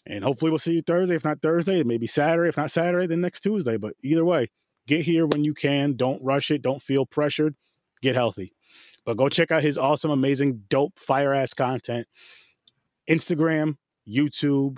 [0.05, 1.15] and hopefully we'll see you Thursday.
[1.15, 2.49] If not Thursday, maybe Saturday.
[2.49, 3.77] If not Saturday, then next Tuesday.
[3.77, 4.49] But either way,
[4.87, 5.95] get here when you can.
[5.95, 6.61] Don't rush it.
[6.61, 7.55] Don't feel pressured.
[8.01, 8.53] Get healthy.
[9.05, 12.07] But go check out his awesome, amazing, dope, fire ass content.
[13.09, 13.75] Instagram,
[14.07, 14.77] YouTube,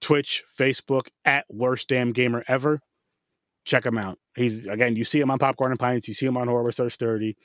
[0.00, 2.80] Twitch, Facebook at worst damn gamer ever.
[3.64, 4.18] Check him out.
[4.36, 6.96] He's again, you see him on Popcorn and Pints, you see him on Horror Search
[6.96, 7.36] 30.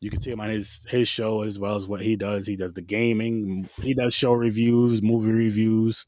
[0.00, 2.46] You can see him on his his show as well as what he does.
[2.46, 6.06] He does the gaming, he does show reviews, movie reviews,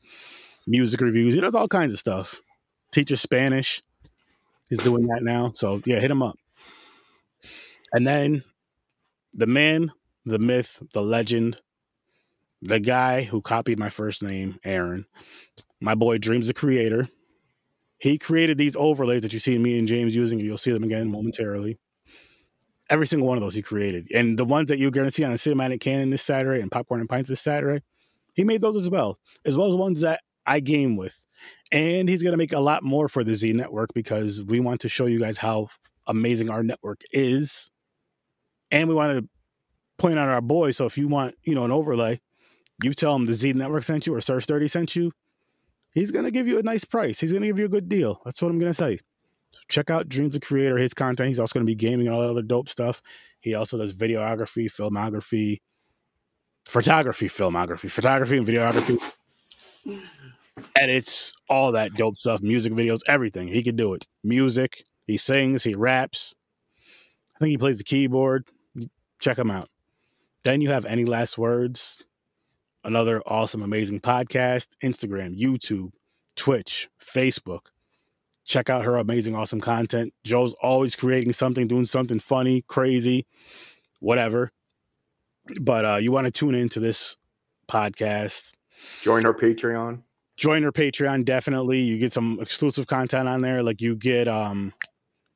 [0.67, 1.35] music reviews.
[1.35, 2.41] He does all kinds of stuff.
[2.91, 3.83] Teaches Spanish.
[4.69, 5.53] He's doing that now.
[5.55, 6.39] So yeah, hit him up.
[7.93, 8.43] And then
[9.35, 9.93] the man,
[10.25, 11.61] the myth, the legend,
[12.61, 15.07] the guy who copied my first name, Aaron,
[15.81, 17.09] my boy Dreams the Creator.
[17.99, 21.11] He created these overlays that you see me and James using, you'll see them again
[21.11, 21.79] momentarily.
[22.91, 24.09] Every single one of those he created.
[24.13, 26.71] And the ones that you're going to see on the Cinematic Canon this Saturday and
[26.71, 27.83] Popcorn and Pints this Saturday,
[28.35, 31.17] he made those as well, as well as ones that I game with.
[31.71, 34.81] And he's going to make a lot more for the Z Network because we want
[34.83, 35.69] to show you guys how
[36.07, 37.71] amazing our network is.
[38.71, 39.29] And we want to
[39.99, 40.77] point out our boys.
[40.77, 42.21] So if you want, you know, an overlay,
[42.83, 45.13] you tell him the Z Network sent you or Search 30 sent you,
[45.95, 47.21] he's going to give you a nice price.
[47.21, 48.21] He's going to give you a good deal.
[48.25, 48.99] That's what I'm going to say.
[49.53, 51.29] So check out Dreams of Creator, his content.
[51.29, 53.03] He's also going to be gaming and all that other dope stuff.
[53.41, 55.61] He also does videography, filmography,
[56.67, 58.99] photography, filmography, photography, and videography.
[60.77, 63.49] Edits, all that dope stuff, music videos, everything.
[63.49, 64.07] He can do it.
[64.23, 66.35] Music, he sings, he raps.
[67.35, 68.47] I think he plays the keyboard.
[69.19, 69.69] Check him out.
[70.45, 72.03] Then you have Any Last Words,
[72.85, 75.93] another awesome, amazing podcast, Instagram, YouTube,
[76.35, 77.67] Twitch, Facebook.
[78.45, 80.13] Check out her amazing, awesome content.
[80.25, 83.27] Joe's always creating something, doing something funny, crazy,
[84.01, 84.51] whatever.
[85.61, 87.17] But uh, you want to tune into this
[87.69, 88.53] podcast.
[89.03, 90.03] Join our Patreon.
[90.37, 91.81] Join our Patreon, definitely.
[91.81, 93.63] You get some exclusive content on there.
[93.63, 94.73] Like you get um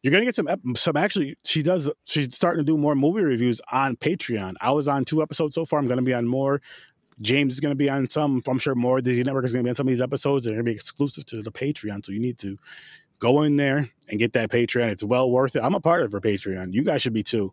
[0.02, 3.60] you're gonna get some some actually she does she's starting to do more movie reviews
[3.70, 4.54] on Patreon.
[4.60, 5.78] I was on two episodes so far.
[5.78, 6.60] I'm gonna be on more.
[7.20, 8.42] James is gonna be on some.
[8.46, 9.00] I'm sure more.
[9.00, 10.44] the Z Network is gonna be on some of these episodes.
[10.44, 12.04] They're gonna be exclusive to the Patreon.
[12.04, 12.58] So you need to
[13.18, 14.88] go in there and get that Patreon.
[14.88, 15.62] It's well worth it.
[15.62, 16.72] I'm a part of her Patreon.
[16.72, 17.52] You guys should be too.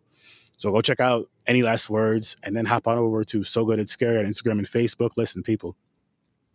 [0.56, 3.78] So go check out any last words and then hop on over to So Good
[3.78, 5.10] It's Scary on Instagram and Facebook.
[5.16, 5.76] Listen, people,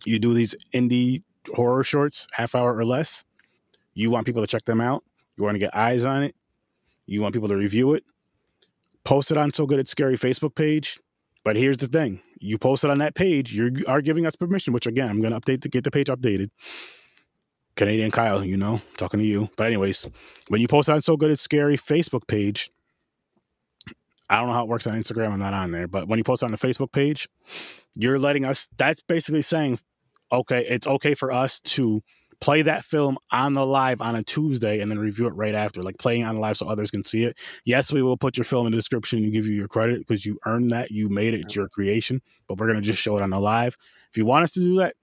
[0.06, 1.24] you do these indie
[1.54, 3.24] horror shorts, half hour or less.
[3.94, 5.04] You want people to check them out.
[5.38, 6.36] You want to get eyes on it.
[7.06, 8.04] You want people to review it.
[9.04, 11.00] Post it on So Good It's Scary Facebook page.
[11.44, 14.74] But here's the thing: you post it on that page, you are giving us permission.
[14.74, 16.50] Which again, I'm going to update to get the page updated.
[17.76, 19.50] Canadian Kyle, you know, talking to you.
[19.56, 20.06] But anyways,
[20.50, 22.70] when you post on So Good It's Scary Facebook page,
[24.30, 25.32] I don't know how it works on Instagram.
[25.32, 27.30] I'm not on there, but when you post on the Facebook page,
[27.96, 28.70] you're letting us.
[28.78, 29.80] That's basically saying,
[30.32, 32.02] okay, it's okay for us to
[32.40, 35.82] play that film on the live on a Tuesday and then review it right after,
[35.82, 37.38] like playing on the live so others can see it.
[37.66, 40.26] Yes, we will put your film in the description and give you your credit because
[40.26, 40.92] you earned that.
[40.92, 41.42] You made it.
[41.42, 43.76] It's your creation, but we're gonna just show it on the live.
[44.10, 44.96] If you want us to do that,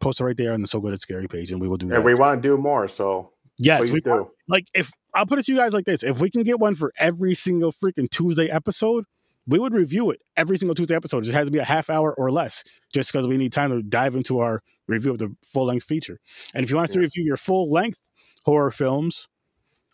[0.00, 1.88] post it right there on the So Good It's Scary page, and we will do
[1.88, 1.96] that.
[1.96, 4.30] And we want to do more, so yes, we do.
[4.48, 6.74] like if I'll put it to you guys like this: if we can get one
[6.74, 9.04] for every single freaking Tuesday episode,
[9.46, 11.18] we would review it every single Tuesday episode.
[11.18, 12.62] It just has to be a half hour or less,
[12.92, 16.18] just because we need time to dive into our review of the full length feature.
[16.54, 17.98] And if you want us to review your full length,
[18.44, 19.28] horror films.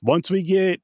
[0.03, 0.81] Once we get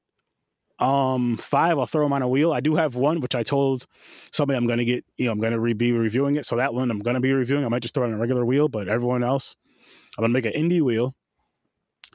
[0.79, 2.51] um five, I'll throw them on a wheel.
[2.51, 3.85] I do have one which I told
[4.31, 5.05] somebody I'm going to get.
[5.17, 6.45] You know, I'm going to re- be reviewing it.
[6.45, 7.65] So that one I'm going to be reviewing.
[7.65, 9.55] I might just throw it on a regular wheel, but everyone else,
[10.17, 11.13] I'm going to make an indie wheel.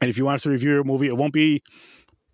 [0.01, 1.63] And if you want us to review a movie, it won't be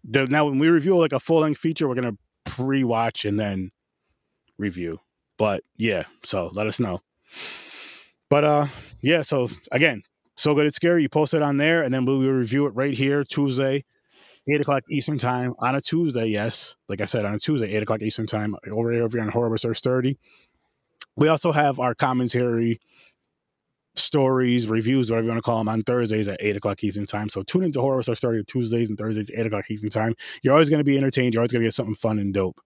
[0.04, 3.40] the, now when we review like a full length feature, we're going to pre-watch and
[3.40, 3.70] then
[4.58, 5.00] review.
[5.38, 7.00] But yeah, so let us know.
[8.28, 8.66] But uh
[9.00, 10.02] yeah, so again,
[10.36, 11.02] so good it's scary.
[11.02, 13.84] You post it on there, and then we will review it right here Tuesday,
[14.48, 16.26] eight o'clock Eastern time on a Tuesday.
[16.26, 19.24] Yes, like I said, on a Tuesday, eight o'clock Eastern time over here over here
[19.24, 20.18] on Horror Research Thirty.
[21.16, 22.80] We also have our commentary
[23.94, 27.28] stories, reviews, whatever you want to call them, on Thursdays at 8 o'clock Eastern Time.
[27.28, 30.14] So tune into Horror Research Thirty Tuesdays and Thursdays, 8 o'clock Eastern Time.
[30.42, 31.34] You're always going to be entertained.
[31.34, 32.60] You're always going to get something fun and dope.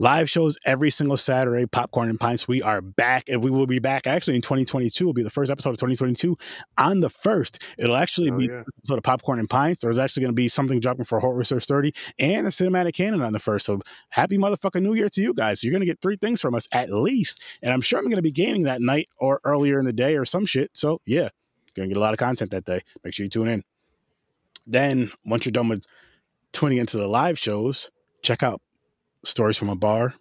[0.00, 2.48] Live shows every single Saturday, Popcorn and Pints.
[2.48, 5.04] We are back, and we will be back actually in 2022.
[5.04, 6.38] Will be the first episode of 2022
[6.78, 7.62] on the first.
[7.76, 8.62] It'll actually oh, be yeah.
[8.86, 9.82] sort of Popcorn and Pints.
[9.82, 13.20] There's actually going to be something dropping for Horror Research 30 and a cinematic canon
[13.20, 13.66] on the first.
[13.66, 15.62] So happy motherfucking New Year to you guys.
[15.62, 18.16] You're going to get three things from us at least, and I'm sure I'm going
[18.16, 20.70] to be gaining that night or earlier in the day or some shit.
[20.72, 21.28] So yeah,
[21.76, 22.80] going to get a lot of content that day.
[23.04, 23.64] Make sure you tune in.
[24.66, 25.84] Then once you're done with
[26.52, 27.90] tuning into the live shows,
[28.22, 28.62] check out
[29.24, 30.14] Stories from a Bar,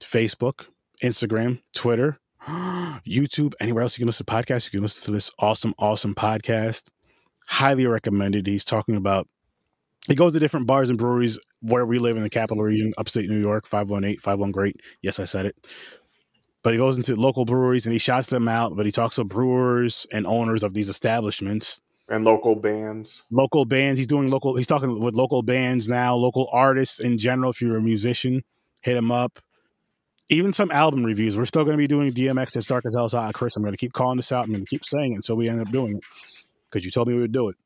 [0.00, 0.66] Facebook,
[1.02, 4.66] Instagram, Twitter, YouTube, anywhere else you can listen to podcasts.
[4.66, 6.88] You can listen to this awesome, awesome podcast.
[7.48, 8.46] Highly recommended.
[8.46, 9.28] He's talking about,
[10.08, 13.28] he goes to different bars and breweries where we live in the capital region, upstate
[13.28, 14.80] New York, 518, 51 Great.
[15.02, 15.56] Yes, I said it.
[16.62, 19.24] But he goes into local breweries and he shouts them out, but he talks to
[19.24, 23.22] brewers and owners of these establishments and local bands.
[23.30, 23.98] Local bands.
[23.98, 24.56] He's doing local.
[24.56, 26.14] He's talking with local bands now.
[26.14, 27.50] Local artists in general.
[27.50, 28.44] If you're a musician,
[28.80, 29.38] hit him up.
[30.30, 31.36] Even some album reviews.
[31.36, 33.34] We're still going to be doing DMX It's Dark and Hell's Hot.
[33.34, 34.44] Chris, I'm going to keep calling this out.
[34.44, 36.04] I'm going to keep saying it until we end up doing it
[36.70, 37.56] because you told me we would do it.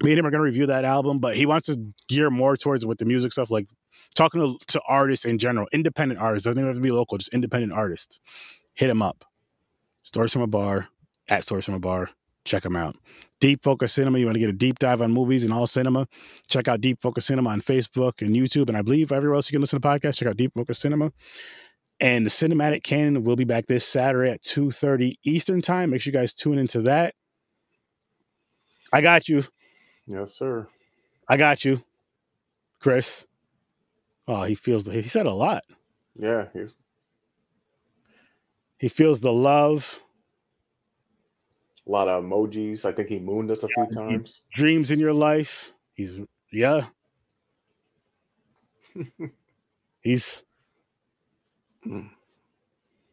[0.00, 2.56] Me and him are going to review that album, but he wants to gear more
[2.56, 3.66] towards with the music stuff, like
[4.14, 6.44] talking to, to artists in general, independent artists.
[6.44, 8.20] Doesn't even have to be local, just independent artists.
[8.74, 9.24] Hit him up.
[10.02, 10.88] Stories from a bar
[11.28, 12.10] at Stories from a bar
[12.46, 12.96] check them out.
[13.40, 16.08] Deep Focus Cinema, you want to get a deep dive on movies and all cinema,
[16.46, 18.68] check out Deep Focus Cinema on Facebook and YouTube.
[18.68, 21.12] And I believe everywhere else you can listen to podcasts, check out Deep Focus Cinema.
[22.00, 25.90] And the Cinematic Canon will be back this Saturday at 2.30 Eastern Time.
[25.90, 27.14] Make sure you guys tune into that.
[28.92, 29.44] I got you.
[30.06, 30.68] Yes, sir.
[31.28, 31.82] I got you,
[32.80, 33.26] Chris.
[34.28, 35.62] Oh, he feels, he said a lot.
[36.14, 36.46] Yeah.
[36.52, 36.74] He's...
[38.78, 40.00] He feels the love
[41.86, 42.84] a lot of emojis.
[42.84, 44.40] I think he mooned us a few times.
[44.52, 45.72] Dreams in your life.
[45.94, 46.18] He's
[46.52, 46.86] yeah.
[50.00, 50.42] He's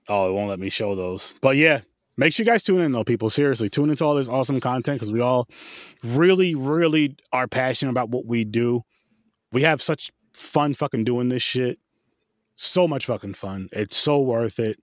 [0.07, 1.33] oh, it won't let me show those.
[1.41, 1.81] But yeah,
[2.17, 3.29] make sure you guys tune in though, people.
[3.29, 5.47] Seriously, tune into all this awesome content because we all
[6.03, 8.83] really, really are passionate about what we do.
[9.51, 11.79] We have such fun fucking doing this shit.
[12.55, 13.69] So much fucking fun.
[13.71, 14.79] It's so worth it.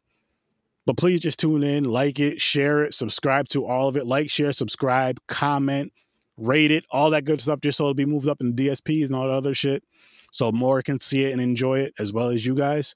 [0.86, 4.06] But please just tune in, like it, share it, subscribe to all of it.
[4.06, 5.92] Like, share, subscribe, comment,
[6.36, 9.14] rate it, all that good stuff, just so it'll be moved up in DSPs and
[9.14, 9.84] all that other shit.
[10.32, 12.94] So more can see it and enjoy it as well as you guys.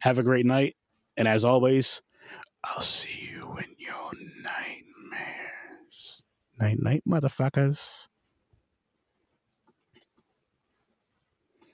[0.00, 0.76] Have a great night.
[1.16, 2.02] And as always,
[2.64, 4.10] I'll see you in your
[4.42, 6.22] nightmares.
[6.58, 8.09] Night, night, motherfuckers.